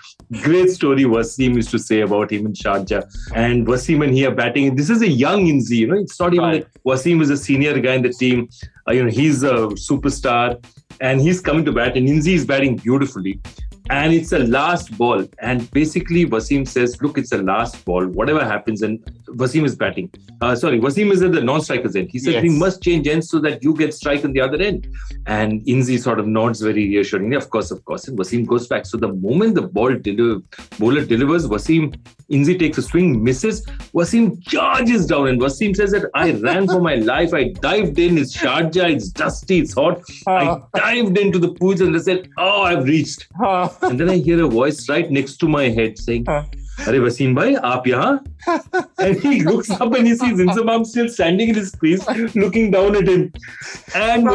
great 0.43 0.69
story 0.69 1.03
Wasim 1.03 1.55
used 1.55 1.71
to 1.71 1.79
say 1.79 2.01
about 2.01 2.31
him 2.31 2.45
in 2.45 2.53
Sharjah. 2.53 3.03
And 3.33 3.65
Wasim 3.65 4.03
and 4.03 4.13
he 4.13 4.23
are 4.27 4.35
batting. 4.35 4.75
This 4.75 4.91
is 4.91 5.01
a 5.01 5.09
young 5.09 5.47
Inzi, 5.47 5.77
you 5.77 5.87
know, 5.87 5.97
it's 5.97 6.19
not 6.19 6.33
even 6.35 6.45
right. 6.45 6.61
that 6.73 6.83
Wasim 6.83 7.21
is 7.21 7.31
a 7.31 7.37
senior 7.37 7.79
guy 7.79 7.95
in 7.95 8.03
the 8.03 8.13
team. 8.13 8.49
Uh, 8.87 8.91
you 8.91 9.03
know, 9.03 9.09
he's 9.09 9.41
a 9.41 9.69
superstar 9.87 10.63
and 11.01 11.19
he's 11.19 11.41
coming 11.41 11.65
to 11.65 11.71
bat, 11.71 11.97
and 11.97 12.07
Inzi 12.07 12.35
is 12.35 12.45
batting 12.45 12.77
beautifully 12.77 13.41
and 13.89 14.13
it's 14.13 14.31
a 14.31 14.39
last 14.39 14.97
ball. 14.97 15.25
And 15.39 15.69
basically, 15.71 16.25
Wasim 16.25 16.67
says, 16.67 17.01
"Look, 17.01 17.17
it's 17.17 17.31
a 17.31 17.37
last 17.37 17.83
ball. 17.85 18.05
Whatever 18.07 18.43
happens." 18.43 18.81
And 18.81 18.99
Wasim 19.27 19.65
is 19.65 19.75
batting. 19.75 20.11
Uh, 20.41 20.55
sorry, 20.55 20.79
Wasim 20.79 21.11
is 21.11 21.21
at 21.21 21.31
the 21.31 21.41
non-striker's 21.41 21.95
end. 21.95 22.09
He 22.09 22.19
said, 22.19 22.33
yes. 22.33 22.43
"We 22.43 22.49
must 22.49 22.81
change 22.81 23.07
ends 23.07 23.29
so 23.29 23.39
that 23.39 23.63
you 23.63 23.73
get 23.73 23.93
strike 23.93 24.25
on 24.25 24.33
the 24.33 24.41
other 24.41 24.61
end." 24.61 24.87
And 25.27 25.63
Inzi 25.65 25.99
sort 25.99 26.19
of 26.19 26.27
nods 26.27 26.61
very 26.61 26.87
reassuringly. 26.87 27.35
Of 27.35 27.49
course, 27.49 27.71
of 27.71 27.83
course. 27.85 28.07
And 28.07 28.17
Wasim 28.17 28.45
goes 28.45 28.67
back. 28.67 28.85
So 28.85 28.97
the 28.97 29.13
moment 29.13 29.55
the 29.55 29.63
ball 29.63 29.95
deliver, 29.95 30.41
bowler 30.79 31.05
delivers, 31.05 31.47
Wasim 31.47 31.95
Inzi 32.31 32.57
takes 32.57 32.77
a 32.77 32.81
swing, 32.81 33.23
misses. 33.23 33.65
Wasim 33.93 34.41
charges 34.47 35.05
down, 35.05 35.27
and 35.27 35.39
Wasim 35.39 35.75
says 35.75 35.91
that 35.91 36.09
I 36.15 36.31
ran 36.31 36.67
for 36.67 36.79
my 36.79 36.95
life. 36.95 37.33
I 37.33 37.49
dived 37.49 37.99
in. 37.99 38.17
It's 38.17 38.35
Sharjah. 38.35 38.89
It's 38.91 39.09
dusty. 39.09 39.59
It's 39.59 39.73
hot. 39.73 40.01
I 40.27 40.59
dived 40.73 41.17
into 41.17 41.39
the 41.39 41.51
pools 41.53 41.81
and 41.81 41.95
I 41.95 41.99
said, 41.99 42.29
"Oh, 42.37 42.63
I've 42.63 42.85
reached." 42.85 43.27
And 43.81 43.99
then 43.99 44.09
I 44.09 44.17
hear 44.17 44.43
a 44.43 44.47
voice 44.47 44.87
right 44.89 45.09
next 45.09 45.37
to 45.37 45.47
my 45.47 45.69
head 45.69 45.97
saying, 45.97 46.27
Are 46.27 46.45
Wasim 46.77 47.33
bhai, 47.33 47.55
aap 47.55 47.85
yahan? 47.85 48.25
and 48.99 49.19
he 49.21 49.43
looks 49.43 49.69
up 49.69 49.93
and 49.93 50.05
he 50.05 50.15
sees 50.15 50.39
Inzamam 50.39 50.85
still 50.85 51.07
standing 51.09 51.49
in 51.49 51.55
his 51.55 51.71
crease, 51.71 52.05
looking 52.35 52.71
down 52.71 52.95
at 52.95 53.07
him. 53.07 53.31
And 53.95 54.27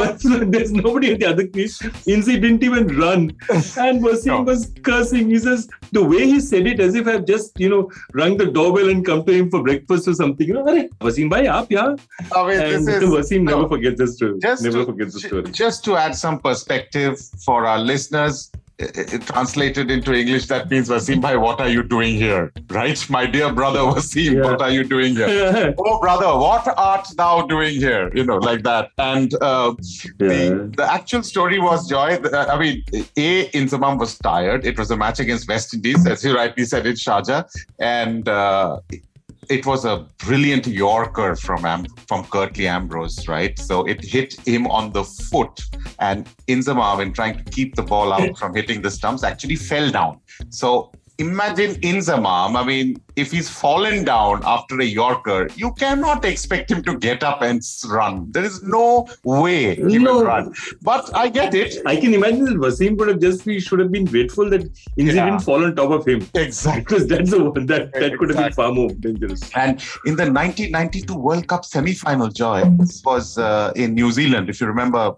there's 0.53 0.73
nobody 0.73 1.13
at 1.13 1.21
the 1.21 1.27
other 1.27 1.47
crease. 1.47 1.79
Inzi 2.09 2.41
didn't 2.41 2.65
even 2.65 2.89
run. 2.99 3.37
And 3.77 4.03
Wasim 4.03 4.27
no. 4.27 4.43
was 4.43 4.73
cursing. 4.83 5.31
He 5.31 5.39
says, 5.39 5.69
the 5.93 6.03
way 6.03 6.25
he 6.27 6.41
said 6.41 6.67
it, 6.67 6.81
as 6.81 6.95
if 6.95 7.07
I've 7.07 7.27
just, 7.27 7.59
you 7.61 7.69
know, 7.69 7.91
rung 8.15 8.37
the 8.37 8.47
doorbell 8.47 8.89
and 8.89 9.05
come 9.05 9.25
to 9.27 9.33
him 9.33 9.51
for 9.51 9.63
breakfast 9.63 10.09
or 10.09 10.15
something. 10.15 10.47
You 10.47 10.55
know, 10.55 10.67
Are 10.67 10.75
Wasim 11.07 11.31
bhai, 11.31 11.45
aap 11.45 11.69
yahan? 11.69 12.01
Oh, 12.33 12.47
I 12.47 12.51
mean, 12.51 12.61
and 12.61 12.89
is, 12.89 12.89
Wasim 12.89 13.43
no, 13.43 13.57
never 13.57 13.69
forgets 13.69 13.99
the 13.99 14.09
story. 14.09 14.39
Never 14.43 14.71
to, 14.71 14.87
forgets 14.87 15.15
the 15.15 15.21
story. 15.21 15.43
Just 15.51 15.85
to 15.85 15.97
add 15.97 16.15
some 16.15 16.41
perspective 16.41 17.21
for 17.45 17.67
our 17.67 17.79
listeners, 17.79 18.51
it, 18.81 19.23
translated 19.23 19.91
into 19.91 20.13
English, 20.13 20.47
that 20.47 20.71
means 20.71 20.89
Wasim 20.89 21.21
bhai, 21.21 21.37
what 21.37 21.61
are 21.61 21.69
you 21.69 21.83
doing 21.83 22.15
here? 22.15 22.53
Right? 22.69 22.99
My 23.11 23.27
dear 23.27 23.53
brother 23.53 23.81
Wasim, 23.81 24.35
yeah. 24.35 24.43
what 24.43 24.63
are 24.63 24.71
you 24.71 24.85
doing 24.85 25.17
here? 25.17 25.75
oh, 25.79 26.01
brother, 26.01 26.27
what 26.27 26.67
art 26.77 27.07
thou 27.17 27.47
doing 27.47 27.77
here? 27.77 28.11
You 28.15 28.25
know, 28.25 28.37
like 28.37 28.63
that. 28.63 28.91
And 28.99 29.35
uh, 29.43 29.75
yeah. 30.19 30.29
the, 30.29 30.73
the 30.77 30.93
actual 30.93 31.23
story 31.23 31.59
was 31.59 31.89
Joy. 31.89 32.19
I 32.33 32.59
mean, 32.59 32.85
A, 33.17 33.49
Inzamam 33.51 33.99
was 33.99 34.19
tired. 34.19 34.65
It 34.65 34.79
was 34.79 34.91
a 34.91 34.97
match 34.97 35.21
against 35.21 35.49
West 35.49 35.75
Indies, 35.75 36.07
as 36.07 36.25
you 36.25 36.35
rightly 36.35 36.65
said, 36.65 36.87
in 36.87 36.95
Sharjah. 36.95 37.45
And 37.79 38.29
uh, 38.29 38.81
it 39.51 39.67
was 39.67 39.85
a 39.85 40.07
brilliant 40.19 40.67
Yorker 40.67 41.35
from 41.35 41.65
Am- 41.65 41.85
from 42.07 42.25
Curtly 42.27 42.69
Ambrose, 42.69 43.27
right? 43.27 43.59
So 43.59 43.85
it 43.85 44.03
hit 44.03 44.35
him 44.47 44.69
on 44.69 44.93
the 44.93 45.03
foot, 45.03 45.61
and 45.99 46.29
Inzamam, 46.47 47.03
in 47.03 47.13
trying 47.13 47.37
to 47.37 47.45
keep 47.45 47.75
the 47.75 47.83
ball 47.83 48.13
out 48.13 48.39
from 48.39 48.55
hitting 48.55 48.81
the 48.81 48.91
stumps, 48.91 49.25
actually 49.25 49.57
fell 49.57 49.91
down. 49.91 50.21
So 50.51 50.93
imagine 51.21 51.75
Inzamam. 51.83 52.57
I 52.57 52.65
mean, 52.65 53.01
if 53.17 53.31
he's 53.31 53.49
fallen 53.49 54.05
down 54.05 54.43
after 54.45 54.81
a 54.81 54.85
Yorker, 54.85 55.49
you 55.55 55.73
cannot 55.75 56.25
expect 56.25 56.71
him 56.71 56.83
to 56.85 56.97
get 56.99 57.23
up 57.23 57.43
and 57.43 57.63
run. 57.89 58.31
There 58.33 58.45
is 58.45 58.63
no 58.63 59.07
way 59.25 59.77
he 59.77 59.99
no. 59.99 60.15
will 60.15 60.25
run. 60.25 60.55
But 60.83 61.15
I 61.15 61.29
get 61.29 61.55
it. 61.55 61.77
I 61.87 61.97
can 61.97 62.15
imagine 62.15 62.45
that 62.45 62.55
Wasim 62.55 62.99
could 62.99 63.09
have 63.09 63.21
just 63.21 63.45
he 63.45 63.61
should 63.61 63.79
have 63.79 63.93
been 63.93 64.07
grateful 64.07 64.49
that 64.51 64.63
Inzi 64.99 65.15
yeah. 65.15 65.27
didn't 65.27 65.41
fall 65.41 65.65
on 65.65 65.77
top 65.77 65.91
of 65.91 66.07
him. 66.07 66.27
Exactly. 66.35 66.81
Because 66.81 67.07
that's 67.07 67.31
the 67.31 67.45
one 67.45 67.67
that, 67.67 67.93
that 67.93 68.17
could 68.19 68.31
have 68.31 68.39
been 68.39 68.53
far 68.53 68.73
more 68.73 68.91
dangerous. 68.91 69.43
And 69.55 69.73
in 70.07 70.17
the 70.17 70.25
1992 70.25 71.15
World 71.15 71.47
Cup 71.47 71.65
semi-final, 71.65 72.29
Joy, 72.29 72.65
this 72.79 73.03
was 73.05 73.37
uh, 73.39 73.73
in 73.77 73.95
New 73.95 74.11
Zealand. 74.13 74.49
If 74.49 74.61
you 74.61 74.67
remember, 74.67 75.15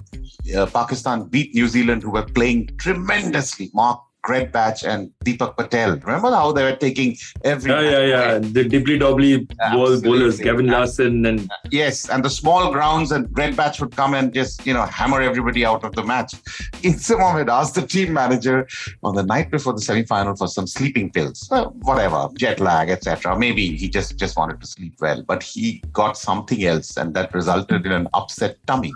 uh, 0.56 0.66
Pakistan 0.66 1.28
beat 1.28 1.54
New 1.54 1.68
Zealand, 1.68 2.02
who 2.02 2.10
were 2.10 2.24
playing 2.24 2.70
tremendously. 2.78 3.70
Mark 3.74 4.00
Greatbatch 4.24 4.86
and 4.86 5.10
Deepak 5.24 5.56
Patel. 5.56 5.96
Remember 5.96 6.30
how 6.30 6.52
they 6.52 6.62
were 6.62 6.76
taking 6.76 7.16
every. 7.42 7.72
Yeah, 7.72 7.80
yeah, 7.80 8.04
yeah. 8.04 8.38
The 8.38 8.64
dibbly 8.64 9.00
dobbly 9.00 9.48
ball 9.72 10.00
bowlers, 10.00 10.38
Gavin 10.38 10.68
Larsen 10.68 11.26
and. 11.26 11.50
Yes, 11.70 12.08
and 12.08 12.24
the 12.24 12.30
small 12.30 12.70
grounds, 12.72 13.10
and 13.10 13.26
Greatbatch 13.28 13.80
would 13.80 13.96
come 13.96 14.14
and 14.14 14.32
just, 14.32 14.64
you 14.66 14.74
know, 14.74 14.84
hammer 14.84 15.20
everybody 15.20 15.64
out 15.64 15.82
of 15.84 15.94
the 15.94 16.04
match. 16.04 16.32
Inzamam 16.82 17.38
had 17.38 17.48
asked 17.48 17.74
the 17.74 17.86
team 17.86 18.12
manager 18.12 18.68
on 19.02 19.14
the 19.14 19.22
night 19.22 19.50
before 19.50 19.72
the 19.72 19.80
semi 19.80 20.04
final 20.04 20.36
for 20.36 20.46
some 20.46 20.66
sleeping 20.66 21.10
pills, 21.10 21.48
uh, 21.50 21.64
whatever, 21.88 22.28
jet 22.36 22.60
lag, 22.60 22.90
etc. 22.90 23.36
Maybe 23.36 23.76
he 23.76 23.88
just, 23.88 24.18
just 24.18 24.36
wanted 24.36 24.60
to 24.60 24.66
sleep 24.66 24.94
well, 25.00 25.22
but 25.22 25.42
he 25.42 25.82
got 25.92 26.16
something 26.16 26.62
else, 26.64 26.96
and 26.96 27.14
that 27.14 27.34
resulted 27.34 27.86
in 27.86 27.92
an 27.92 28.06
upset 28.14 28.56
tummy. 28.66 28.92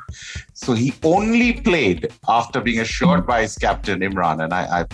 So 0.53 0.75
he 0.75 0.95
only 1.03 1.55
played 1.55 2.13
after 2.29 2.61
being 2.61 2.81
assured 2.81 3.27
by 3.27 3.43
his 3.43 3.57
captain, 3.57 4.01
Imran. 4.01 4.45
And 4.45 4.53
I, 4.53 4.81
I 4.81 4.85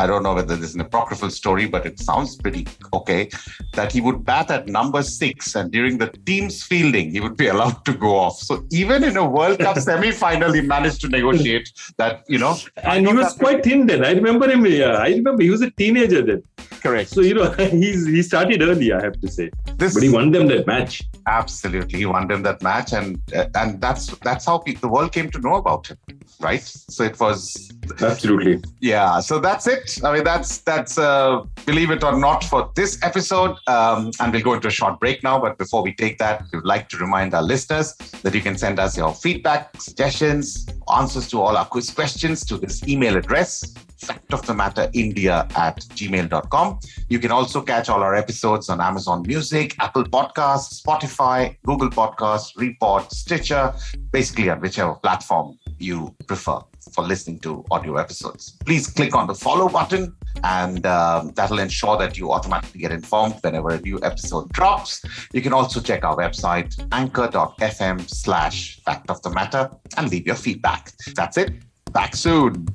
I 0.00 0.06
don't 0.06 0.22
know 0.22 0.34
whether 0.34 0.56
this 0.56 0.70
is 0.70 0.74
an 0.74 0.80
apocryphal 0.80 1.28
story, 1.28 1.66
but 1.66 1.84
it 1.84 2.00
sounds 2.00 2.34
pretty 2.36 2.66
okay, 2.94 3.28
that 3.74 3.92
he 3.92 4.00
would 4.00 4.24
bat 4.24 4.50
at 4.50 4.66
number 4.66 5.02
six 5.02 5.54
and 5.54 5.70
during 5.70 5.98
the 5.98 6.08
team's 6.24 6.62
fielding, 6.62 7.10
he 7.10 7.20
would 7.20 7.36
be 7.36 7.48
allowed 7.48 7.84
to 7.84 7.92
go 7.92 8.16
off. 8.16 8.38
So 8.38 8.64
even 8.70 9.04
in 9.04 9.18
a 9.18 9.28
World 9.28 9.58
Cup 9.58 9.76
semi 9.88 10.10
final, 10.10 10.54
he 10.54 10.62
managed 10.62 11.02
to 11.02 11.08
negotiate 11.08 11.70
that, 11.98 12.24
you 12.28 12.38
know. 12.38 12.56
And 12.82 13.06
he 13.06 13.12
was 13.12 13.34
quite 13.34 13.62
thin 13.62 13.86
then. 13.86 14.02
I 14.02 14.12
remember 14.12 14.50
him. 14.50 14.64
Yeah, 14.64 14.94
I 15.06 15.08
remember 15.08 15.42
he 15.42 15.50
was 15.50 15.60
a 15.60 15.70
teenager 15.70 16.22
then. 16.22 16.42
Correct. 16.82 17.10
So, 17.10 17.20
you 17.20 17.34
know, 17.34 17.50
he's 17.82 18.06
he 18.06 18.22
started 18.22 18.62
early, 18.62 18.92
I 18.92 19.02
have 19.02 19.20
to 19.20 19.28
say. 19.28 19.50
This, 19.76 19.92
but 19.92 20.02
he 20.02 20.08
won 20.08 20.30
them 20.30 20.46
that 20.46 20.66
match. 20.66 21.02
Absolutely. 21.26 21.98
He 21.98 22.06
won 22.06 22.26
them 22.26 22.42
that 22.44 22.62
match. 22.62 22.94
And 22.94 23.20
uh, 23.34 23.46
and 23.54 23.80
that's 23.82 24.06
that's 24.28 24.46
how 24.46 24.58
the 24.58 24.88
world 24.88 25.12
came 25.12 25.30
to 25.30 25.38
know 25.40 25.56
about 25.56 25.88
him. 25.88 25.98
Right. 26.40 26.62
So 26.62 27.04
it 27.04 27.20
was 27.20 27.70
absolutely. 28.00 28.62
Yeah 28.80 29.20
so 29.20 29.38
that's 29.38 29.66
it. 29.66 29.98
I 30.04 30.14
mean 30.14 30.24
that's 30.24 30.58
that's 30.58 30.98
uh, 30.98 31.42
believe 31.66 31.90
it 31.90 32.02
or 32.04 32.18
not 32.18 32.44
for 32.44 32.70
this 32.74 33.02
episode. 33.02 33.56
Um, 33.66 34.10
and 34.20 34.32
we'll 34.32 34.42
go 34.42 34.54
into 34.54 34.68
a 34.68 34.70
short 34.70 35.00
break 35.00 35.22
now 35.22 35.38
but 35.40 35.58
before 35.58 35.82
we 35.82 35.92
take 35.94 36.18
that 36.18 36.44
we 36.52 36.58
would 36.58 36.66
like 36.66 36.88
to 36.90 36.96
remind 36.98 37.34
our 37.34 37.42
listeners 37.42 37.94
that 38.22 38.34
you 38.34 38.40
can 38.40 38.56
send 38.56 38.78
us 38.78 38.96
your 38.96 39.14
feedback 39.14 39.80
suggestions 39.80 40.66
answers 40.96 41.28
to 41.28 41.40
all 41.40 41.56
our 41.56 41.66
quiz 41.66 41.90
questions 41.90 42.44
to 42.44 42.56
this 42.56 42.86
email 42.86 43.16
address 43.16 43.74
fact 43.98 44.32
of 44.32 44.44
the 44.46 44.54
matter 44.54 44.90
india 44.94 45.46
at 45.56 45.76
gmail.com 45.98 46.78
you 47.08 47.18
can 47.18 47.30
also 47.30 47.60
catch 47.60 47.88
all 47.88 48.02
our 48.02 48.14
episodes 48.14 48.68
on 48.68 48.80
amazon 48.80 49.22
music 49.26 49.74
apple 49.78 50.04
podcasts 50.04 50.82
spotify 50.82 51.56
google 51.64 51.90
podcasts 51.90 52.56
report 52.56 53.10
stitcher 53.12 53.74
basically 54.10 54.48
on 54.48 54.60
whichever 54.60 54.94
platform 54.94 55.58
you 55.78 56.14
prefer 56.26 56.58
for 56.94 57.04
listening 57.04 57.38
to 57.40 57.64
audio 57.70 57.96
episodes. 57.96 58.56
Please 58.64 58.86
click 58.86 59.14
on 59.14 59.26
the 59.26 59.34
follow 59.34 59.68
button, 59.68 60.14
and 60.44 60.84
um, 60.86 61.32
that'll 61.34 61.58
ensure 61.58 61.96
that 61.98 62.18
you 62.18 62.32
automatically 62.32 62.80
get 62.80 62.92
informed 62.92 63.34
whenever 63.42 63.70
a 63.70 63.80
new 63.80 63.98
episode 64.02 64.50
drops. 64.52 65.02
You 65.32 65.42
can 65.42 65.52
also 65.52 65.80
check 65.80 66.04
our 66.04 66.16
website, 66.16 66.74
anchor.fm 66.92 68.08
slash 68.08 68.80
fact 68.82 69.10
of 69.10 69.22
the 69.22 69.30
matter, 69.30 69.70
and 69.96 70.10
leave 70.10 70.26
your 70.26 70.36
feedback. 70.36 70.92
That's 71.14 71.36
it. 71.36 71.52
Back 71.92 72.14
soon. 72.16 72.66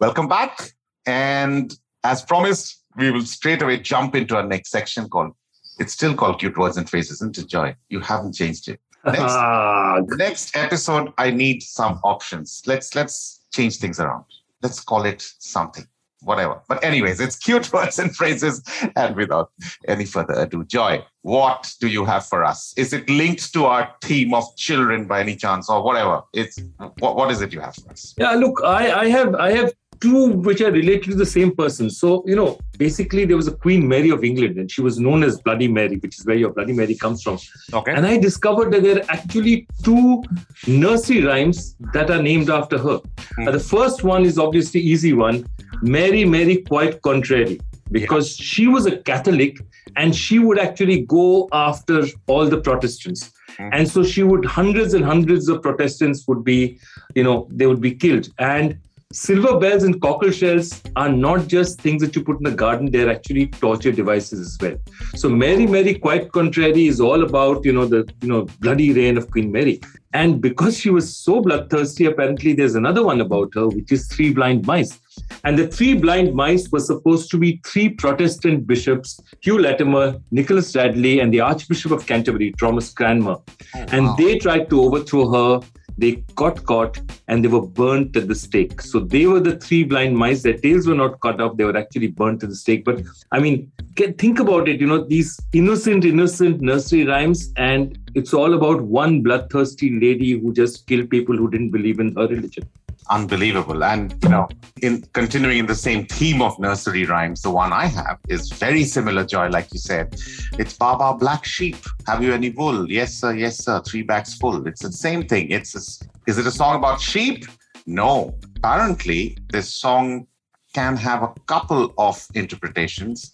Welcome 0.00 0.28
back. 0.28 0.72
And 1.06 1.74
as 2.04 2.22
promised, 2.22 2.82
we 2.96 3.10
will 3.10 3.24
straight 3.24 3.62
away 3.62 3.78
jump 3.78 4.14
into 4.14 4.36
our 4.36 4.42
next 4.46 4.70
section 4.70 5.08
called, 5.08 5.32
it's 5.78 5.92
still 5.92 6.14
called 6.14 6.38
Cute 6.38 6.56
Words 6.56 6.76
and 6.76 6.88
Phrases, 6.88 7.22
isn't 7.22 7.38
it, 7.38 7.48
Joy? 7.48 7.74
You 7.88 8.00
haven't 8.00 8.34
changed 8.34 8.68
it. 8.68 8.80
Next, 9.06 10.18
next 10.18 10.56
episode, 10.56 11.12
I 11.16 11.30
need 11.30 11.62
some 11.62 12.00
options. 12.02 12.62
Let's 12.66 12.94
let's 12.94 13.44
change 13.52 13.76
things 13.78 14.00
around. 14.00 14.24
Let's 14.62 14.80
call 14.80 15.04
it 15.04 15.22
something, 15.38 15.86
whatever. 16.22 16.60
But 16.68 16.82
anyways, 16.82 17.20
it's 17.20 17.36
cute 17.36 17.72
words 17.72 17.98
and 17.98 18.14
phrases. 18.14 18.62
And 18.96 19.14
without 19.14 19.52
any 19.86 20.06
further 20.06 20.34
ado, 20.34 20.64
Joy, 20.64 21.04
what 21.22 21.72
do 21.80 21.86
you 21.88 22.04
have 22.04 22.26
for 22.26 22.44
us? 22.44 22.74
Is 22.76 22.92
it 22.92 23.08
linked 23.08 23.52
to 23.52 23.66
our 23.66 23.94
theme 24.02 24.34
of 24.34 24.44
children 24.56 25.06
by 25.06 25.20
any 25.20 25.36
chance, 25.36 25.70
or 25.70 25.82
whatever? 25.82 26.22
It's 26.32 26.58
what 26.98 27.16
what 27.16 27.30
is 27.30 27.40
it 27.42 27.52
you 27.52 27.60
have 27.60 27.76
for 27.76 27.90
us? 27.90 28.14
Yeah, 28.18 28.32
look, 28.32 28.60
I 28.64 29.02
I 29.02 29.08
have 29.08 29.34
I 29.36 29.52
have 29.52 29.72
two 30.00 30.32
which 30.32 30.60
are 30.60 30.70
related 30.70 31.10
to 31.10 31.16
the 31.16 31.26
same 31.26 31.54
person. 31.54 31.90
So, 31.90 32.22
you 32.26 32.36
know, 32.36 32.58
basically 32.78 33.24
there 33.24 33.36
was 33.36 33.48
a 33.48 33.52
Queen 33.54 33.86
Mary 33.86 34.10
of 34.10 34.24
England 34.24 34.58
and 34.58 34.70
she 34.70 34.80
was 34.80 34.98
known 34.98 35.22
as 35.22 35.40
Bloody 35.40 35.68
Mary, 35.68 35.96
which 35.96 36.18
is 36.18 36.26
where 36.26 36.36
your 36.36 36.52
Bloody 36.52 36.72
Mary 36.72 36.94
comes 36.94 37.22
from. 37.22 37.38
Okay. 37.72 37.92
And 37.94 38.06
I 38.06 38.18
discovered 38.18 38.72
that 38.72 38.82
there 38.82 38.98
are 38.98 39.10
actually 39.10 39.66
two 39.82 40.22
nursery 40.66 41.24
rhymes 41.24 41.76
that 41.92 42.10
are 42.10 42.22
named 42.22 42.50
after 42.50 42.78
her. 42.78 43.00
Mm. 43.38 43.48
Uh, 43.48 43.50
the 43.50 43.60
first 43.60 44.04
one 44.04 44.24
is 44.24 44.38
obviously 44.38 44.80
easy 44.80 45.12
one, 45.12 45.46
Mary, 45.82 46.24
Mary, 46.24 46.58
quite 46.58 47.02
contrary, 47.02 47.60
because 47.90 48.38
yeah. 48.38 48.44
she 48.44 48.66
was 48.66 48.86
a 48.86 48.96
Catholic 48.98 49.58
and 49.96 50.14
she 50.14 50.38
would 50.38 50.58
actually 50.58 51.02
go 51.02 51.48
after 51.52 52.04
all 52.26 52.46
the 52.46 52.60
Protestants. 52.60 53.32
Mm. 53.58 53.70
And 53.72 53.88
so 53.88 54.02
she 54.02 54.22
would, 54.22 54.44
hundreds 54.44 54.94
and 54.94 55.04
hundreds 55.04 55.48
of 55.48 55.62
Protestants 55.62 56.26
would 56.28 56.44
be, 56.44 56.78
you 57.14 57.24
know, 57.24 57.48
they 57.50 57.66
would 57.66 57.80
be 57.80 57.94
killed. 57.94 58.28
And 58.38 58.78
silver 59.12 59.58
bells 59.58 59.84
and 59.84 60.02
cockle 60.02 60.32
shells 60.32 60.82
are 60.96 61.08
not 61.08 61.46
just 61.46 61.80
things 61.80 62.02
that 62.02 62.16
you 62.16 62.24
put 62.24 62.38
in 62.38 62.42
the 62.42 62.50
garden 62.50 62.90
they're 62.90 63.10
actually 63.10 63.46
torture 63.46 63.92
devices 63.92 64.40
as 64.40 64.58
well. 64.60 64.76
So 65.14 65.28
mary 65.28 65.66
mary 65.66 65.94
quite 65.94 66.32
contrary 66.32 66.86
is 66.86 67.00
all 67.00 67.22
about 67.22 67.64
you 67.64 67.72
know 67.72 67.86
the 67.86 68.12
you 68.20 68.28
know 68.28 68.46
bloody 68.60 68.92
reign 68.92 69.16
of 69.16 69.30
queen 69.30 69.52
mary. 69.52 69.80
And 70.12 70.40
because 70.40 70.78
she 70.78 70.90
was 70.90 71.14
so 71.16 71.40
bloodthirsty 71.40 72.06
apparently 72.06 72.52
there's 72.52 72.74
another 72.74 73.04
one 73.04 73.20
about 73.20 73.54
her 73.54 73.68
which 73.68 73.92
is 73.92 74.08
three 74.08 74.32
blind 74.32 74.66
mice. 74.66 74.98
And 75.44 75.56
the 75.58 75.68
three 75.68 75.94
blind 75.94 76.34
mice 76.34 76.68
were 76.70 76.80
supposed 76.80 77.30
to 77.30 77.38
be 77.38 77.60
three 77.64 77.90
protestant 77.90 78.66
bishops 78.66 79.20
hugh 79.40 79.58
latimer 79.58 80.20
nicholas 80.32 80.74
ridley 80.74 81.20
and 81.20 81.32
the 81.32 81.40
archbishop 81.40 81.92
of 81.92 82.06
canterbury 82.06 82.52
thomas 82.58 82.92
cranmer. 82.92 83.36
Oh, 83.36 83.86
and 83.92 84.06
wow. 84.06 84.16
they 84.18 84.38
tried 84.38 84.68
to 84.70 84.82
overthrow 84.82 85.30
her 85.30 85.66
they 85.98 86.16
got 86.34 86.64
caught 86.64 86.98
and 87.28 87.42
they 87.42 87.48
were 87.48 87.66
burnt 87.66 88.16
at 88.16 88.28
the 88.28 88.34
stake. 88.34 88.80
So 88.80 89.00
they 89.00 89.26
were 89.26 89.40
the 89.40 89.56
three 89.56 89.84
blind 89.84 90.16
mice. 90.16 90.42
Their 90.42 90.58
tails 90.58 90.86
were 90.86 90.94
not 90.94 91.20
cut 91.20 91.40
off, 91.40 91.56
they 91.56 91.64
were 91.64 91.76
actually 91.76 92.08
burnt 92.08 92.42
at 92.42 92.50
the 92.50 92.56
stake. 92.56 92.84
But 92.84 93.02
I 93.32 93.40
mean, 93.40 93.70
think 94.18 94.38
about 94.38 94.68
it, 94.68 94.80
you 94.80 94.86
know, 94.86 95.04
these 95.04 95.38
innocent, 95.52 96.04
innocent 96.04 96.60
nursery 96.60 97.06
rhymes, 97.06 97.52
and 97.56 97.98
it's 98.14 98.34
all 98.34 98.54
about 98.54 98.82
one 98.82 99.22
bloodthirsty 99.22 99.98
lady 99.98 100.38
who 100.38 100.52
just 100.52 100.86
killed 100.86 101.10
people 101.10 101.36
who 101.36 101.50
didn't 101.50 101.70
believe 101.70 102.00
in 102.00 102.14
her 102.16 102.26
religion. 102.26 102.68
Unbelievable. 103.10 103.84
And 103.84 104.14
you 104.22 104.28
know, 104.28 104.48
in 104.82 105.02
continuing 105.12 105.58
in 105.58 105.66
the 105.66 105.74
same 105.74 106.06
theme 106.06 106.42
of 106.42 106.58
nursery 106.58 107.04
rhymes, 107.04 107.42
the 107.42 107.50
one 107.50 107.72
I 107.72 107.86
have 107.86 108.18
is 108.28 108.50
very 108.50 108.84
similar, 108.84 109.24
Joy, 109.24 109.48
like 109.48 109.72
you 109.72 109.78
said. 109.78 110.16
It's 110.58 110.74
Baba 110.74 111.16
Black 111.18 111.44
Sheep. 111.44 111.76
Have 112.06 112.22
you 112.22 112.32
any 112.32 112.50
wool? 112.50 112.90
Yes, 112.90 113.14
sir. 113.14 113.34
Yes, 113.34 113.64
sir. 113.64 113.80
Three 113.80 114.02
bags 114.02 114.34
full. 114.34 114.66
It's 114.66 114.82
the 114.82 114.92
same 114.92 115.26
thing. 115.26 115.50
It's 115.50 115.74
a, 115.74 116.06
is 116.30 116.38
it 116.38 116.46
a 116.46 116.52
song 116.52 116.76
about 116.76 117.00
sheep? 117.00 117.46
No. 117.86 118.34
Apparently, 118.56 119.36
this 119.50 119.74
song 119.74 120.26
can 120.74 120.96
have 120.96 121.22
a 121.22 121.32
couple 121.46 121.94
of 121.96 122.26
interpretations. 122.34 123.32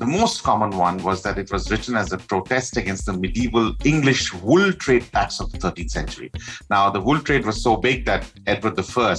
The 0.00 0.06
most 0.06 0.42
common 0.42 0.70
one 0.78 1.02
was 1.02 1.22
that 1.24 1.36
it 1.36 1.52
was 1.52 1.70
written 1.70 1.94
as 1.94 2.10
a 2.10 2.16
protest 2.16 2.78
against 2.78 3.04
the 3.04 3.12
medieval 3.12 3.76
English 3.84 4.32
wool 4.32 4.72
trade 4.72 5.04
tax 5.12 5.40
of 5.40 5.52
the 5.52 5.58
13th 5.58 5.90
century. 5.90 6.32
Now, 6.70 6.88
the 6.88 7.02
wool 7.02 7.20
trade 7.20 7.44
was 7.44 7.62
so 7.62 7.76
big 7.76 8.06
that 8.06 8.24
Edward 8.46 8.80
I 8.80 9.16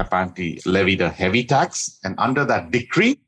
apparently 0.00 0.60
levied 0.66 1.00
a 1.00 1.10
heavy 1.10 1.44
tax, 1.44 2.00
and 2.02 2.16
under 2.18 2.44
that 2.44 2.72
decree, 2.72 3.20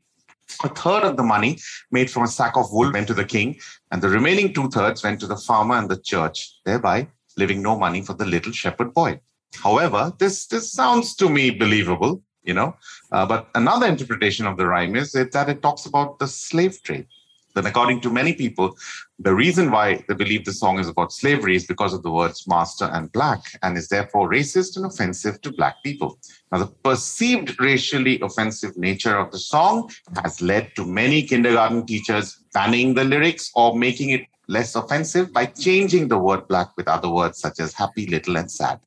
a 0.64 0.68
third 0.70 1.04
of 1.04 1.16
the 1.16 1.22
money 1.22 1.60
made 1.92 2.10
from 2.10 2.24
a 2.24 2.26
sack 2.26 2.56
of 2.56 2.72
wool 2.72 2.92
went 2.92 3.06
to 3.06 3.14
the 3.14 3.24
king, 3.24 3.60
and 3.92 4.02
the 4.02 4.08
remaining 4.08 4.52
two 4.52 4.68
thirds 4.68 5.04
went 5.04 5.20
to 5.20 5.28
the 5.28 5.36
farmer 5.36 5.76
and 5.76 5.88
the 5.88 6.00
church, 6.00 6.58
thereby 6.64 7.06
leaving 7.36 7.62
no 7.62 7.78
money 7.78 8.02
for 8.02 8.14
the 8.14 8.26
little 8.26 8.50
shepherd 8.50 8.92
boy. 8.92 9.20
However, 9.62 10.12
this, 10.18 10.48
this 10.48 10.72
sounds 10.72 11.14
to 11.14 11.28
me 11.28 11.50
believable 11.50 12.24
you 12.48 12.54
know. 12.54 12.74
Uh, 13.12 13.26
but 13.26 13.48
another 13.54 13.86
interpretation 13.86 14.46
of 14.46 14.56
the 14.56 14.66
rhyme 14.66 14.96
is 14.96 15.12
that 15.12 15.48
it 15.48 15.62
talks 15.62 15.86
about 15.86 16.18
the 16.18 16.26
slave 16.26 16.82
trade. 16.82 17.06
Then, 17.54 17.66
according 17.66 18.00
to 18.02 18.10
many 18.10 18.34
people, 18.34 18.76
the 19.18 19.34
reason 19.34 19.70
why 19.70 20.04
they 20.06 20.14
believe 20.14 20.44
the 20.44 20.52
song 20.52 20.78
is 20.78 20.88
about 20.88 21.12
slavery 21.12 21.56
is 21.56 21.66
because 21.66 21.92
of 21.92 22.02
the 22.02 22.10
words 22.10 22.46
master 22.46 22.84
and 22.84 23.10
black, 23.12 23.40
and 23.62 23.76
is 23.76 23.88
therefore 23.88 24.30
racist 24.30 24.76
and 24.76 24.86
offensive 24.86 25.40
to 25.42 25.52
black 25.52 25.76
people. 25.82 26.18
Now, 26.52 26.58
the 26.58 26.66
perceived 26.66 27.60
racially 27.60 28.20
offensive 28.20 28.76
nature 28.76 29.16
of 29.16 29.32
the 29.32 29.38
song 29.38 29.90
has 30.22 30.40
led 30.40 30.74
to 30.76 30.86
many 30.86 31.22
kindergarten 31.22 31.84
teachers 31.86 32.44
banning 32.52 32.94
the 32.94 33.04
lyrics 33.04 33.50
or 33.54 33.76
making 33.76 34.10
it 34.10 34.26
less 34.46 34.74
offensive 34.74 35.32
by 35.32 35.46
changing 35.46 36.08
the 36.08 36.18
word 36.18 36.46
black 36.48 36.76
with 36.76 36.88
other 36.88 37.10
words 37.10 37.38
such 37.38 37.60
as 37.60 37.72
happy, 37.72 38.06
little, 38.06 38.36
and 38.36 38.50
sad. 38.50 38.78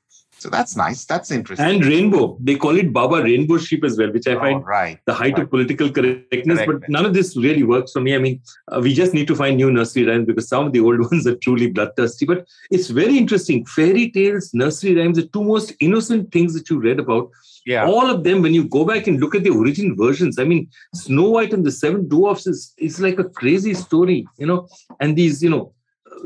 So 0.42 0.50
that's 0.50 0.76
nice. 0.76 1.06
That's 1.06 1.30
interesting. 1.30 1.68
And 1.68 1.86
rainbow. 1.86 2.36
They 2.40 2.56
call 2.56 2.76
it 2.76 2.92
Baba 2.92 3.22
rainbow 3.22 3.60
sheep 3.60 3.84
as 3.84 3.96
well, 3.96 4.12
which 4.12 4.28
I 4.28 4.34
oh, 4.34 4.40
find 4.40 4.66
right, 4.66 4.98
the 5.06 5.14
height 5.14 5.34
right. 5.34 5.44
of 5.44 5.52
political 5.52 5.92
correctness. 5.92 6.58
Correct. 6.58 6.82
But 6.82 6.90
none 6.90 7.06
of 7.06 7.14
this 7.14 7.38
really 7.38 7.62
works 7.62 7.92
for 7.92 8.02
me. 8.02 8.16
I 8.16 8.18
mean, 8.18 8.42
uh, 8.72 8.80
we 8.82 8.92
just 8.92 9.14
need 9.14 9.28
to 9.28 9.36
find 9.36 9.56
new 9.56 9.72
nursery 9.72 10.04
rhymes 10.04 10.26
because 10.26 10.50
some 10.50 10.66
of 10.66 10.74
the 10.74 10.80
old 10.80 11.00
ones 11.12 11.28
are 11.28 11.36
truly 11.36 11.70
bloodthirsty. 11.70 12.26
But 12.26 12.48
it's 12.72 12.90
very 12.90 13.20
interesting. 13.20 13.68
Fairy 13.68 14.10
tales, 14.10 14.52
nursery 14.52 14.96
rhymes, 14.96 15.18
the 15.18 15.28
two 15.28 15.44
most 15.44 15.74
innocent 15.80 16.32
things 16.32 16.56
that 16.56 16.68
you 16.72 16.80
read 16.80 17.00
about. 17.00 17.30
Yeah. 17.68 17.86
All 17.86 18.10
of 18.10 18.24
them, 18.24 18.42
when 18.42 18.56
you 18.56 18.64
go 18.64 18.84
back 18.84 19.06
and 19.06 19.20
look 19.20 19.36
at 19.36 19.44
the 19.44 19.52
original 19.52 19.96
versions, 19.96 20.40
I 20.40 20.44
mean, 20.46 20.72
Snow 20.96 21.30
White 21.30 21.54
and 21.54 21.64
the 21.64 21.72
Seven 21.72 22.08
Dwarfs 22.08 22.48
is, 22.48 22.74
is 22.80 23.00
like 23.00 23.20
a 23.20 23.26
crazy 23.26 23.76
story, 23.76 24.26
you 24.40 24.48
know, 24.48 24.68
and 25.00 25.16
these, 25.16 25.44
you 25.44 25.52
know, 25.52 25.72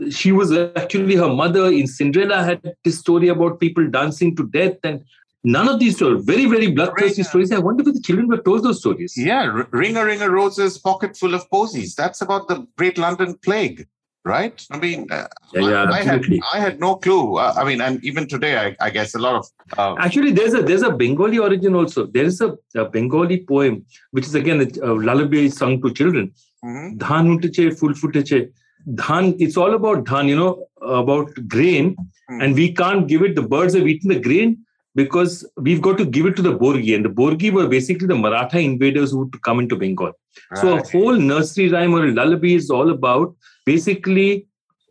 she 0.10 0.31
was 0.31 0.51
actually 0.75 1.15
her 1.15 1.29
mother 1.29 1.67
in 1.67 1.88
Cinderella 1.88 2.43
had 2.43 2.75
this 2.84 2.99
story 2.99 3.27
about 3.29 3.60
people 3.60 3.88
dancing 3.89 4.36
to 4.36 4.47
death 4.47 4.77
and 4.84 5.03
none 5.43 5.67
of 5.67 5.79
these 5.79 5.95
stories 5.95 6.23
very 6.25 6.45
very 6.45 6.71
bloodthirsty 6.71 7.23
stories. 7.23 7.51
I 7.51 7.60
wonder 7.60 7.88
if 7.88 7.93
the 7.93 8.01
children 8.01 8.27
were 8.27 8.41
told 8.41 8.63
those 8.63 8.79
stories. 8.79 9.13
Yeah 9.15 9.65
ring 9.71 9.97
a 9.97 10.05
ring 10.05 10.21
a 10.21 10.29
roses 10.29 10.77
pocket 10.77 11.17
full 11.17 11.34
of 11.34 11.49
posies. 11.49 11.95
That's 11.95 12.21
about 12.21 12.47
the 12.47 12.67
great 12.77 12.97
london 12.97 13.36
plague 13.38 13.88
right? 14.25 14.65
I 14.71 14.79
mean 14.79 15.08
uh, 15.12 15.27
yeah, 15.53 15.62
yeah 15.62 15.84
I, 15.84 15.99
absolutely. 15.99 16.41
I, 16.51 16.58
had, 16.58 16.62
I 16.62 16.65
had 16.65 16.79
no 16.79 16.95
clue. 16.95 17.38
Uh, 17.38 17.53
i 17.55 17.63
mean 17.63 17.79
and 17.79 18.03
even 18.03 18.27
today 18.27 18.58
I, 18.58 18.75
I, 18.81 18.89
guess 18.89 19.13
a 19.15 19.19
lot 19.19 19.36
of 19.36 19.45
uh, 19.77 19.95
actually 19.99 20.31
there's 20.31 20.55
a 20.55 20.62
there's 20.62 20.81
a 20.81 20.91
bengali 20.91 21.38
origin 21.38 21.75
also. 21.75 22.08
There 22.08 22.25
is 22.25 22.41
a, 22.41 22.58
a 22.75 22.86
bengali 22.86 23.45
poem 23.45 23.86
which 24.12 24.25
is 24.25 24.36
again 24.36 24.62
a, 24.62 24.89
a 24.89 24.91
lullaby 24.93 25.47
sung 25.47 25.81
to 25.84 25.93
children. 25.93 26.34
Mm-hmm. 26.63 26.97
Dhan 28.93 29.36
it's 29.39 29.58
all 29.58 29.74
about 29.74 30.06
dhan, 30.06 30.28
you 30.28 30.36
know, 30.36 30.67
about 30.82 31.34
grain, 31.48 31.95
mm. 32.30 32.43
and 32.43 32.56
we 32.56 32.74
can't 32.74 33.08
give 33.08 33.24
it. 33.24 33.36
The 33.36 33.41
birds 33.41 33.76
have 33.76 33.88
eaten 33.88 34.10
the 34.10 34.19
grain 34.19 34.58
because 34.95 35.48
we've 35.58 35.82
got 35.82 35.98
to 35.98 36.06
give 36.06 36.26
it 36.26 36.36
to 36.38 36.41
the 36.41 36.58
Borgi, 36.58 36.95
and 36.95 37.04
the 37.04 37.10
Borgi 37.10 37.52
were 37.52 37.67
basically 37.67 38.08
the 38.08 38.15
Maratha 38.15 38.60
invaders 38.60 39.12
who 39.12 39.19
would 39.19 39.41
come 39.41 39.60
into 39.60 39.76
Bengal. 39.76 40.12
Right. 40.52 40.62
So 40.62 40.78
a 40.78 40.84
whole 40.88 41.15
nursery 41.15 41.69
rhyme 41.69 41.93
or 41.93 42.06
a 42.06 42.12
lullaby 42.12 42.54
is 42.56 42.69
all 42.69 42.89
about 42.89 43.36
basically 43.65 44.48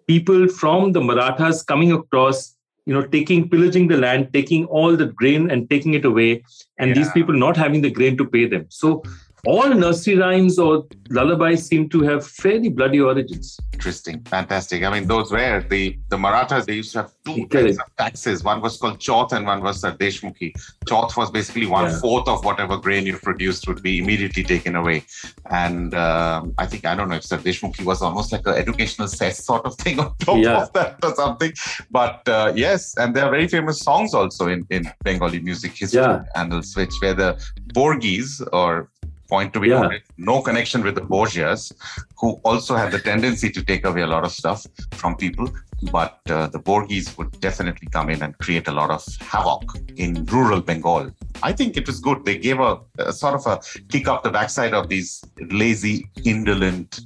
people 0.06 0.48
from 0.48 0.92
the 0.92 1.00
Marathas 1.00 1.62
coming 1.62 1.92
across, 1.92 2.54
you 2.84 2.92
know, 2.92 3.06
taking, 3.06 3.48
pillaging 3.48 3.88
the 3.88 3.96
land, 3.96 4.32
taking 4.32 4.66
all 4.66 4.96
the 4.96 5.06
grain 5.06 5.50
and 5.50 5.70
taking 5.70 5.94
it 5.94 6.04
away, 6.04 6.44
and 6.78 6.90
yeah. 6.90 6.94
these 6.94 7.10
people 7.12 7.34
not 7.34 7.56
having 7.56 7.80
the 7.80 7.90
grain 7.90 8.16
to 8.18 8.26
pay 8.26 8.46
them. 8.46 8.66
So 8.68 9.02
all 9.46 9.68
nursery 9.68 10.16
rhymes 10.16 10.58
or 10.58 10.86
lullabies 11.10 11.66
seem 11.66 11.88
to 11.90 12.02
have 12.02 12.26
fairly 12.26 12.68
bloody 12.68 13.00
origins. 13.00 13.58
Interesting, 13.72 14.22
fantastic. 14.24 14.82
I 14.84 14.90
mean, 14.90 15.06
those 15.06 15.30
were 15.30 15.64
the 15.68 15.98
the 16.08 16.16
Marathas. 16.16 16.66
They 16.66 16.74
used 16.74 16.92
to 16.92 17.02
have 17.02 17.12
two 17.24 17.46
kinds 17.48 17.78
of 17.78 17.96
taxes. 17.96 18.42
One 18.42 18.60
was 18.60 18.76
called 18.76 18.98
Chauth, 19.00 19.32
and 19.32 19.46
one 19.46 19.62
was 19.62 19.84
uh, 19.84 19.94
Deshmukhi. 19.96 20.52
Chauth 20.88 21.16
was 21.16 21.30
basically 21.30 21.66
one 21.66 21.90
yeah. 21.90 22.00
fourth 22.00 22.28
of 22.28 22.44
whatever 22.44 22.76
grain 22.76 23.04
you 23.06 23.18
produced 23.18 23.66
would 23.68 23.82
be 23.82 23.98
immediately 23.98 24.42
taken 24.42 24.76
away. 24.76 25.04
And 25.50 25.94
um, 25.94 26.54
I 26.58 26.66
think 26.66 26.84
I 26.86 26.94
don't 26.94 27.08
know 27.08 27.16
if 27.16 27.24
Deshmukhi 27.24 27.84
was 27.84 28.00
almost 28.00 28.32
like 28.32 28.46
an 28.46 28.54
educational 28.54 29.08
cess 29.08 29.44
sort 29.44 29.64
of 29.66 29.76
thing 29.76 29.98
on 30.04 30.16
top 30.18 30.38
yeah. 30.38 30.62
of 30.62 30.72
that 30.72 30.98
or 31.02 31.14
something. 31.14 31.52
But 31.90 32.26
uh, 32.28 32.52
yes, 32.54 32.96
and 32.96 33.14
there 33.14 33.24
are 33.24 33.30
very 33.30 33.48
famous 33.48 33.80
songs 33.80 34.14
also 34.14 34.48
in 34.48 34.66
in 34.70 34.90
Bengali 35.02 35.40
music 35.40 35.72
history 35.72 36.00
yeah. 36.00 36.24
annals, 36.36 36.74
which 36.76 36.94
where 37.00 37.14
the 37.14 37.30
Borgis 37.74 38.46
or 38.52 38.88
point 39.28 39.52
to 39.54 39.60
be 39.60 39.68
yeah. 39.68 39.82
noted. 39.82 40.02
No 40.16 40.42
connection 40.42 40.82
with 40.82 40.94
the 40.94 41.00
Borgias, 41.00 41.72
who 42.18 42.40
also 42.44 42.76
had 42.76 42.92
the 42.92 42.98
tendency 42.98 43.50
to 43.50 43.62
take 43.62 43.84
away 43.84 44.02
a 44.02 44.06
lot 44.06 44.24
of 44.24 44.32
stuff 44.32 44.66
from 44.92 45.16
people. 45.16 45.48
But 45.90 46.18
uh, 46.30 46.46
the 46.48 46.58
Borgis 46.58 47.16
would 47.18 47.38
definitely 47.40 47.88
come 47.88 48.10
in 48.10 48.22
and 48.22 48.36
create 48.38 48.68
a 48.68 48.72
lot 48.72 48.90
of 48.90 49.04
havoc 49.20 49.64
in 49.96 50.24
rural 50.26 50.60
Bengal. 50.60 51.10
I 51.42 51.52
think 51.52 51.76
it 51.76 51.86
was 51.86 52.00
good. 52.00 52.24
They 52.24 52.38
gave 52.38 52.60
a, 52.60 52.78
a 52.98 53.12
sort 53.12 53.34
of 53.34 53.46
a 53.46 53.60
kick 53.88 54.08
up 54.08 54.22
the 54.22 54.30
backside 54.30 54.72
of 54.72 54.88
these 54.88 55.22
lazy, 55.50 56.08
indolent 56.24 57.00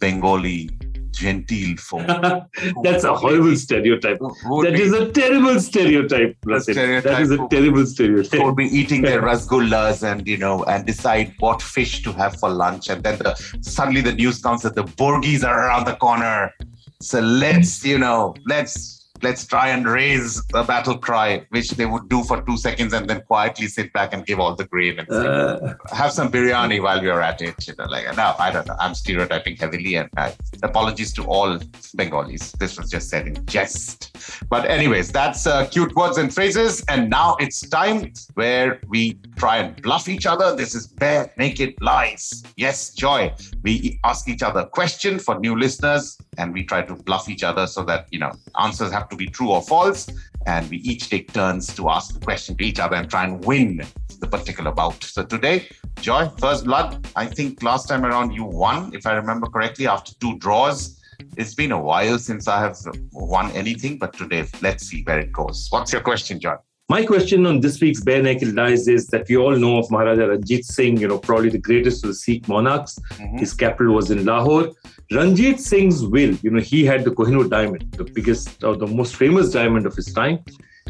Bengali 0.00 0.70
genteel 1.14 1.76
folk. 1.76 2.06
That's 2.82 3.04
a 3.04 3.14
horrible 3.14 3.56
stereotype. 3.56 4.18
That 4.18 4.76
is 4.78 4.92
a 4.92 5.10
terrible 5.10 5.60
stereotype, 5.60 6.36
stereotype. 6.58 7.04
That 7.04 7.22
is 7.22 7.30
a 7.30 7.48
terrible 7.48 7.86
stereotype. 7.86 8.40
Who 8.40 8.54
be 8.54 8.66
eating 8.66 9.02
their 9.02 9.22
rasgullas 9.22 10.02
and 10.02 10.26
you 10.26 10.38
know 10.38 10.64
and 10.64 10.86
decide 10.86 11.34
what 11.38 11.62
fish 11.62 12.02
to 12.02 12.12
have 12.12 12.38
for 12.38 12.50
lunch, 12.50 12.88
and 12.88 13.02
then 13.02 13.18
the, 13.18 13.34
suddenly 13.60 14.00
the 14.00 14.12
news 14.12 14.40
comes 14.40 14.62
that 14.62 14.74
the 14.74 14.84
Borgis 14.84 15.44
are 15.44 15.66
around 15.66 15.86
the 15.86 15.96
corner. 15.96 16.52
So 17.00 17.20
let's 17.20 17.84
you 17.84 17.98
know 17.98 18.34
let's 18.46 18.93
let's 19.22 19.46
try 19.46 19.68
and 19.68 19.86
raise 19.86 20.42
a 20.54 20.64
battle 20.64 20.98
cry, 20.98 21.46
which 21.50 21.70
they 21.70 21.86
would 21.86 22.08
do 22.08 22.22
for 22.24 22.42
two 22.42 22.56
seconds 22.56 22.92
and 22.92 23.08
then 23.08 23.22
quietly 23.22 23.66
sit 23.66 23.92
back 23.92 24.12
and 24.12 24.26
give 24.26 24.40
all 24.40 24.54
the 24.54 24.64
grain 24.64 24.98
and 24.98 25.08
uh, 25.10 25.74
have 25.92 26.12
some 26.12 26.30
biryani 26.30 26.82
while 26.82 27.00
we 27.00 27.08
are 27.08 27.20
at 27.20 27.40
it. 27.40 27.54
You 27.66 27.74
know, 27.78 27.84
like 27.84 28.04
no, 28.16 28.34
I 28.38 28.50
don't 28.50 28.66
know. 28.66 28.76
I'm 28.78 28.94
stereotyping 28.94 29.56
heavily, 29.56 29.94
and 29.96 30.08
uh, 30.16 30.32
apologies 30.62 31.12
to 31.14 31.24
all 31.24 31.58
Bengalis. 31.94 32.52
This 32.52 32.78
was 32.78 32.90
just 32.90 33.08
said 33.08 33.26
in 33.26 33.46
jest. 33.46 34.16
But 34.48 34.66
anyways, 34.66 35.12
that's 35.12 35.46
uh, 35.46 35.66
cute 35.66 35.94
words 35.94 36.18
and 36.18 36.32
phrases, 36.32 36.84
and 36.88 37.08
now 37.08 37.36
it's 37.38 37.60
time 37.68 38.12
where 38.34 38.80
we 38.88 39.18
try 39.36 39.58
and 39.58 39.80
bluff 39.82 40.08
each 40.08 40.26
other. 40.26 40.54
This 40.54 40.74
is 40.74 40.86
bare 40.86 41.32
naked 41.36 41.74
lies. 41.80 42.42
Yes, 42.56 42.94
joy. 42.94 43.34
We 43.62 43.98
ask 44.04 44.28
each 44.28 44.42
other 44.42 44.64
question 44.64 45.18
for 45.18 45.38
new 45.38 45.58
listeners, 45.58 46.18
and 46.38 46.52
we 46.52 46.64
try 46.64 46.82
to 46.82 46.94
bluff 46.94 47.28
each 47.28 47.42
other 47.42 47.66
so 47.66 47.84
that 47.84 48.06
you 48.10 48.18
know 48.18 48.32
answers 48.60 48.92
have 48.92 49.08
to 49.10 49.16
be 49.16 49.26
true 49.26 49.50
or 49.50 49.62
false. 49.62 50.08
And 50.46 50.68
we 50.68 50.76
each 50.78 51.08
take 51.08 51.32
turns 51.32 51.74
to 51.74 51.88
ask 51.88 52.12
the 52.12 52.20
question 52.20 52.54
to 52.56 52.64
each 52.64 52.78
other 52.78 52.96
and 52.96 53.08
try 53.08 53.24
and 53.24 53.42
win 53.44 53.82
the 54.20 54.26
particular 54.26 54.72
bout. 54.72 55.02
So 55.02 55.24
today, 55.24 55.68
Joy, 56.00 56.28
first 56.38 56.64
blood. 56.64 57.06
I 57.16 57.26
think 57.26 57.62
last 57.62 57.88
time 57.88 58.04
around 58.04 58.32
you 58.32 58.44
won, 58.44 58.94
if 58.94 59.06
I 59.06 59.14
remember 59.14 59.46
correctly, 59.46 59.86
after 59.86 60.14
two 60.14 60.38
draws. 60.38 61.00
It's 61.36 61.54
been 61.54 61.70
a 61.70 61.80
while 61.80 62.18
since 62.18 62.48
I 62.48 62.58
have 62.60 62.76
won 63.12 63.50
anything, 63.52 63.98
but 63.98 64.12
today, 64.14 64.44
let's 64.62 64.86
see 64.88 65.02
where 65.04 65.20
it 65.20 65.32
goes. 65.32 65.68
What's 65.70 65.92
your 65.92 66.02
question, 66.02 66.40
Joy? 66.40 66.56
My 66.90 67.02
question 67.02 67.46
on 67.46 67.60
this 67.60 67.80
week's 67.80 68.02
Bare 68.02 68.22
Naked 68.22 68.54
Lies 68.54 68.88
is 68.88 69.06
that 69.06 69.26
we 69.26 69.38
all 69.38 69.56
know 69.56 69.78
of 69.78 69.90
Maharaja 69.90 70.26
Ranjit 70.26 70.66
Singh, 70.66 70.98
you 70.98 71.08
know, 71.08 71.18
probably 71.18 71.48
the 71.48 71.56
greatest 71.58 72.04
of 72.04 72.08
the 72.08 72.14
Sikh 72.14 72.46
monarchs. 72.46 72.98
Mm-hmm. 73.14 73.38
His 73.38 73.54
capital 73.54 73.94
was 73.94 74.10
in 74.10 74.26
Lahore. 74.26 74.70
Ranjit 75.10 75.60
Singh's 75.60 76.04
will, 76.04 76.34
you 76.42 76.50
know, 76.50 76.60
he 76.60 76.84
had 76.84 77.04
the 77.04 77.10
Kohinoor 77.10 77.48
diamond, 77.48 77.90
the 77.92 78.04
biggest 78.04 78.62
or 78.62 78.76
the 78.76 78.86
most 78.86 79.16
famous 79.16 79.50
diamond 79.50 79.86
of 79.86 79.96
his 79.96 80.12
time. 80.12 80.44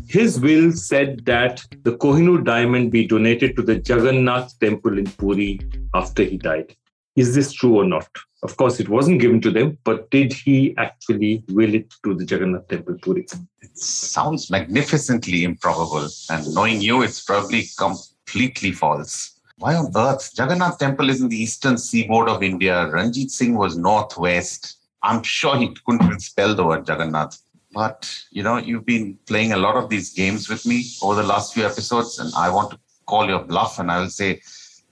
His 0.08 0.40
will 0.40 0.72
said 0.72 1.24
that 1.26 1.64
the 1.84 1.96
Kohinoor 1.96 2.44
diamond 2.44 2.90
be 2.90 3.06
donated 3.06 3.54
to 3.54 3.62
the 3.62 3.74
Jagannath 3.74 4.58
temple 4.58 4.98
in 4.98 5.06
Puri 5.06 5.60
after 5.94 6.24
he 6.24 6.38
died. 6.38 6.74
Is 7.16 7.34
this 7.34 7.52
true 7.52 7.76
or 7.76 7.84
not? 7.84 8.08
Of 8.42 8.56
course, 8.56 8.80
it 8.80 8.88
wasn't 8.88 9.20
given 9.20 9.40
to 9.42 9.50
them, 9.50 9.78
but 9.84 10.10
did 10.10 10.32
he 10.32 10.74
actually 10.76 11.44
will 11.48 11.74
it 11.74 11.94
to 12.02 12.14
the 12.14 12.24
Jagannath 12.24 12.68
Temple 12.68 12.98
Puri? 13.00 13.26
It 13.62 13.78
sounds 13.78 14.50
magnificently 14.50 15.44
improbable. 15.44 16.08
And 16.28 16.54
knowing 16.54 16.82
you, 16.82 17.02
it's 17.02 17.22
probably 17.22 17.64
completely 17.78 18.72
false. 18.72 19.40
Why 19.58 19.76
on 19.76 19.92
earth? 19.96 20.32
Jagannath 20.36 20.78
Temple 20.78 21.08
is 21.08 21.22
in 21.22 21.28
the 21.28 21.40
eastern 21.40 21.78
seaboard 21.78 22.28
of 22.28 22.42
India. 22.42 22.90
Ranjit 22.90 23.30
Singh 23.30 23.54
was 23.54 23.78
northwest. 23.78 24.78
I'm 25.02 25.22
sure 25.22 25.56
he 25.56 25.74
couldn't 25.86 26.04
even 26.04 26.18
spell 26.18 26.54
the 26.54 26.64
word 26.64 26.86
Jagannath. 26.88 27.38
But 27.72 28.12
you 28.30 28.42
know, 28.42 28.56
you've 28.56 28.86
been 28.86 29.18
playing 29.26 29.52
a 29.52 29.56
lot 29.56 29.76
of 29.76 29.88
these 29.88 30.12
games 30.12 30.48
with 30.48 30.66
me 30.66 30.84
over 31.02 31.14
the 31.14 31.26
last 31.26 31.54
few 31.54 31.64
episodes, 31.64 32.18
and 32.18 32.32
I 32.36 32.50
want 32.50 32.72
to 32.72 32.78
call 33.06 33.26
your 33.26 33.44
bluff, 33.44 33.78
and 33.78 33.90
I 33.90 34.00
will 34.00 34.10
say, 34.10 34.40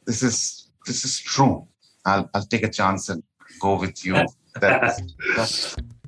this 0.06 0.22
is 0.22 0.68
this 0.86 1.04
is 1.04 1.18
true. 1.18 1.66
I'll 2.04 2.28
I'll 2.34 2.46
take 2.46 2.62
a 2.62 2.70
chance 2.70 3.08
and 3.08 3.22
go 3.60 3.78
with 3.78 4.04
you. 4.04 4.16
That, 4.60 5.00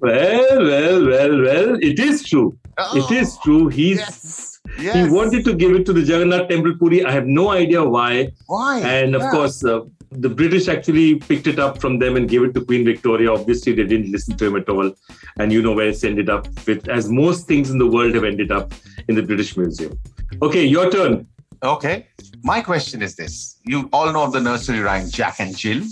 well, 0.03 0.67
well, 0.67 1.07
well, 1.07 1.41
well. 1.41 1.79
It 1.81 1.99
is 1.99 2.23
true. 2.25 2.59
Oh, 2.77 2.99
it 2.99 3.11
is 3.11 3.39
true. 3.43 3.69
He's 3.69 3.97
yes, 3.97 4.61
yes. 4.79 4.95
he 4.95 5.11
wanted 5.11 5.47
to 5.47 5.55
give 5.55 5.73
it 5.73 5.87
to 5.87 5.95
the 5.95 6.03
Jagannath 6.03 6.51
Temple 6.51 6.77
Puri. 6.79 7.07
I 7.07 7.11
have 7.11 7.27
no 7.27 7.49
idea 7.53 7.83
why. 7.83 8.33
Why? 8.47 8.81
And 8.81 9.15
of 9.15 9.23
yeah. 9.23 9.31
course, 9.31 9.65
uh, 9.65 9.81
the 10.11 10.29
British 10.29 10.69
actually 10.69 11.17
picked 11.17 11.47
it 11.47 11.59
up 11.59 11.81
from 11.81 11.99
them 11.99 12.17
and 12.17 12.29
gave 12.29 12.43
it 12.43 12.55
to 12.55 12.65
Queen 12.65 12.85
Victoria. 12.85 13.33
Obviously, 13.33 13.73
they 13.73 13.85
didn't 13.85 14.13
listen 14.13 14.37
to 14.37 14.47
him 14.47 14.57
at 14.57 14.69
all. 14.69 14.93
And 15.39 15.53
you 15.53 15.63
know 15.63 15.73
where 15.73 15.89
it's 15.89 16.05
ended 16.05 16.29
up 16.29 16.47
with, 16.67 16.89
as 16.89 17.09
most 17.09 17.47
things 17.47 17.71
in 17.71 17.79
the 17.79 17.87
world 17.87 18.15
have 18.15 18.25
ended 18.25 18.53
up 18.53 18.73
in 19.09 19.15
the 19.15 19.23
British 19.23 19.57
Museum. 19.57 19.99
Okay, 20.43 20.65
your 20.65 20.91
turn. 20.91 21.27
Okay. 21.65 22.07
My 22.43 22.61
question 22.61 23.01
is 23.01 23.17
this. 23.17 23.59
You 23.65 23.89
all 23.91 24.13
know 24.13 24.25
of 24.25 24.33
the 24.33 24.41
nursery 24.41 24.81
rhyme 24.81 25.09
Jack 25.09 25.41
and 25.41 25.57
Jill. 25.57 25.83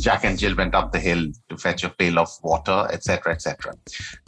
Jack 0.00 0.24
and 0.24 0.38
Jill 0.38 0.56
went 0.56 0.74
up 0.74 0.90
the 0.90 0.98
hill 0.98 1.26
to 1.50 1.56
fetch 1.58 1.84
a 1.84 1.90
pail 1.90 2.18
of 2.18 2.30
water, 2.42 2.88
etc., 2.90 3.32
etc. 3.32 3.74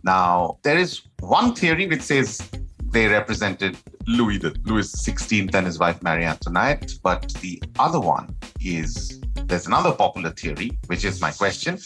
Now, 0.05 0.59
there 0.63 0.77
is 0.77 1.01
one 1.21 1.55
theory 1.55 1.87
which 1.87 2.03
says 2.03 2.39
they 2.91 3.07
represented 3.07 3.79
Louis 4.07 4.37
the 4.37 4.55
Louis 4.67 4.93
XVI 4.93 5.55
and 5.55 5.65
his 5.65 5.79
wife 5.79 6.03
Marie 6.03 6.25
Antoinette, 6.25 6.93
but 7.03 7.33
the 7.41 7.63
other 7.79 8.01
one 8.01 8.37
is 8.61 9.23
there's 9.47 9.67
another 9.67 9.93
popular 9.93 10.31
theory, 10.31 10.71
which 10.87 11.07
is 11.07 11.21
my 11.21 11.31
question, 11.31 11.77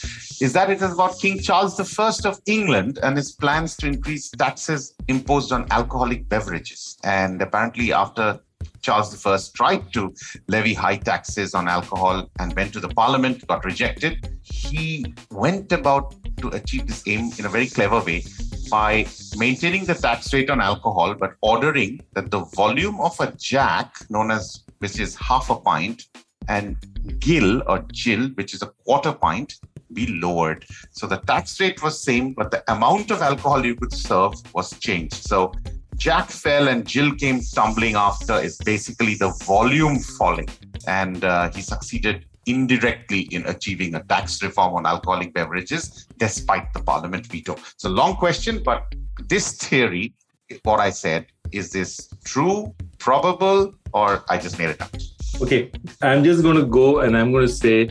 is 0.41 0.53
that 0.55 0.71
it 0.71 0.83
is 0.83 0.93
about 0.93 1.21
King 1.21 1.39
Charles 1.39 1.79
I 1.79 2.29
of 2.29 2.41
England 2.47 2.99
and 3.03 3.17
his 3.17 3.31
plans 3.33 3.77
to 3.77 3.87
increase 3.87 4.31
taxes 4.31 4.95
imposed 5.07 5.53
on 5.53 5.67
alcoholic 5.71 6.29
beverages. 6.29 6.99
And 7.05 7.41
apparently, 7.41 7.93
after 7.93 8.41
Charles 8.85 9.27
I 9.27 9.39
tried 9.57 9.93
to 9.95 10.15
levy 10.49 10.75
high 10.75 10.99
taxes 10.99 11.55
on 11.55 11.69
alcohol 11.69 12.31
and 12.39 12.55
went 12.55 12.75
to 12.75 12.81
the 12.81 12.89
parliament, 12.89 13.47
got 13.47 13.65
rejected. 13.65 14.39
He 14.43 15.07
went 15.31 15.73
about 15.73 16.15
to 16.43 16.49
achieve 16.49 16.87
this 16.87 17.03
aim 17.07 17.31
in 17.39 17.47
a 17.47 17.49
very 17.49 17.67
clever 17.67 18.01
way 18.01 18.25
by 18.71 19.07
maintaining 19.37 19.87
the 19.87 19.95
tax 19.95 20.33
rate 20.35 20.51
on 20.51 20.61
alcohol, 20.61 21.15
but 21.15 21.33
ordering 21.41 22.01
that 22.13 22.31
the 22.31 22.41
volume 22.61 23.01
of 23.01 23.19
a 23.21 23.33
jack, 23.33 23.97
known 24.11 24.31
as 24.31 24.65
which 24.81 25.01
is 25.01 25.17
half 25.17 25.49
a 25.49 25.57
pint, 25.57 26.09
and 26.49 26.77
gill 27.21 27.63
or 27.67 27.79
gill, 28.05 28.29
which 28.35 28.53
is 28.53 28.61
a 28.63 28.67
quarter 28.85 29.13
pint, 29.13 29.55
be 29.95 30.07
lowered. 30.09 30.67
So 30.91 31.07
the 31.07 31.19
tax 31.19 31.59
rate 31.61 31.83
was 31.83 32.03
same, 32.03 32.35
but 32.35 32.51
the 32.51 32.63
amount 32.71 33.11
of 33.11 33.23
alcohol 33.23 33.65
you 33.65 33.77
could 33.77 33.93
serve 33.93 34.35
was 34.55 34.79
changed. 34.79 35.15
So 35.15 35.53
Jack 35.97 36.31
fell 36.31 36.69
and 36.69 36.87
Jill 36.87 37.15
came 37.15 37.41
tumbling 37.41 37.95
after 37.95 38.35
is 38.35 38.57
basically 38.59 39.15
the 39.15 39.31
volume 39.45 39.99
falling. 39.99 40.49
And 40.87 41.25
uh, 41.25 41.51
he 41.53 41.63
succeeded 41.63 42.27
indirectly 42.47 43.21
in 43.33 43.47
achieving 43.47 43.95
a 43.95 44.03
tax 44.05 44.43
reform 44.43 44.75
on 44.75 44.87
alcoholic 44.87 45.33
beverages 45.33 46.07
despite 46.19 46.73
the 46.73 46.81
parliament 46.81 47.27
veto. 47.27 47.57
So, 47.77 47.89
long 47.89 48.17
question, 48.17 48.63
but 48.63 48.95
this 49.29 49.57
theory, 49.57 50.15
what 50.63 50.81
I 50.81 50.91
said, 50.91 51.27
is 51.53 51.71
this 51.71 52.09
true, 52.25 52.75
probable, 52.99 53.75
or 53.93 54.25
I 54.29 54.39
just 54.39 54.59
made 54.59 54.71
it 54.71 54.81
up? 54.81 54.95
Okay, 55.41 55.71
I'm 56.03 56.25
just 56.25 56.43
going 56.43 56.57
to 56.57 56.67
go 56.67 57.01
and 57.01 57.17
I'm 57.17 57.33
going 57.33 57.47
to 57.47 57.53
say 57.53 57.91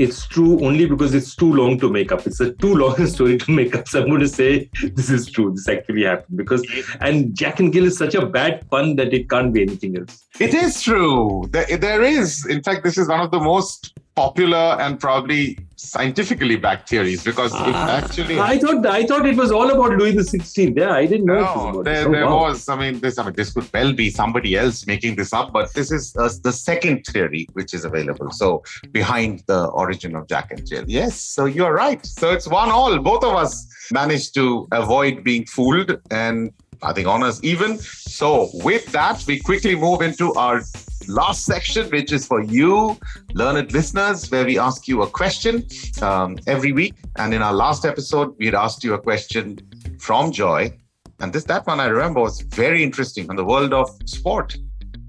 it's 0.00 0.26
true 0.26 0.58
only 0.64 0.86
because 0.86 1.14
it's 1.14 1.36
too 1.36 1.52
long 1.52 1.78
to 1.78 1.90
make 1.90 2.10
up. 2.10 2.26
It's 2.26 2.40
a 2.40 2.52
too 2.54 2.74
long 2.74 2.98
a 2.98 3.06
story 3.14 3.36
to 3.36 3.50
make 3.50 3.74
up. 3.74 3.86
So 3.86 4.00
I'm 4.00 4.08
going 4.08 4.20
to 4.20 4.28
say 4.28 4.70
this 4.94 5.10
is 5.10 5.30
true. 5.30 5.52
This 5.52 5.68
actually 5.68 6.04
happened 6.04 6.38
because, 6.38 6.66
and 7.00 7.36
Jack 7.36 7.60
and 7.60 7.70
Gill 7.70 7.84
is 7.84 7.98
such 7.98 8.14
a 8.14 8.24
bad 8.24 8.68
pun 8.70 8.96
that 8.96 9.12
it 9.12 9.28
can't 9.28 9.52
be 9.52 9.60
anything 9.60 9.98
else. 9.98 10.26
It 10.40 10.54
is 10.54 10.82
true. 10.82 11.44
There 11.50 12.02
is. 12.02 12.46
In 12.46 12.62
fact, 12.62 12.82
this 12.82 12.96
is 12.96 13.08
one 13.08 13.20
of 13.20 13.30
the 13.30 13.40
most 13.40 13.92
popular 14.20 14.66
and 14.84 15.00
probably 15.00 15.42
scientifically 15.76 16.56
backed 16.56 16.88
theories 16.90 17.22
because 17.24 17.52
it 17.54 17.74
ah. 17.74 17.98
actually. 17.98 18.38
I 18.38 18.58
thought 18.58 18.84
I 18.86 19.02
thought 19.08 19.24
it 19.32 19.36
was 19.36 19.50
all 19.50 19.68
about 19.74 19.92
Louis 19.98 20.14
the 20.20 20.24
Sixteenth. 20.24 20.76
Yeah, 20.82 20.92
I 21.02 21.06
didn't 21.12 21.26
know. 21.26 21.40
No, 21.72 21.82
there, 21.82 22.06
oh, 22.08 22.12
there 22.12 22.26
wow. 22.26 22.40
was. 22.42 22.68
I 22.68 22.76
mean, 22.82 23.00
this. 23.04 23.18
I 23.18 23.24
mean, 23.24 23.36
this 23.40 23.52
could 23.54 23.68
well 23.72 23.92
be 24.02 24.08
somebody 24.10 24.56
else 24.62 24.86
making 24.86 25.16
this 25.20 25.32
up, 25.32 25.52
but 25.58 25.72
this 25.78 25.90
is 25.98 26.14
uh, 26.16 26.28
the 26.48 26.52
second 26.52 27.04
theory 27.12 27.46
which 27.58 27.72
is 27.78 27.84
available. 27.90 28.30
So 28.42 28.62
behind 29.00 29.42
the 29.46 29.60
origin 29.82 30.14
of 30.16 30.28
Jack 30.32 30.50
and 30.50 30.66
Jill. 30.70 30.84
Yes. 31.00 31.14
So 31.36 31.46
you're 31.46 31.74
right. 31.84 32.04
So 32.04 32.32
it's 32.36 32.48
one 32.60 32.70
all. 32.70 32.98
Both 33.12 33.24
of 33.24 33.34
us 33.44 33.52
managed 34.00 34.34
to 34.34 34.46
avoid 34.72 35.24
being 35.24 35.46
fooled 35.46 35.90
and 36.10 36.52
I 36.82 36.92
think 36.92 37.06
honors 37.06 37.42
even. 37.42 37.78
So 37.78 38.50
with 38.68 38.86
that, 38.92 39.24
we 39.26 39.38
quickly 39.38 39.74
move 39.76 40.00
into 40.00 40.32
our 40.34 40.62
last 41.10 41.44
section, 41.44 41.88
which 41.90 42.12
is 42.12 42.26
for 42.26 42.42
you, 42.42 42.98
learned 43.34 43.72
listeners, 43.72 44.30
where 44.30 44.44
we 44.44 44.58
ask 44.58 44.86
you 44.88 45.02
a 45.02 45.06
question 45.06 45.66
um, 46.02 46.38
every 46.46 46.72
week. 46.72 46.94
And 47.16 47.34
in 47.34 47.42
our 47.42 47.52
last 47.52 47.84
episode, 47.84 48.34
we 48.38 48.46
had 48.46 48.54
asked 48.54 48.84
you 48.84 48.94
a 48.94 49.00
question 49.00 49.58
from 49.98 50.32
Joy. 50.32 50.76
And 51.20 51.32
this 51.32 51.44
that 51.44 51.66
one 51.66 51.80
I 51.80 51.86
remember 51.86 52.20
was 52.20 52.40
very 52.40 52.82
interesting 52.82 53.28
on 53.28 53.36
the 53.36 53.44
world 53.44 53.74
of 53.74 53.90
sport. 54.06 54.56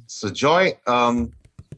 So, 0.08 0.30
Joy, 0.30 0.78
um, 0.88 1.32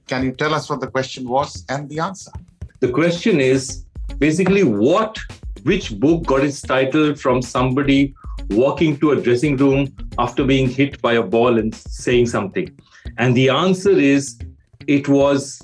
can 0.07 0.23
you 0.23 0.31
tell 0.31 0.53
us 0.53 0.69
what 0.69 0.79
the 0.79 0.88
question 0.88 1.27
was 1.27 1.63
and 1.69 1.88
the 1.89 1.99
answer? 1.99 2.31
The 2.79 2.91
question 2.91 3.39
is 3.39 3.86
basically 4.17 4.63
what, 4.63 5.19
which 5.63 5.97
book 5.99 6.25
got 6.25 6.43
its 6.43 6.62
title 6.62 7.15
from 7.15 7.41
somebody 7.41 8.13
walking 8.49 8.97
to 8.97 9.12
a 9.12 9.21
dressing 9.21 9.55
room 9.57 9.95
after 10.17 10.43
being 10.43 10.69
hit 10.69 11.01
by 11.01 11.13
a 11.13 11.23
ball 11.23 11.59
and 11.59 11.73
saying 11.75 12.25
something? 12.25 12.75
And 13.17 13.36
the 13.36 13.49
answer 13.49 13.91
is 13.91 14.39
it 14.88 15.08
was 15.08 15.62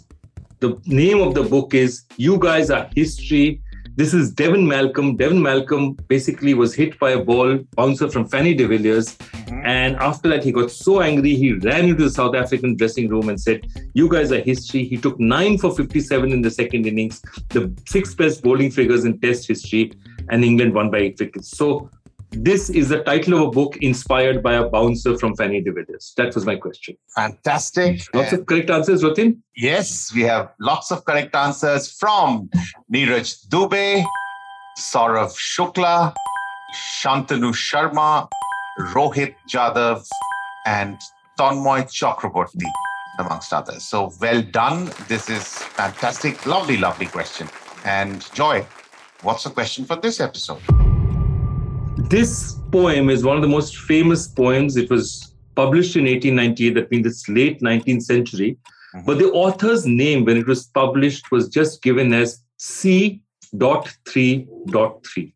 the 0.60 0.80
name 0.86 1.22
of 1.22 1.34
the 1.34 1.44
book 1.44 1.74
is 1.74 2.06
You 2.18 2.38
Guys 2.38 2.70
Are 2.70 2.90
History. 2.96 3.62
This 3.96 4.14
is 4.14 4.32
Devon 4.32 4.68
Malcolm. 4.68 5.18
Devon 5.18 5.42
Malcolm 5.42 5.94
basically 6.08 6.54
was 6.54 6.74
hit 6.74 6.98
by 7.00 7.12
a 7.12 7.24
ball 7.24 7.58
bouncer 7.76 8.10
from 8.10 8.30
Fanie 8.30 8.58
de 8.58 8.66
Villiers. 8.66 9.16
Mm-hmm. 9.18 9.66
And 9.66 9.96
after 9.98 10.30
that, 10.30 10.44
he 10.44 10.52
got 10.52 10.72
so 10.72 11.02
angry, 11.02 11.36
he 11.36 11.54
ran 11.54 11.86
into 11.90 12.04
the 12.04 12.10
South 12.10 12.36
African 12.36 12.76
dressing 12.76 13.10
room 13.10 13.30
and 13.30 13.42
said, 13.42 13.66
You 13.94 14.08
guys 14.08 14.32
are 14.32 14.40
history. 14.40 14.86
He 14.86 14.98
took 14.98 15.20
nine 15.20 15.58
for 15.58 15.74
57 15.74 16.32
in 16.32 16.42
the 16.42 16.52
second 16.52 16.86
innings, 16.86 17.22
the 17.50 17.76
sixth 17.88 18.16
best 18.16 18.42
bowling 18.42 18.72
figures 18.72 19.06
in 19.06 19.20
Test 19.20 19.48
history, 19.48 19.92
and 20.30 20.46
England 20.46 20.74
won 20.74 20.92
by 20.92 21.00
eight 21.00 21.20
wickets. 21.20 21.58
So 21.58 21.90
this 22.32 22.70
is 22.70 22.90
the 22.90 23.04
title 23.04 23.34
of 23.36 23.42
a 23.42 23.52
book 23.52 23.78
inspired 23.78 24.44
by 24.44 24.54
a 24.54 24.70
bouncer 24.70 25.18
from 25.18 25.36
Fanie 25.36 25.64
de 25.64 25.72
That 26.18 26.36
was 26.36 26.46
my 26.46 26.56
question. 26.56 26.96
Fantastic. 27.16 28.02
Lots 28.14 28.34
of 28.34 28.46
correct 28.46 28.70
answers, 28.70 29.04
Rotin? 29.04 29.38
Yes, 29.56 30.14
we 30.14 30.22
have 30.22 30.52
lots 30.60 30.92
of 30.92 31.06
correct 31.06 31.36
answers 31.36 31.92
from 31.92 32.50
Neeraj 32.94 33.48
Dubey, 33.48 34.04
Saurav 34.78 35.36
Shukla, 35.36 36.14
Shantanu 37.02 37.52
Sharma, 37.54 38.30
Rohit 38.94 39.36
Jadhav, 39.48 40.08
and 40.66 41.00
Tonmoy 41.38 41.84
Chakraborty, 41.86 42.70
amongst 43.18 43.54
others. 43.54 43.84
So 43.84 44.12
well 44.22 44.42
done. 44.42 44.92
This 45.08 45.30
is 45.30 45.48
fantastic. 45.48 46.46
Lovely, 46.46 46.78
lovely 46.78 47.08
question. 47.08 47.50
And 47.86 48.32
Joy, 48.34 48.66
what's 49.24 49.46
the 49.46 49.50
question 49.50 49.86
for 49.86 49.96
this 49.96 50.20
episode? 50.20 50.62
This 52.10 52.58
poem 52.72 53.10
is 53.12 53.24
one 53.24 53.36
of 53.36 53.44
the 53.44 53.48
most 53.48 53.78
famous 53.78 54.28
poems. 54.28 54.76
It 54.78 54.90
was 54.90 55.36
published 55.54 55.96
in 55.96 56.06
1898, 56.06 56.74
that 56.74 56.90
means 56.90 57.06
it's 57.06 57.30
late 57.30 57.62
19th 57.62 58.02
century. 58.02 58.58
Mm-hmm. 58.96 59.06
But 59.06 59.20
the 59.20 59.32
author's 59.32 59.86
name, 59.86 60.26
when 60.26 60.36
it 60.36 60.48
was 60.48 60.66
published, 60.66 61.32
was 61.32 61.50
just 61.50 61.84
given 61.84 62.12
as 62.12 62.42
C.3.3. 62.58 65.34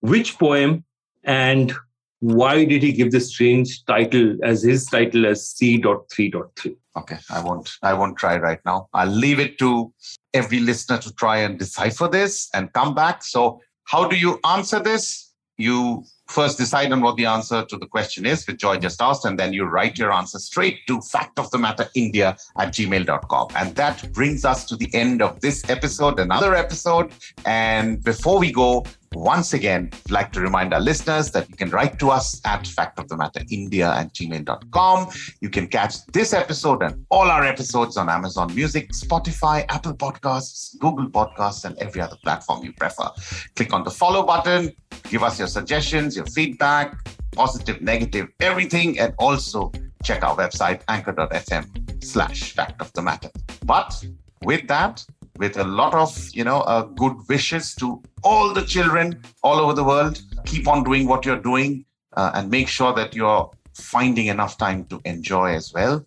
Which 0.00 0.36
poem 0.36 0.82
and 1.22 1.72
why 2.18 2.64
did 2.64 2.82
he 2.82 2.90
give 2.90 3.12
this 3.12 3.28
strange 3.28 3.84
title 3.84 4.36
as 4.42 4.64
his 4.64 4.86
title 4.86 5.26
as 5.26 5.48
C.3.3? 5.50 6.76
Okay, 6.96 7.18
I 7.30 7.40
won't 7.40 7.70
I 7.82 7.92
won't 7.92 8.16
try 8.16 8.36
right 8.38 8.58
now. 8.66 8.88
I'll 8.94 9.06
leave 9.06 9.38
it 9.38 9.58
to 9.58 9.92
every 10.34 10.58
listener 10.58 10.98
to 10.98 11.14
try 11.14 11.36
and 11.36 11.56
decipher 11.56 12.08
this 12.08 12.48
and 12.52 12.72
come 12.72 12.96
back. 12.96 13.22
So 13.22 13.60
how 13.84 14.08
do 14.08 14.16
you 14.16 14.40
answer 14.44 14.80
this? 14.80 15.26
you 15.56 16.04
first 16.28 16.58
decide 16.58 16.92
on 16.92 17.00
what 17.00 17.16
the 17.16 17.26
answer 17.26 17.64
to 17.64 17.76
the 17.76 17.86
question 17.86 18.26
is, 18.26 18.46
which 18.46 18.58
Joy 18.58 18.78
just 18.78 19.00
asked, 19.00 19.24
and 19.24 19.38
then 19.38 19.52
you 19.52 19.64
write 19.64 19.98
your 19.98 20.12
answer 20.12 20.38
straight 20.38 20.86
to 20.86 20.98
factofthematterindia 20.98 22.38
at 22.58 22.72
gmail.com. 22.72 23.48
And 23.56 23.74
that 23.76 24.12
brings 24.12 24.44
us 24.44 24.64
to 24.66 24.76
the 24.76 24.92
end 24.94 25.22
of 25.22 25.40
this 25.40 25.68
episode, 25.68 26.18
another 26.18 26.54
episode. 26.54 27.12
And 27.44 28.02
before 28.02 28.38
we 28.38 28.52
go, 28.52 28.84
once 29.14 29.54
again, 29.54 29.90
I'd 29.92 30.10
like 30.10 30.32
to 30.32 30.40
remind 30.40 30.74
our 30.74 30.80
listeners 30.80 31.30
that 31.30 31.48
you 31.48 31.56
can 31.56 31.70
write 31.70 31.98
to 32.00 32.10
us 32.10 32.40
at 32.44 32.64
factofthematterindia 32.64 33.88
at 33.88 34.12
gmail.com. 34.12 35.08
You 35.40 35.48
can 35.48 35.68
catch 35.68 36.04
this 36.06 36.32
episode 36.32 36.82
and 36.82 37.06
all 37.10 37.30
our 37.30 37.44
episodes 37.44 37.96
on 37.96 38.08
Amazon 38.08 38.54
Music, 38.54 38.90
Spotify, 38.90 39.64
Apple 39.68 39.94
Podcasts, 39.94 40.78
Google 40.78 41.08
Podcasts, 41.08 41.64
and 41.64 41.76
every 41.78 42.00
other 42.00 42.16
platform 42.22 42.64
you 42.64 42.72
prefer. 42.72 43.08
Click 43.54 43.72
on 43.72 43.84
the 43.84 43.90
follow 43.90 44.24
button, 44.24 44.72
give 45.04 45.22
us 45.22 45.38
your 45.38 45.48
suggestions, 45.48 46.15
your 46.16 46.26
feedback, 46.26 46.96
positive, 47.32 47.80
negative, 47.82 48.28
everything, 48.40 48.98
and 48.98 49.14
also 49.18 49.70
check 50.02 50.22
our 50.24 50.36
website, 50.36 50.82
anchor.fm 50.88 52.04
slash 52.04 52.52
fact 52.52 52.80
of 52.80 52.92
the 52.94 53.02
matter. 53.02 53.30
But 53.64 54.04
with 54.42 54.66
that, 54.68 55.04
with 55.38 55.58
a 55.58 55.64
lot 55.64 55.94
of 55.94 56.16
you 56.32 56.44
know 56.44 56.60
uh, 56.62 56.82
good 56.82 57.16
wishes 57.28 57.74
to 57.76 58.02
all 58.22 58.52
the 58.52 58.62
children 58.62 59.20
all 59.42 59.58
over 59.58 59.74
the 59.74 59.84
world 59.84 60.20
keep 60.44 60.66
on 60.66 60.82
doing 60.82 61.06
what 61.06 61.24
you're 61.24 61.40
doing 61.40 61.84
uh, 62.16 62.30
and 62.34 62.50
make 62.50 62.68
sure 62.68 62.94
that 62.94 63.14
you're 63.14 63.50
finding 63.74 64.26
enough 64.26 64.56
time 64.56 64.84
to 64.86 65.00
enjoy 65.04 65.54
as 65.54 65.72
well. 65.74 66.02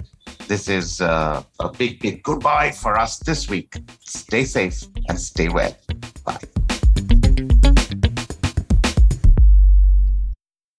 This 0.47 0.67
is 0.67 1.01
uh, 1.01 1.43
a 1.59 1.69
big 1.69 1.99
big 1.99 2.23
goodbye 2.23 2.71
for 2.71 2.97
us 2.97 3.19
this 3.19 3.49
week. 3.49 3.75
Stay 3.99 4.43
safe 4.43 4.83
and 5.07 5.19
stay 5.19 5.49
well. 5.49 5.75
Bye 6.25 6.39